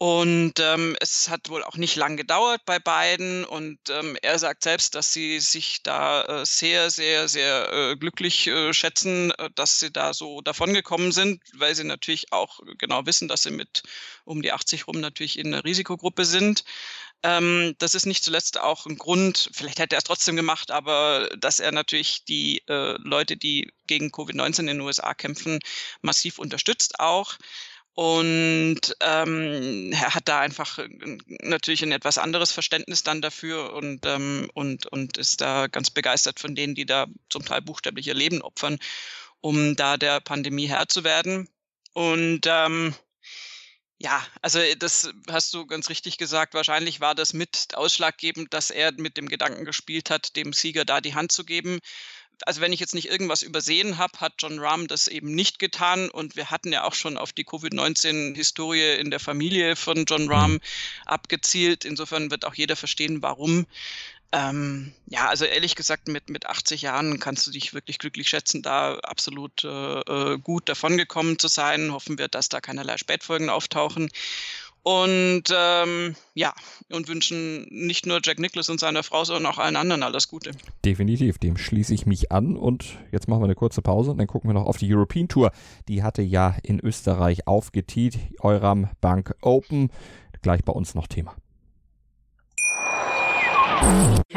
Und 0.00 0.60
ähm, 0.60 0.96
es 1.00 1.28
hat 1.28 1.48
wohl 1.48 1.64
auch 1.64 1.76
nicht 1.76 1.96
lang 1.96 2.16
gedauert 2.16 2.60
bei 2.64 2.78
beiden. 2.78 3.44
Und 3.44 3.80
ähm, 3.90 4.16
er 4.22 4.38
sagt 4.38 4.62
selbst, 4.62 4.94
dass 4.94 5.12
sie 5.12 5.40
sich 5.40 5.82
da 5.82 6.22
äh, 6.22 6.46
sehr, 6.46 6.90
sehr, 6.90 7.26
sehr 7.26 7.72
äh, 7.72 7.96
glücklich 7.96 8.46
äh, 8.46 8.72
schätzen, 8.72 9.32
äh, 9.32 9.50
dass 9.56 9.80
sie 9.80 9.90
da 9.90 10.14
so 10.14 10.40
davongekommen 10.40 11.10
sind, 11.10 11.42
weil 11.54 11.74
sie 11.74 11.82
natürlich 11.82 12.32
auch 12.32 12.60
genau 12.78 13.06
wissen, 13.06 13.26
dass 13.26 13.42
sie 13.42 13.50
mit 13.50 13.82
um 14.24 14.40
die 14.40 14.52
80 14.52 14.86
rum 14.86 15.00
natürlich 15.00 15.36
in 15.36 15.52
einer 15.52 15.64
Risikogruppe 15.64 16.24
sind. 16.24 16.62
Ähm, 17.24 17.74
das 17.78 17.96
ist 17.96 18.06
nicht 18.06 18.22
zuletzt 18.22 18.60
auch 18.60 18.86
ein 18.86 18.98
Grund, 18.98 19.50
vielleicht 19.52 19.80
hätte 19.80 19.96
er 19.96 19.98
es 19.98 20.04
trotzdem 20.04 20.36
gemacht, 20.36 20.70
aber 20.70 21.28
dass 21.36 21.58
er 21.58 21.72
natürlich 21.72 22.24
die 22.24 22.62
äh, 22.68 22.96
Leute, 23.02 23.36
die 23.36 23.72
gegen 23.88 24.10
Covid-19 24.10 24.60
in 24.60 24.66
den 24.68 24.80
USA 24.80 25.14
kämpfen, 25.14 25.58
massiv 26.02 26.38
unterstützt 26.38 27.00
auch. 27.00 27.36
Und 27.98 28.94
ähm, 29.00 29.90
er 29.92 30.14
hat 30.14 30.28
da 30.28 30.38
einfach 30.38 30.78
äh, 30.78 30.88
natürlich 31.40 31.82
ein 31.82 31.90
etwas 31.90 32.16
anderes 32.16 32.52
Verständnis 32.52 33.02
dann 33.02 33.20
dafür 33.20 33.72
und, 33.72 34.06
ähm, 34.06 34.48
und, 34.54 34.86
und 34.86 35.18
ist 35.18 35.40
da 35.40 35.66
ganz 35.66 35.90
begeistert 35.90 36.38
von 36.38 36.54
denen, 36.54 36.76
die 36.76 36.86
da 36.86 37.06
zum 37.28 37.44
Teil 37.44 37.60
buchstäblich 37.60 38.06
ihr 38.06 38.14
Leben 38.14 38.40
opfern, 38.40 38.78
um 39.40 39.74
da 39.74 39.96
der 39.96 40.20
Pandemie 40.20 40.68
Herr 40.68 40.86
zu 40.86 41.02
werden. 41.02 41.48
Und 41.92 42.42
ähm, 42.46 42.94
ja, 43.98 44.24
also 44.42 44.60
das 44.78 45.10
hast 45.28 45.52
du 45.52 45.66
ganz 45.66 45.88
richtig 45.88 46.18
gesagt. 46.18 46.54
Wahrscheinlich 46.54 47.00
war 47.00 47.16
das 47.16 47.32
mit 47.32 47.74
ausschlaggebend, 47.74 48.54
dass 48.54 48.70
er 48.70 48.92
mit 48.92 49.16
dem 49.16 49.28
Gedanken 49.28 49.64
gespielt 49.64 50.08
hat, 50.08 50.36
dem 50.36 50.52
Sieger 50.52 50.84
da 50.84 51.00
die 51.00 51.16
Hand 51.16 51.32
zu 51.32 51.44
geben 51.44 51.80
also 52.46 52.60
wenn 52.60 52.72
ich 52.72 52.80
jetzt 52.80 52.94
nicht 52.94 53.08
irgendwas 53.08 53.42
übersehen 53.42 53.98
habe, 53.98 54.20
hat 54.20 54.34
John 54.38 54.58
Rahm 54.58 54.86
das 54.86 55.08
eben 55.08 55.34
nicht 55.34 55.58
getan. 55.58 56.10
Und 56.10 56.36
wir 56.36 56.50
hatten 56.50 56.72
ja 56.72 56.84
auch 56.84 56.94
schon 56.94 57.16
auf 57.16 57.32
die 57.32 57.44
Covid-19-Historie 57.44 58.96
in 58.98 59.10
der 59.10 59.20
Familie 59.20 59.76
von 59.76 60.04
John 60.06 60.30
Rahm 60.30 60.52
mhm. 60.52 60.60
abgezielt. 61.06 61.84
Insofern 61.84 62.30
wird 62.30 62.44
auch 62.44 62.54
jeder 62.54 62.76
verstehen, 62.76 63.22
warum. 63.22 63.66
Ähm, 64.30 64.92
ja, 65.06 65.26
also 65.28 65.46
ehrlich 65.46 65.74
gesagt, 65.74 66.06
mit, 66.08 66.28
mit 66.28 66.44
80 66.44 66.82
Jahren 66.82 67.18
kannst 67.18 67.46
du 67.46 67.50
dich 67.50 67.72
wirklich 67.72 67.98
glücklich 67.98 68.28
schätzen, 68.28 68.60
da 68.60 68.98
absolut 68.98 69.64
äh, 69.64 69.68
äh 70.00 70.38
gut 70.38 70.68
davongekommen 70.68 71.38
zu 71.38 71.48
sein. 71.48 71.92
Hoffen 71.92 72.18
wir, 72.18 72.28
dass 72.28 72.50
da 72.50 72.60
keinerlei 72.60 72.98
Spätfolgen 72.98 73.48
auftauchen. 73.48 74.10
Und 74.82 75.44
ähm, 75.54 76.14
ja, 76.34 76.54
und 76.90 77.08
wünschen 77.08 77.66
nicht 77.70 78.06
nur 78.06 78.20
Jack 78.22 78.38
Nicklaus 78.38 78.70
und 78.70 78.80
seiner 78.80 79.02
Frau, 79.02 79.24
sondern 79.24 79.52
auch 79.52 79.58
allen 79.58 79.76
anderen 79.76 80.02
alles 80.02 80.28
Gute. 80.28 80.52
Definitiv, 80.84 81.38
dem 81.38 81.56
schließe 81.56 81.92
ich 81.92 82.06
mich 82.06 82.32
an. 82.32 82.56
Und 82.56 82.96
jetzt 83.12 83.28
machen 83.28 83.40
wir 83.40 83.46
eine 83.46 83.54
kurze 83.54 83.82
Pause 83.82 84.12
und 84.12 84.18
dann 84.18 84.26
gucken 84.26 84.48
wir 84.48 84.54
noch 84.54 84.66
auf 84.66 84.78
die 84.78 84.92
European 84.92 85.28
Tour. 85.28 85.52
Die 85.88 86.02
hatte 86.02 86.22
ja 86.22 86.56
in 86.62 86.80
Österreich 86.80 87.46
aufgetiet. 87.46 88.18
Euram 88.40 88.88
Bank 89.00 89.34
Open. 89.42 89.90
Gleich 90.42 90.64
bei 90.64 90.72
uns 90.72 90.94
noch 90.94 91.06
Thema. 91.06 91.34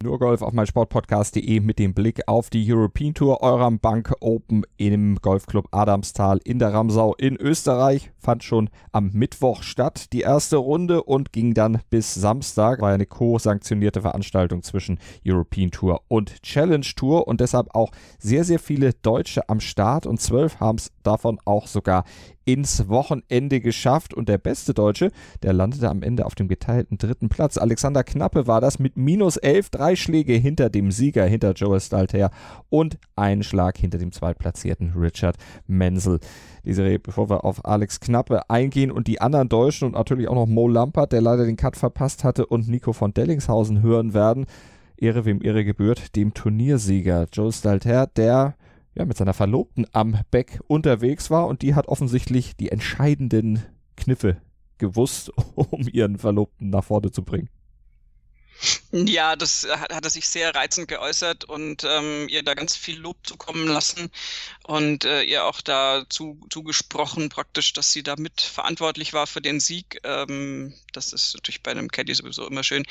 Nur 0.00 0.20
Golf 0.20 0.42
auf 0.42 0.52
meinsportpodcast.de 0.52 1.58
mit 1.58 1.80
dem 1.80 1.92
Blick 1.92 2.28
auf 2.28 2.50
die 2.50 2.72
European 2.72 3.14
Tour 3.14 3.42
Euram 3.42 3.80
Bank 3.80 4.14
Open 4.20 4.62
im 4.76 5.16
Golfclub 5.20 5.66
Adamstal 5.72 6.38
in 6.44 6.60
der 6.60 6.72
Ramsau 6.72 7.16
in 7.16 7.34
Österreich. 7.34 8.12
Fand 8.16 8.44
schon 8.44 8.70
am 8.92 9.10
Mittwoch 9.12 9.64
statt, 9.64 10.12
die 10.12 10.20
erste 10.20 10.58
Runde 10.58 11.02
und 11.02 11.32
ging 11.32 11.52
dann 11.52 11.80
bis 11.90 12.14
Samstag. 12.14 12.80
War 12.80 12.92
eine 12.92 13.06
co-sanktionierte 13.06 14.00
Veranstaltung 14.00 14.62
zwischen 14.62 15.00
European 15.26 15.72
Tour 15.72 16.02
und 16.06 16.42
Challenge 16.42 16.86
Tour 16.94 17.26
und 17.26 17.40
deshalb 17.40 17.74
auch 17.74 17.90
sehr, 18.20 18.44
sehr 18.44 18.60
viele 18.60 18.92
Deutsche 18.92 19.48
am 19.48 19.58
Start 19.58 20.06
und 20.06 20.20
zwölf 20.20 20.60
haben 20.60 20.78
es 20.78 20.92
davon 21.02 21.40
auch 21.44 21.66
sogar 21.66 22.04
ins 22.48 22.88
Wochenende 22.88 23.60
geschafft. 23.60 24.14
Und 24.14 24.30
der 24.30 24.38
beste 24.38 24.72
Deutsche, 24.72 25.12
der 25.42 25.52
landete 25.52 25.90
am 25.90 26.02
Ende 26.02 26.24
auf 26.24 26.34
dem 26.34 26.48
geteilten 26.48 26.96
dritten 26.96 27.28
Platz. 27.28 27.58
Alexander 27.58 28.02
Knappe 28.02 28.46
war 28.46 28.62
das 28.62 28.78
mit 28.78 28.96
minus 28.96 29.36
elf, 29.36 29.68
drei 29.68 29.96
Schläge 29.96 30.32
hinter 30.32 30.70
dem 30.70 30.90
Sieger, 30.90 31.26
hinter 31.26 31.52
Joel 31.52 31.80
Stalter 31.80 32.30
und 32.70 32.96
einen 33.16 33.42
Schlag 33.42 33.76
hinter 33.76 33.98
dem 33.98 34.12
zweitplatzierten 34.12 34.94
Richard 34.96 35.36
Menzel. 35.66 36.20
Die 36.64 36.72
Serie, 36.72 36.98
bevor 36.98 37.28
wir 37.28 37.44
auf 37.44 37.66
Alex 37.66 38.00
Knappe 38.00 38.48
eingehen 38.48 38.90
und 38.90 39.08
die 39.08 39.20
anderen 39.20 39.50
Deutschen 39.50 39.84
und 39.84 39.92
natürlich 39.92 40.28
auch 40.28 40.34
noch 40.34 40.46
Mo 40.46 40.68
Lampert, 40.68 41.12
der 41.12 41.20
leider 41.20 41.44
den 41.44 41.56
Cut 41.56 41.76
verpasst 41.76 42.24
hatte, 42.24 42.46
und 42.46 42.66
Nico 42.66 42.94
von 42.94 43.12
Dellingshausen 43.12 43.82
hören 43.82 44.14
werden. 44.14 44.46
Ehre 44.96 45.26
wem 45.26 45.42
Ehre 45.42 45.66
gebührt, 45.66 46.16
dem 46.16 46.32
Turniersieger 46.32 47.26
Joe 47.30 47.52
Stalter, 47.52 48.06
der 48.06 48.54
ja, 48.98 49.04
mit 49.04 49.16
seiner 49.16 49.32
Verlobten 49.32 49.86
am 49.92 50.16
Beck 50.30 50.60
unterwegs 50.66 51.30
war 51.30 51.46
und 51.46 51.62
die 51.62 51.74
hat 51.74 51.86
offensichtlich 51.88 52.56
die 52.56 52.70
entscheidenden 52.70 53.62
Kniffe 53.96 54.38
gewusst, 54.78 55.32
um 55.54 55.86
ihren 55.90 56.18
Verlobten 56.18 56.70
nach 56.70 56.84
vorne 56.84 57.10
zu 57.10 57.22
bringen. 57.22 57.48
Ja, 58.90 59.36
das 59.36 59.66
hat, 59.68 59.92
hat 59.94 60.04
er 60.04 60.10
sich 60.10 60.26
sehr 60.26 60.54
reizend 60.54 60.88
geäußert 60.88 61.44
und 61.44 61.84
ähm, 61.84 62.26
ihr 62.30 62.42
da 62.42 62.54
ganz 62.54 62.74
viel 62.74 62.98
Lob 62.98 63.18
zukommen 63.26 63.66
lassen 63.66 64.10
und 64.64 65.04
äh, 65.04 65.22
ihr 65.24 65.44
auch 65.44 65.60
dazu 65.60 66.40
zugesprochen 66.48 67.28
praktisch, 67.28 67.74
dass 67.74 67.92
sie 67.92 68.02
da 68.02 68.14
mit 68.16 68.40
verantwortlich 68.40 69.12
war 69.12 69.26
für 69.26 69.42
den 69.42 69.60
Sieg. 69.60 70.00
Ähm, 70.04 70.72
das 70.94 71.12
ist 71.12 71.34
natürlich 71.34 71.62
bei 71.62 71.72
einem 71.72 71.88
Caddy 71.90 72.14
sowieso 72.14 72.46
immer 72.46 72.64
schön. 72.64 72.84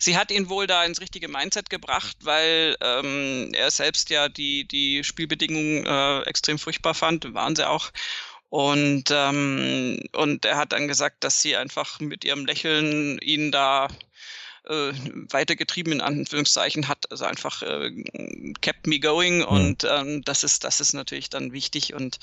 Sie 0.00 0.16
hat 0.16 0.32
ihn 0.32 0.48
wohl 0.48 0.66
da 0.66 0.84
ins 0.84 1.00
richtige 1.00 1.28
Mindset 1.28 1.70
gebracht, 1.70 2.16
weil 2.22 2.76
ähm, 2.80 3.50
er 3.54 3.70
selbst 3.70 4.10
ja 4.10 4.28
die, 4.28 4.66
die 4.66 5.04
Spielbedingungen 5.04 5.86
äh, 5.86 6.22
extrem 6.22 6.58
furchtbar 6.58 6.94
fand, 6.94 7.32
waren 7.32 7.54
sie 7.54 7.68
auch. 7.68 7.92
Und, 8.48 9.10
ähm, 9.10 10.00
und 10.12 10.44
er 10.44 10.56
hat 10.56 10.72
dann 10.72 10.88
gesagt, 10.88 11.24
dass 11.24 11.42
sie 11.42 11.56
einfach 11.56 12.00
mit 12.00 12.24
ihrem 12.24 12.46
Lächeln 12.46 13.18
ihn 13.18 13.50
da 13.50 13.88
äh, 14.66 14.92
weitergetrieben 15.30 15.92
in 15.92 16.00
Anführungszeichen 16.00 16.88
hat, 16.88 17.10
also 17.10 17.24
einfach 17.24 17.62
äh, 17.62 17.90
kept 18.60 18.86
me 18.86 18.98
going 18.98 19.38
mhm. 19.38 19.44
und 19.44 19.84
ähm, 19.84 20.22
das 20.24 20.44
ist 20.44 20.64
das 20.64 20.80
ist 20.80 20.92
natürlich 20.94 21.30
dann 21.30 21.52
wichtig 21.52 21.94
und 21.94 22.18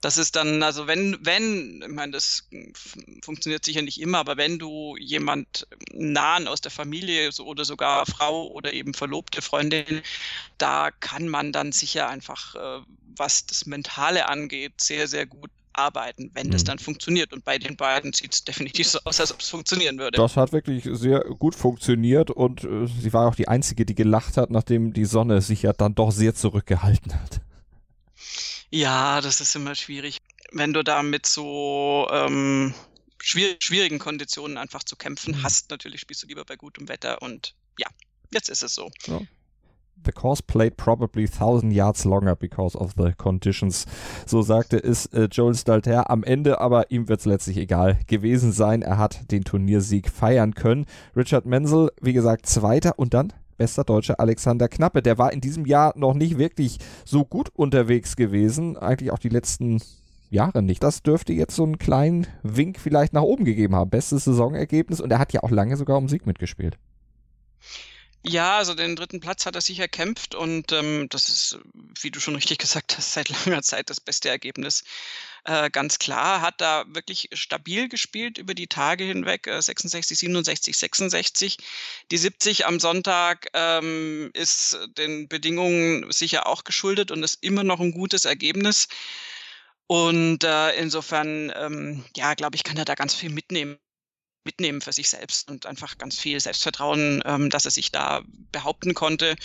das 0.00 0.18
ist 0.18 0.36
dann 0.36 0.62
also 0.62 0.86
wenn 0.86 1.18
wenn 1.20 1.82
ich 1.82 1.88
meine 1.88 2.12
das 2.12 2.48
funktioniert 3.22 3.64
sicher 3.64 3.82
nicht 3.82 4.00
immer, 4.00 4.18
aber 4.18 4.36
wenn 4.36 4.58
du 4.58 4.96
jemand 4.98 5.66
nahen 5.92 6.46
aus 6.46 6.60
der 6.60 6.70
Familie 6.70 7.32
so, 7.32 7.44
oder 7.44 7.64
sogar 7.64 8.06
Frau 8.06 8.48
oder 8.48 8.72
eben 8.72 8.94
Verlobte 8.94 9.42
Freundin, 9.42 10.02
da 10.58 10.90
kann 10.90 11.28
man 11.28 11.52
dann 11.52 11.72
sicher 11.72 12.08
einfach 12.08 12.54
äh, 12.54 12.82
was 13.16 13.46
das 13.46 13.66
Mentale 13.66 14.28
angeht 14.28 14.80
sehr 14.80 15.08
sehr 15.08 15.26
gut 15.26 15.50
arbeiten, 15.72 16.30
wenn 16.34 16.48
mhm. 16.48 16.52
das 16.52 16.64
dann 16.64 16.78
funktioniert. 16.78 17.32
Und 17.32 17.44
bei 17.44 17.58
den 17.58 17.76
beiden 17.76 18.12
sieht 18.12 18.34
es 18.34 18.44
definitiv 18.44 18.88
so 18.88 18.98
aus, 19.04 19.20
als 19.20 19.32
ob 19.32 19.40
es 19.40 19.48
funktionieren 19.48 19.98
würde. 19.98 20.16
Das 20.16 20.36
hat 20.36 20.52
wirklich 20.52 20.88
sehr 20.90 21.20
gut 21.20 21.54
funktioniert 21.54 22.30
und 22.30 22.64
äh, 22.64 22.86
sie 22.86 23.12
war 23.12 23.28
auch 23.28 23.34
die 23.34 23.48
Einzige, 23.48 23.84
die 23.84 23.94
gelacht 23.94 24.36
hat, 24.36 24.50
nachdem 24.50 24.92
die 24.92 25.04
Sonne 25.04 25.40
sich 25.40 25.62
ja 25.62 25.72
dann 25.72 25.94
doch 25.94 26.10
sehr 26.10 26.34
zurückgehalten 26.34 27.14
hat. 27.14 27.40
Ja, 28.70 29.20
das 29.20 29.40
ist 29.40 29.56
immer 29.56 29.74
schwierig. 29.74 30.18
Wenn 30.52 30.72
du 30.72 30.82
da 30.82 31.02
mit 31.02 31.26
so 31.26 32.08
ähm, 32.10 32.74
schwierigen 33.18 33.98
Konditionen 33.98 34.56
einfach 34.56 34.84
zu 34.84 34.96
kämpfen 34.96 35.36
mhm. 35.36 35.42
hast, 35.42 35.70
natürlich 35.70 36.00
spielst 36.00 36.22
du 36.22 36.26
lieber 36.26 36.44
bei 36.44 36.56
gutem 36.56 36.88
Wetter 36.88 37.22
und 37.22 37.54
ja, 37.78 37.88
jetzt 38.32 38.48
ist 38.48 38.62
es 38.62 38.74
so. 38.74 38.90
Ja 39.06 39.20
the 40.04 40.12
course 40.12 40.42
played 40.42 40.76
probably 40.76 41.26
thousand 41.26 41.72
yards 41.72 42.04
longer 42.04 42.34
because 42.36 42.76
of 42.76 42.94
the 42.96 43.12
conditions. 43.16 43.86
So 44.26 44.42
sagte 44.42 44.76
es 44.76 45.06
äh, 45.06 45.28
Joel 45.30 45.54
Stalter 45.54 46.10
am 46.10 46.24
Ende, 46.24 46.60
aber 46.60 46.90
ihm 46.90 47.08
wird 47.08 47.20
es 47.20 47.26
letztlich 47.26 47.56
egal 47.56 47.98
gewesen 48.06 48.52
sein. 48.52 48.82
Er 48.82 48.98
hat 48.98 49.30
den 49.30 49.44
Turniersieg 49.44 50.08
feiern 50.08 50.54
können. 50.54 50.86
Richard 51.16 51.46
Menzel, 51.46 51.90
wie 52.00 52.12
gesagt, 52.12 52.46
Zweiter 52.46 52.98
und 52.98 53.14
dann 53.14 53.32
bester 53.60 53.84
Deutscher 53.84 54.18
Alexander 54.18 54.68
Knappe. 54.68 55.02
Der 55.02 55.18
war 55.18 55.34
in 55.34 55.42
diesem 55.42 55.66
Jahr 55.66 55.92
noch 55.94 56.14
nicht 56.14 56.38
wirklich 56.38 56.78
so 57.04 57.26
gut 57.26 57.50
unterwegs 57.54 58.16
gewesen. 58.16 58.78
Eigentlich 58.78 59.10
auch 59.10 59.18
die 59.18 59.28
letzten 59.28 59.82
Jahre 60.30 60.62
nicht. 60.62 60.82
Das 60.82 61.02
dürfte 61.02 61.34
jetzt 61.34 61.54
so 61.54 61.64
einen 61.64 61.78
kleinen 61.78 62.26
Wink 62.42 62.78
vielleicht 62.78 63.12
nach 63.12 63.22
oben 63.22 63.44
gegeben 63.44 63.74
haben. 63.74 63.90
Bestes 63.90 64.24
Saisonergebnis 64.24 65.00
und 65.00 65.10
er 65.10 65.18
hat 65.18 65.34
ja 65.34 65.42
auch 65.42 65.50
lange 65.50 65.76
sogar 65.76 65.98
um 65.98 66.08
Sieg 66.08 66.26
mitgespielt. 66.26 66.78
Ja, 68.22 68.58
also 68.58 68.74
den 68.74 68.96
dritten 68.96 69.20
Platz 69.20 69.46
hat 69.46 69.54
er 69.54 69.62
sich 69.62 69.78
erkämpft 69.78 70.34
und 70.34 70.72
ähm, 70.72 71.08
das 71.08 71.30
ist, 71.30 71.58
wie 72.02 72.10
du 72.10 72.20
schon 72.20 72.34
richtig 72.34 72.58
gesagt 72.58 72.96
hast, 72.96 73.12
seit 73.12 73.30
langer 73.30 73.62
Zeit 73.62 73.88
das 73.88 74.00
beste 74.00 74.28
Ergebnis. 74.28 74.84
Äh, 75.44 75.70
ganz 75.70 75.98
klar, 75.98 76.42
hat 76.42 76.60
da 76.60 76.84
wirklich 76.88 77.30
stabil 77.32 77.88
gespielt 77.88 78.36
über 78.36 78.52
die 78.54 78.66
Tage 78.66 79.04
hinweg, 79.04 79.46
äh, 79.46 79.62
66, 79.62 80.18
67, 80.18 80.76
66. 80.76 81.56
Die 82.10 82.18
70 82.18 82.66
am 82.66 82.78
Sonntag 82.78 83.46
ähm, 83.54 84.30
ist 84.34 84.78
den 84.98 85.28
Bedingungen 85.28 86.12
sicher 86.12 86.46
auch 86.46 86.64
geschuldet 86.64 87.10
und 87.10 87.22
ist 87.22 87.42
immer 87.42 87.64
noch 87.64 87.80
ein 87.80 87.92
gutes 87.92 88.26
Ergebnis. 88.26 88.88
Und 89.86 90.44
äh, 90.44 90.72
insofern, 90.76 91.52
ähm, 91.56 92.04
ja, 92.16 92.34
glaube 92.34 92.56
ich, 92.56 92.64
kann 92.64 92.76
er 92.76 92.84
da 92.84 92.94
ganz 92.94 93.14
viel 93.14 93.30
mitnehmen 93.30 93.78
mitnehmen 94.44 94.80
für 94.80 94.92
sich 94.92 95.08
selbst 95.08 95.50
und 95.50 95.66
einfach 95.66 95.98
ganz 95.98 96.18
viel 96.18 96.40
Selbstvertrauen, 96.40 97.22
ähm, 97.24 97.50
dass 97.50 97.64
er 97.64 97.70
sich 97.70 97.92
da 97.92 98.22
behaupten 98.52 98.94
konnte. 98.94 99.36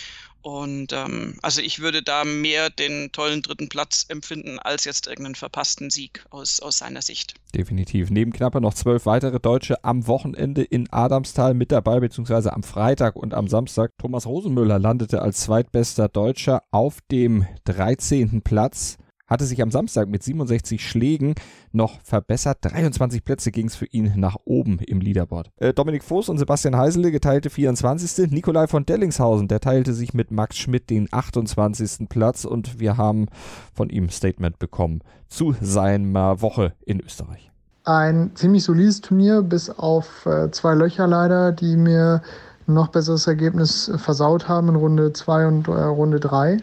Und 0.46 0.92
ähm, 0.92 1.36
also 1.42 1.60
ich 1.60 1.80
würde 1.80 2.04
da 2.04 2.24
mehr 2.24 2.70
den 2.70 3.10
tollen 3.10 3.42
dritten 3.42 3.68
Platz 3.68 4.06
empfinden, 4.08 4.60
als 4.60 4.84
jetzt 4.84 5.08
irgendeinen 5.08 5.34
verpassten 5.34 5.90
Sieg 5.90 6.24
aus, 6.30 6.60
aus 6.60 6.78
seiner 6.78 7.02
Sicht. 7.02 7.34
Definitiv. 7.52 8.10
Neben 8.10 8.32
Knapper 8.32 8.60
noch 8.60 8.74
zwölf 8.74 9.06
weitere 9.06 9.40
Deutsche 9.40 9.82
am 9.82 10.06
Wochenende 10.06 10.62
in 10.62 10.88
Adamstal 10.92 11.54
mit 11.54 11.72
dabei, 11.72 11.98
beziehungsweise 11.98 12.52
am 12.52 12.62
Freitag 12.62 13.16
und 13.16 13.34
am 13.34 13.48
Samstag. 13.48 13.90
Thomas 13.98 14.26
Rosenmüller 14.26 14.78
landete 14.78 15.20
als 15.20 15.40
zweitbester 15.40 16.08
Deutscher 16.08 16.62
auf 16.70 17.00
dem 17.10 17.44
13. 17.64 18.42
Platz 18.42 18.98
hatte 19.26 19.44
sich 19.44 19.62
am 19.62 19.70
Samstag 19.70 20.08
mit 20.08 20.22
67 20.22 20.86
Schlägen 20.86 21.34
noch 21.72 22.00
verbessert. 22.02 22.58
23 22.62 23.24
Plätze 23.24 23.50
ging 23.50 23.66
es 23.66 23.76
für 23.76 23.86
ihn 23.86 24.12
nach 24.16 24.36
oben 24.44 24.78
im 24.78 25.00
Leaderboard. 25.00 25.50
Äh, 25.56 25.72
Dominik 25.72 26.04
Voß 26.04 26.28
und 26.28 26.38
Sebastian 26.38 26.76
Heisele 26.76 27.10
geteilte 27.10 27.50
24. 27.50 28.30
Nikolai 28.30 28.66
von 28.66 28.86
Dellingshausen, 28.86 29.48
der 29.48 29.60
teilte 29.60 29.92
sich 29.92 30.14
mit 30.14 30.30
Max 30.30 30.56
Schmidt 30.56 30.90
den 30.90 31.08
28. 31.10 32.08
Platz 32.08 32.44
und 32.44 32.78
wir 32.80 32.96
haben 32.96 33.26
von 33.74 33.90
ihm 33.90 34.10
Statement 34.10 34.58
bekommen 34.58 35.00
zu 35.28 35.54
seiner 35.60 36.40
Woche 36.40 36.72
in 36.84 37.00
Österreich. 37.00 37.50
Ein 37.84 38.32
ziemlich 38.34 38.64
solides 38.64 39.00
Turnier, 39.00 39.42
bis 39.42 39.70
auf 39.70 40.26
äh, 40.26 40.50
zwei 40.50 40.74
Löcher 40.74 41.06
leider, 41.06 41.52
die 41.52 41.76
mir 41.76 42.22
noch 42.66 42.88
besseres 42.88 43.26
Ergebnis 43.26 43.90
versaut 43.96 44.48
haben 44.48 44.68
in 44.68 44.76
Runde 44.76 45.12
2 45.12 45.46
und 45.46 45.68
äh, 45.68 45.70
Runde 45.70 46.18
3. 46.18 46.58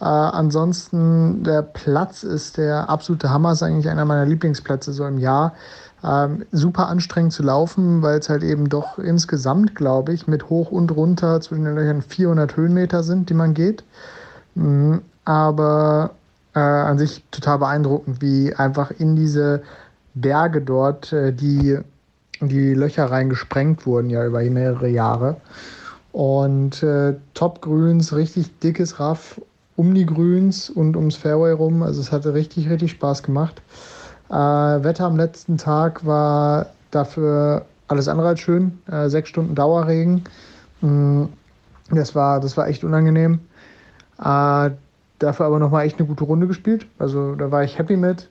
Äh, 0.00 0.04
ansonsten, 0.04 1.44
der 1.44 1.62
Platz 1.62 2.22
ist 2.22 2.56
der 2.56 2.88
absolute 2.88 3.30
Hammer, 3.30 3.52
ist 3.52 3.62
eigentlich 3.62 3.88
einer 3.88 4.04
meiner 4.04 4.24
Lieblingsplätze 4.26 4.92
so 4.92 5.06
im 5.06 5.18
Jahr. 5.18 5.52
Ähm, 6.02 6.46
super 6.50 6.88
anstrengend 6.88 7.34
zu 7.34 7.42
laufen, 7.42 8.00
weil 8.00 8.18
es 8.18 8.30
halt 8.30 8.42
eben 8.42 8.70
doch 8.70 8.98
insgesamt, 8.98 9.74
glaube 9.74 10.14
ich, 10.14 10.26
mit 10.26 10.48
hoch 10.48 10.70
und 10.70 10.90
runter 10.92 11.42
zwischen 11.42 11.64
den 11.64 11.74
Löchern 11.74 12.00
400 12.00 12.56
Höhenmeter 12.56 13.02
sind, 13.02 13.28
die 13.28 13.34
man 13.34 13.52
geht. 13.52 13.84
Mhm, 14.54 15.02
aber 15.26 16.12
äh, 16.54 16.60
an 16.60 16.98
sich 16.98 17.22
total 17.30 17.58
beeindruckend, 17.58 18.22
wie 18.22 18.54
einfach 18.54 18.90
in 18.90 19.14
diese 19.14 19.62
Berge 20.14 20.62
dort 20.62 21.12
äh, 21.12 21.34
die, 21.34 21.78
die 22.40 22.72
Löcher 22.72 23.10
reingesprengt 23.10 23.84
wurden, 23.84 24.08
ja 24.08 24.24
über 24.24 24.40
mehrere 24.40 24.88
Jahre. 24.88 25.36
Und 26.12 26.82
äh, 26.82 27.14
Top-Grüns, 27.34 28.14
richtig 28.14 28.58
dickes 28.60 28.98
Raff 28.98 29.40
um 29.80 29.94
die 29.94 30.04
Grüns 30.04 30.68
und 30.68 30.94
ums 30.94 31.16
Fairway 31.16 31.52
rum. 31.52 31.82
Also 31.82 32.02
es 32.02 32.12
hatte 32.12 32.34
richtig, 32.34 32.68
richtig 32.68 32.90
Spaß 32.90 33.22
gemacht. 33.22 33.62
Äh, 34.28 34.34
Wetter 34.34 35.06
am 35.06 35.16
letzten 35.16 35.56
Tag 35.56 36.04
war 36.04 36.66
dafür 36.90 37.64
alles 37.88 38.06
andere 38.06 38.28
als 38.28 38.40
schön. 38.40 38.78
Äh, 38.92 39.08
sechs 39.08 39.30
Stunden 39.30 39.54
Dauerregen. 39.54 40.24
Mm, 40.82 41.24
das 41.90 42.14
war, 42.14 42.40
das 42.40 42.58
war 42.58 42.68
echt 42.68 42.84
unangenehm. 42.84 43.40
Äh, 44.18 44.70
dafür 45.18 45.46
aber 45.46 45.58
nochmal 45.58 45.86
echt 45.86 45.98
eine 45.98 46.06
gute 46.06 46.24
Runde 46.24 46.46
gespielt. 46.46 46.86
Also 46.98 47.34
da 47.34 47.50
war 47.50 47.64
ich 47.64 47.78
happy 47.78 47.96
mit. 47.96 48.28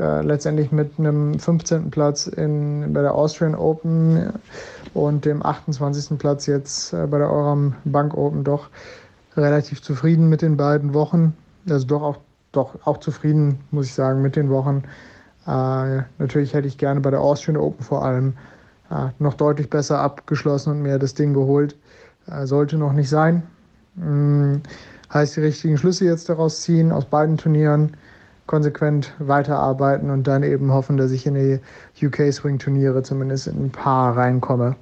Äh, 0.00 0.22
letztendlich 0.22 0.72
mit 0.72 0.98
einem 0.98 1.38
15. 1.38 1.90
Platz 1.92 2.26
in, 2.26 2.92
bei 2.92 3.02
der 3.02 3.14
Austrian 3.14 3.54
Open 3.54 4.32
und 4.94 5.24
dem 5.24 5.46
28. 5.46 6.18
Platz 6.18 6.46
jetzt 6.46 6.92
äh, 6.92 7.06
bei 7.06 7.18
der 7.18 7.30
Euram 7.30 7.74
Bank 7.84 8.16
Open 8.16 8.42
doch 8.42 8.68
relativ 9.38 9.82
zufrieden 9.82 10.28
mit 10.28 10.42
den 10.42 10.56
beiden 10.56 10.94
Wochen. 10.94 11.36
Also 11.68 11.86
doch 11.86 12.02
auch, 12.02 12.18
doch 12.52 12.86
auch 12.86 12.98
zufrieden, 12.98 13.60
muss 13.70 13.86
ich 13.86 13.94
sagen, 13.94 14.22
mit 14.22 14.36
den 14.36 14.50
Wochen. 14.50 14.82
Äh, 15.46 16.02
natürlich 16.18 16.54
hätte 16.54 16.68
ich 16.68 16.78
gerne 16.78 17.00
bei 17.00 17.10
der 17.10 17.20
Austrian 17.20 17.56
Open 17.56 17.84
vor 17.84 18.04
allem 18.04 18.34
äh, 18.90 19.08
noch 19.18 19.34
deutlich 19.34 19.70
besser 19.70 19.98
abgeschlossen 20.00 20.72
und 20.72 20.82
mir 20.82 20.98
das 20.98 21.14
Ding 21.14 21.34
geholt. 21.34 21.76
Äh, 22.26 22.46
sollte 22.46 22.76
noch 22.76 22.92
nicht 22.92 23.08
sein. 23.08 23.42
Hm, 23.98 24.62
heißt, 25.12 25.36
die 25.36 25.40
richtigen 25.40 25.78
Schlüsse 25.78 26.04
jetzt 26.04 26.28
daraus 26.28 26.60
ziehen, 26.62 26.92
aus 26.92 27.06
beiden 27.06 27.36
Turnieren 27.36 27.96
konsequent 28.46 29.12
weiterarbeiten 29.18 30.10
und 30.10 30.26
dann 30.26 30.42
eben 30.42 30.72
hoffen, 30.72 30.96
dass 30.96 31.10
ich 31.10 31.26
in 31.26 31.34
die 31.34 31.60
UK 32.04 32.32
Swing 32.32 32.58
Turniere 32.58 33.02
zumindest 33.02 33.46
in 33.46 33.66
ein 33.66 33.70
paar 33.70 34.16
reinkomme. 34.16 34.76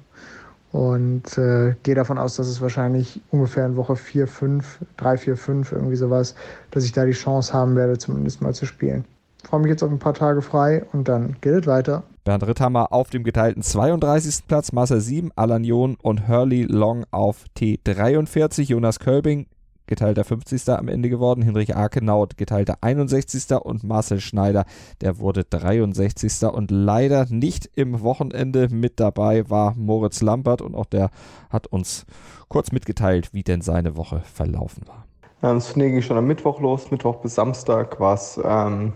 Und 0.71 1.37
äh, 1.37 1.75
gehe 1.83 1.95
davon 1.95 2.17
aus, 2.17 2.35
dass 2.35 2.47
es 2.47 2.61
wahrscheinlich 2.61 3.21
ungefähr 3.31 3.65
in 3.65 3.77
Woche 3.77 3.95
4, 3.95 4.27
5, 4.27 4.79
3, 4.97 5.17
4, 5.17 5.37
5, 5.37 5.71
irgendwie 5.71 5.95
sowas, 5.95 6.35
dass 6.71 6.83
ich 6.83 6.91
da 6.91 7.05
die 7.05 7.13
Chance 7.13 7.53
haben 7.53 7.75
werde, 7.75 7.97
zumindest 7.97 8.41
mal 8.41 8.53
zu 8.53 8.65
spielen. 8.65 9.05
Freue 9.43 9.61
mich 9.61 9.69
jetzt 9.69 9.83
auf 9.83 9.91
ein 9.91 9.99
paar 9.99 10.13
Tage 10.13 10.41
frei 10.41 10.85
und 10.91 11.07
dann 11.07 11.37
geht 11.39 11.53
es 11.53 11.67
weiter. 11.67 12.03
Bernd 12.25 12.45
Ritthammer 12.45 12.91
auf 12.91 13.09
dem 13.09 13.23
geteilten 13.23 13.63
32. 13.63 14.45
Platz, 14.47 14.73
Marcel 14.73 14.99
7, 14.99 15.31
Alan 15.37 15.63
John 15.63 15.95
und 16.01 16.27
Hurley 16.27 16.63
Long 16.63 17.05
auf 17.11 17.45
T43, 17.57 18.63
Jonas 18.63 18.99
Kölbing 18.99 19.47
geteilter 19.87 20.23
50. 20.23 20.69
am 20.69 20.87
Ende 20.87 21.09
geworden. 21.09 21.41
Hinrich 21.41 21.75
Arkenaut 21.75 22.37
geteilter 22.37 22.77
61. 22.81 23.55
und 23.61 23.83
Marcel 23.83 24.19
Schneider, 24.19 24.65
der 25.01 25.19
wurde 25.19 25.43
63. 25.43 26.43
Und 26.47 26.71
leider 26.71 27.25
nicht 27.29 27.69
im 27.75 28.01
Wochenende 28.01 28.69
mit 28.69 28.99
dabei 28.99 29.49
war 29.49 29.73
Moritz 29.75 30.21
Lambert 30.21 30.61
und 30.61 30.75
auch 30.75 30.85
der 30.85 31.09
hat 31.49 31.67
uns 31.67 32.05
kurz 32.47 32.71
mitgeteilt, 32.71 33.33
wie 33.33 33.43
denn 33.43 33.61
seine 33.61 33.97
Woche 33.97 34.21
verlaufen 34.21 34.83
war. 34.87 35.05
Das 35.41 35.73
Turnier 35.73 35.91
ging 35.91 36.01
schon 36.01 36.17
am 36.17 36.25
Mittwoch 36.25 36.59
los, 36.59 36.89
Mittwoch 36.89 37.17
bis 37.17 37.35
Samstag 37.35 37.99
war 37.99 38.15
es, 38.15 38.39
ähm, 38.43 38.93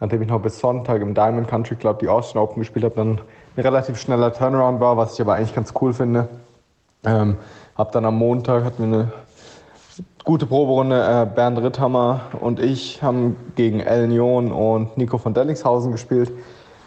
nachdem 0.00 0.22
ich 0.22 0.28
noch 0.28 0.40
bis 0.40 0.58
Sonntag 0.58 1.02
im 1.02 1.14
Diamond 1.14 1.48
Country 1.48 1.74
Club 1.74 1.98
die 1.98 2.08
Austrian 2.08 2.44
Open 2.44 2.60
gespielt 2.60 2.84
habe, 2.84 2.94
dann 2.94 3.20
ein 3.56 3.62
relativ 3.62 3.98
schneller 3.98 4.32
Turnaround 4.32 4.80
war, 4.80 4.96
was 4.96 5.14
ich 5.14 5.20
aber 5.20 5.34
eigentlich 5.34 5.54
ganz 5.54 5.74
cool 5.80 5.92
finde. 5.92 6.28
Ähm, 7.04 7.36
hab 7.74 7.90
dann 7.92 8.04
am 8.04 8.16
Montag, 8.16 8.64
hatten 8.64 8.90
wir 8.90 8.98
eine 8.98 9.12
gute 10.24 10.46
Proberunde. 10.46 11.02
Äh, 11.02 11.26
Bernd 11.34 11.58
Ritthammer 11.58 12.20
und 12.40 12.60
ich 12.60 13.02
haben 13.02 13.36
gegen 13.56 13.80
El 13.80 14.08
Nion 14.08 14.52
und 14.52 14.96
Nico 14.96 15.18
von 15.18 15.34
Dellingshausen 15.34 15.92
gespielt. 15.92 16.32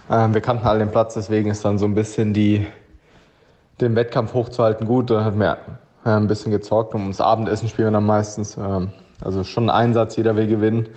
Ähm, 0.10 0.34
wir 0.34 0.42
kannten 0.42 0.66
alle 0.68 0.80
den 0.80 0.92
Platz, 0.92 1.16
deswegen 1.16 1.50
ist 1.50 1.66
dann 1.66 1.78
so 1.78 1.86
ein 1.86 1.96
bisschen 1.96 2.34
die, 2.34 2.66
den 3.82 3.96
Wettkampf 3.96 4.34
hochzuhalten 4.34 4.88
gut. 4.88 5.10
Da 5.10 5.24
hat 5.24 5.36
mir 5.36 5.58
äh, 6.06 6.10
ein 6.10 6.28
bisschen 6.28 6.52
gezockt. 6.52 6.94
Um 6.96 7.08
das 7.08 7.22
Abendessen 7.22 7.68
spielen 7.68 7.90
wir 7.90 7.94
dann 7.94 8.06
meistens. 8.06 8.58
Ähm, 8.58 8.92
also 9.22 9.44
schon 9.44 9.70
ein 9.70 9.76
Einsatz, 9.76 10.16
jeder 10.16 10.36
will 10.36 10.48
gewinnen. 10.48 10.88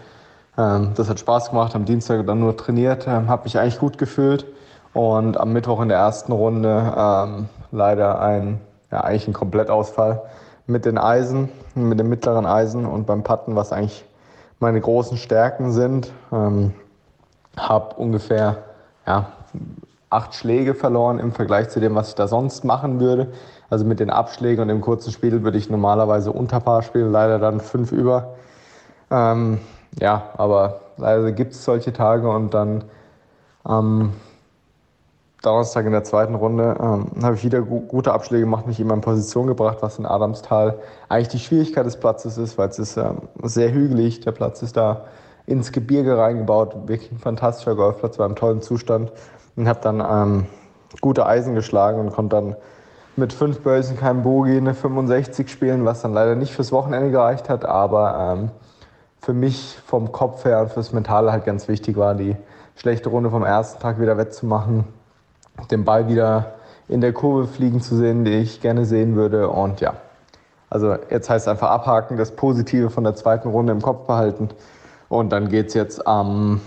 Ähm, 0.56 0.92
das 0.94 1.08
hat 1.08 1.20
Spaß 1.20 1.50
gemacht. 1.50 1.74
Am 1.74 1.84
Dienstag 1.84 2.26
dann 2.26 2.40
nur 2.40 2.56
trainiert, 2.56 3.06
ähm, 3.06 3.28
habe 3.28 3.44
mich 3.44 3.58
eigentlich 3.58 3.78
gut 3.78 3.98
gefühlt. 3.98 4.46
Und 4.94 5.38
am 5.38 5.52
Mittwoch 5.52 5.80
in 5.82 5.88
der 5.88 5.98
ersten 5.98 6.32
Runde 6.32 7.46
leider 7.70 8.20
ein, 8.20 8.58
ja, 8.90 9.02
eigentlich 9.02 9.28
ein 9.28 9.34
Komplettausfall 9.34 10.22
mit 10.68 10.84
den 10.84 10.98
Eisen, 10.98 11.48
mit 11.74 11.98
dem 11.98 12.08
mittleren 12.08 12.46
Eisen 12.46 12.84
und 12.86 13.06
beim 13.06 13.22
Putten, 13.24 13.56
was 13.56 13.72
eigentlich 13.72 14.04
meine 14.60 14.80
großen 14.80 15.16
Stärken 15.16 15.72
sind. 15.72 16.12
Ähm, 16.30 16.74
habe 17.56 17.96
ungefähr 17.96 18.58
ja, 19.06 19.32
acht 20.10 20.34
Schläge 20.34 20.74
verloren 20.74 21.18
im 21.18 21.32
Vergleich 21.32 21.70
zu 21.70 21.80
dem, 21.80 21.94
was 21.94 22.10
ich 22.10 22.14
da 22.14 22.28
sonst 22.28 22.64
machen 22.64 23.00
würde. 23.00 23.32
Also 23.70 23.84
mit 23.84 23.98
den 23.98 24.10
Abschlägen 24.10 24.62
und 24.62 24.68
dem 24.68 24.82
kurzen 24.82 25.10
Spiel 25.10 25.42
würde 25.42 25.58
ich 25.58 25.70
normalerweise 25.70 26.32
unter 26.32 26.60
Paar 26.60 26.82
spielen, 26.82 27.10
leider 27.10 27.38
dann 27.38 27.60
fünf 27.60 27.90
über. 27.90 28.34
Ähm, 29.10 29.58
ja, 29.98 30.30
aber 30.36 30.80
leider 30.98 31.32
gibt 31.32 31.52
es 31.52 31.64
solche 31.64 31.92
Tage 31.94 32.28
und 32.28 32.52
dann 32.52 32.84
am 33.64 34.12
Donnerstag 35.42 35.86
in 35.86 35.92
der 35.92 36.02
zweiten 36.02 36.34
Runde 36.34 36.76
ähm, 36.80 37.06
habe 37.22 37.36
ich 37.36 37.44
wieder 37.44 37.62
gu 37.62 37.80
gute 37.80 38.12
Abschläge 38.12 38.42
gemacht, 38.42 38.66
mich 38.66 38.80
in 38.80 38.88
meine 38.88 39.00
Position 39.00 39.46
gebracht, 39.46 39.78
was 39.80 39.98
in 39.98 40.06
Adamstal 40.06 40.80
eigentlich 41.08 41.28
die 41.28 41.38
Schwierigkeit 41.38 41.86
des 41.86 41.96
Platzes 41.96 42.38
ist, 42.38 42.58
weil 42.58 42.68
es 42.68 42.78
ist 42.78 42.96
ähm, 42.96 43.18
sehr 43.44 43.72
hügelig. 43.72 44.20
Der 44.20 44.32
Platz 44.32 44.62
ist 44.62 44.76
da 44.76 45.04
ins 45.46 45.70
Gebirge 45.70 46.18
reingebaut, 46.18 46.88
wirklich 46.88 47.12
ein 47.12 47.18
fantastischer 47.18 47.76
Golfplatz, 47.76 48.18
war 48.18 48.26
im 48.26 48.34
tollen 48.34 48.62
Zustand 48.62 49.12
und 49.54 49.68
habe 49.68 49.80
dann 49.80 50.00
ähm, 50.00 50.46
gute 51.00 51.24
Eisen 51.24 51.54
geschlagen 51.54 52.00
und 52.00 52.12
konnte 52.12 52.34
dann 52.34 52.56
mit 53.14 53.32
fünf 53.32 53.60
Bölsen 53.60 53.96
kein 53.96 54.22
Bogie 54.24 54.56
eine 54.56 54.74
65 54.74 55.48
spielen, 55.48 55.84
was 55.84 56.02
dann 56.02 56.12
leider 56.12 56.34
nicht 56.34 56.52
fürs 56.52 56.72
Wochenende 56.72 57.10
gereicht 57.10 57.48
hat, 57.48 57.64
aber 57.64 58.36
ähm, 58.36 58.50
für 59.20 59.34
mich 59.34 59.78
vom 59.86 60.10
Kopf 60.10 60.44
her 60.44 60.62
und 60.62 60.72
fürs 60.72 60.92
Mentale 60.92 61.30
halt 61.30 61.44
ganz 61.44 61.68
wichtig 61.68 61.96
war, 61.96 62.14
die 62.14 62.36
schlechte 62.74 63.08
Runde 63.08 63.30
vom 63.30 63.44
ersten 63.44 63.80
Tag 63.80 64.00
wieder 64.00 64.16
wettzumachen 64.16 64.97
den 65.70 65.84
Ball 65.84 66.08
wieder 66.08 66.54
in 66.88 67.00
der 67.00 67.12
Kurve 67.12 67.46
fliegen 67.46 67.80
zu 67.80 67.96
sehen, 67.96 68.24
die 68.24 68.32
ich 68.32 68.60
gerne 68.60 68.84
sehen 68.84 69.16
würde. 69.16 69.48
Und 69.48 69.80
ja, 69.80 69.94
also 70.70 70.96
jetzt 71.10 71.28
heißt 71.28 71.46
es 71.46 71.48
einfach 71.48 71.70
abhaken, 71.70 72.16
das 72.16 72.32
Positive 72.32 72.90
von 72.90 73.04
der 73.04 73.14
zweiten 73.14 73.48
Runde 73.48 73.72
im 73.72 73.82
Kopf 73.82 74.06
behalten. 74.06 74.48
Und 75.08 75.30
dann 75.30 75.48
geht 75.48 75.68
es 75.68 75.74
jetzt 75.74 76.06
am 76.06 76.60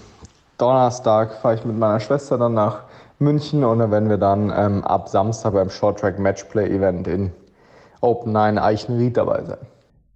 Donnerstag, 0.57 1.33
fahre 1.35 1.55
ich 1.55 1.65
mit 1.65 1.77
meiner 1.77 1.99
Schwester 1.99 2.37
dann 2.37 2.53
nach 2.53 2.83
München 3.19 3.63
und 3.63 3.79
dann 3.79 3.91
werden 3.91 4.09
wir 4.09 4.17
dann 4.17 4.51
ähm, 4.55 4.83
ab 4.83 5.09
Samstag 5.09 5.53
beim 5.53 5.69
Short 5.69 5.99
Track 5.99 6.19
Matchplay 6.19 6.67
Event 6.67 7.07
in 7.07 7.31
Open 8.01 8.31
9 8.31 8.57
Eichenried 8.57 9.17
dabei 9.17 9.43
sein. 9.43 9.59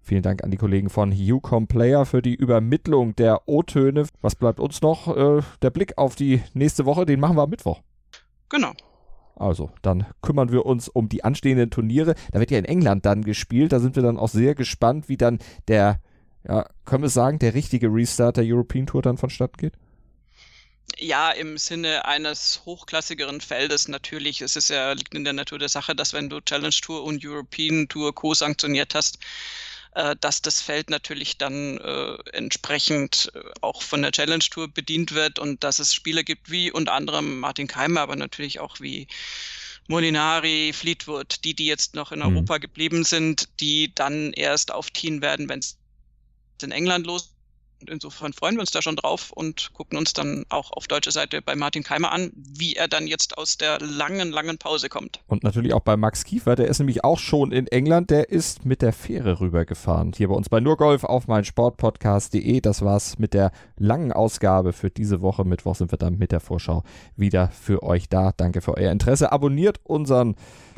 Vielen 0.02 0.22
Dank 0.22 0.44
an 0.44 0.52
die 0.52 0.58
Kollegen 0.58 0.90
von 0.90 1.12
Ucom 1.12 1.68
Player 1.68 2.06
für 2.06 2.22
die 2.22 2.36
Übermittlung 2.36 3.16
der 3.16 3.48
O-Töne. 3.48 4.06
Was 4.22 4.36
bleibt 4.36 4.60
uns 4.60 4.82
noch? 4.82 5.16
Äh, 5.16 5.42
der 5.64 5.70
Blick 5.72 5.98
auf 5.98 6.16
die 6.16 6.42
nächste 6.54 6.86
Woche, 6.86 7.06
den 7.06 7.20
machen 7.20 7.36
wir 7.36 7.44
am 7.44 7.50
Mittwoch. 7.50 7.82
Genau. 8.56 8.74
Also, 9.36 9.70
dann 9.82 10.06
kümmern 10.22 10.50
wir 10.50 10.66
uns 10.66 10.88
um 10.88 11.10
die 11.10 11.26
anstehenden 11.26 11.70
Turniere. 11.70 12.16
Da 12.32 12.40
wird 12.40 12.52
ja 12.52 12.58
in 12.58 12.64
England 12.64 13.06
dann 13.06 13.22
gespielt. 13.22 13.74
Da 13.74 13.80
sind 13.82 13.98
wir 13.98 14.04
dann 14.04 14.18
auch 14.18 14.30
sehr 14.30 14.56
gespannt, 14.56 15.10
wie 15.10 15.18
dann 15.18 15.40
der, 15.68 16.00
ja, 16.48 16.66
können 16.86 17.04
wir 17.04 17.10
sagen, 17.10 17.38
der 17.38 17.54
richtige 17.54 17.88
Restart 17.88 18.38
der 18.38 18.46
European 18.48 18.88
Tour 18.88 19.02
dann 19.02 19.18
vonstatten 19.18 19.58
geht? 19.58 19.74
Ja, 20.98 21.32
im 21.32 21.58
Sinne 21.58 22.06
eines 22.06 22.62
hochklassigeren 22.66 23.42
Feldes 23.42 23.90
natürlich. 23.90 24.40
Es 24.40 24.56
ist 24.56 24.70
ja, 24.70 24.94
liegt 24.94 25.14
in 25.14 25.26
der 25.26 25.34
Natur 25.34 25.60
der 25.60 25.68
Sache, 25.68 25.94
dass 25.94 26.14
wenn 26.14 26.30
du 26.30 26.40
Challenge 26.40 26.70
Tour 26.82 27.04
und 27.04 27.26
European 27.26 27.90
Tour 27.90 28.16
co-sanktioniert 28.16 28.96
hast, 28.96 29.20
äh, 29.96 30.16
dass 30.20 30.42
das 30.42 30.62
Feld 30.62 30.90
natürlich 30.90 31.38
dann 31.38 31.78
äh, 31.78 32.18
entsprechend 32.34 33.32
äh, 33.34 33.40
auch 33.62 33.82
von 33.82 34.02
der 34.02 34.12
Challenge 34.12 34.44
Tour 34.44 34.68
bedient 34.68 35.14
wird 35.14 35.40
und 35.40 35.64
dass 35.64 35.80
es 35.80 35.94
Spieler 35.94 36.24
gibt 36.24 36.52
wie 36.52 36.70
unter 36.70 36.94
anderem 36.94 37.40
Martin 37.40 37.68
Keimer, 37.68 38.02
aber 38.02 38.18
natürlich 38.18 38.60
auch 38.60 38.82
wie 38.82 39.08
Molinari, 39.88 40.74
Fleetwood, 40.74 41.44
die, 41.46 41.54
die 41.54 41.68
jetzt 41.68 41.96
noch 41.96 42.12
in 42.12 42.20
mhm. 42.20 42.26
Europa 42.26 42.58
geblieben 42.58 43.06
sind, 43.06 43.48
die 43.60 43.94
dann 43.96 44.34
erst 44.34 44.72
aufziehen 44.72 45.22
werden, 45.22 45.48
wenn 45.48 45.60
es 45.60 45.78
in 46.62 46.72
England 46.72 47.08
los 47.82 48.06
insofern 48.06 48.34
freuen 48.34 48.56
wir 48.56 48.62
uns 48.62 48.72
da 48.72 48.82
schon 48.82 48.96
drauf 48.96 49.32
und 49.32 49.72
gucken 49.74 49.98
uns 49.98 50.14
dann 50.14 50.46
auch 50.50 50.72
auf 50.72 50.88
deutscher 50.88 51.12
Seite 51.12 51.42
bei 51.42 51.56
Martin 51.56 51.84
Keimer 51.84 52.12
an, 52.12 52.32
wie 52.36 52.74
er 52.74 52.88
dann 52.88 53.08
jetzt 53.08 53.38
aus 53.38 53.58
der 53.58 53.80
langen, 53.80 54.32
langen 54.32 54.58
Pause 54.58 54.90
kommt. 54.90 55.20
Und 55.28 55.44
natürlich 55.44 55.74
auch 55.74 55.82
bei 55.82 55.98
Max 55.98 56.24
Kiefer, 56.24 56.56
der 56.56 56.68
ist 56.68 56.80
nämlich 56.80 57.04
auch 57.04 57.20
schon 57.20 57.52
in 57.52 57.68
England, 57.68 58.10
der 58.10 58.30
ist 58.30 58.66
mit 58.66 58.82
der 58.82 58.94
Fähre 58.94 59.40
rübergefahren. 59.40 60.14
Hier 60.16 60.28
bei 60.28 60.36
uns 60.36 60.50
bei 60.50 60.60
Nurgolf 60.60 61.04
auf 61.04 61.28
mein 61.28 61.46
Sportpodcast.de. 61.46 62.62
Das 62.62 62.82
war's 62.84 63.18
mit 63.20 63.34
der 63.34 63.52
langen 63.78 64.12
Ausgabe 64.12 64.74
für 64.74 64.90
diese 64.90 65.22
Woche. 65.22 65.46
Mittwoch 65.46 65.76
sind 65.76 65.92
wir 65.92 65.98
dann 65.98 66.18
mit 66.18 66.32
der 66.32 66.40
Vorschau 66.40 66.84
wieder 67.16 67.50
für 67.50 67.84
euch 67.84 68.10
da. 68.10 68.32
Danke 68.36 68.62
für 68.62 68.76
euer 68.76 68.92
Interesse. 68.92 69.32
Abonniert 69.32 69.80
unseren 69.84 70.36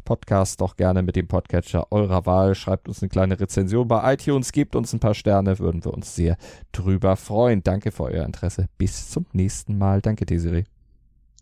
Podcast 0.08 0.62
doch 0.62 0.78
gerne 0.78 1.02
mit 1.02 1.18
dem 1.18 1.28
Podcatcher 1.28 1.92
eurer 1.92 2.26
Wahl. 2.26 2.56
Schreibt 2.56 2.88
uns 2.88 3.02
eine 3.02 3.10
kleine 3.10 3.38
Rezension 3.38 3.90
bei 3.90 4.14
iTunes, 4.14 4.54
gebt 4.54 4.74
uns 4.74 4.94
ein 4.94 5.02
paar 5.02 5.14
Sterne, 5.14 5.60
würden 5.60 5.84
wir 5.84 5.94
uns 5.94 6.16
sehr 6.16 6.38
drüber 6.72 7.18
freuen. 7.18 7.62
Danke 7.62 7.92
für 7.92 8.04
euer 8.04 8.24
Interesse. 8.24 8.70
Bis 8.78 9.10
zum 9.10 9.26
nächsten 9.34 9.78
Mal. 9.78 10.00
Danke, 10.00 10.26
Desiree. 10.26 10.64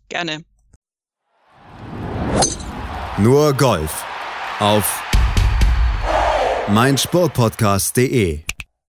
Gerne. 0.08 0.42
Nur 3.18 3.54
Golf 3.54 4.04
auf 4.58 5.00
meinsportpodcast.de 6.68 8.45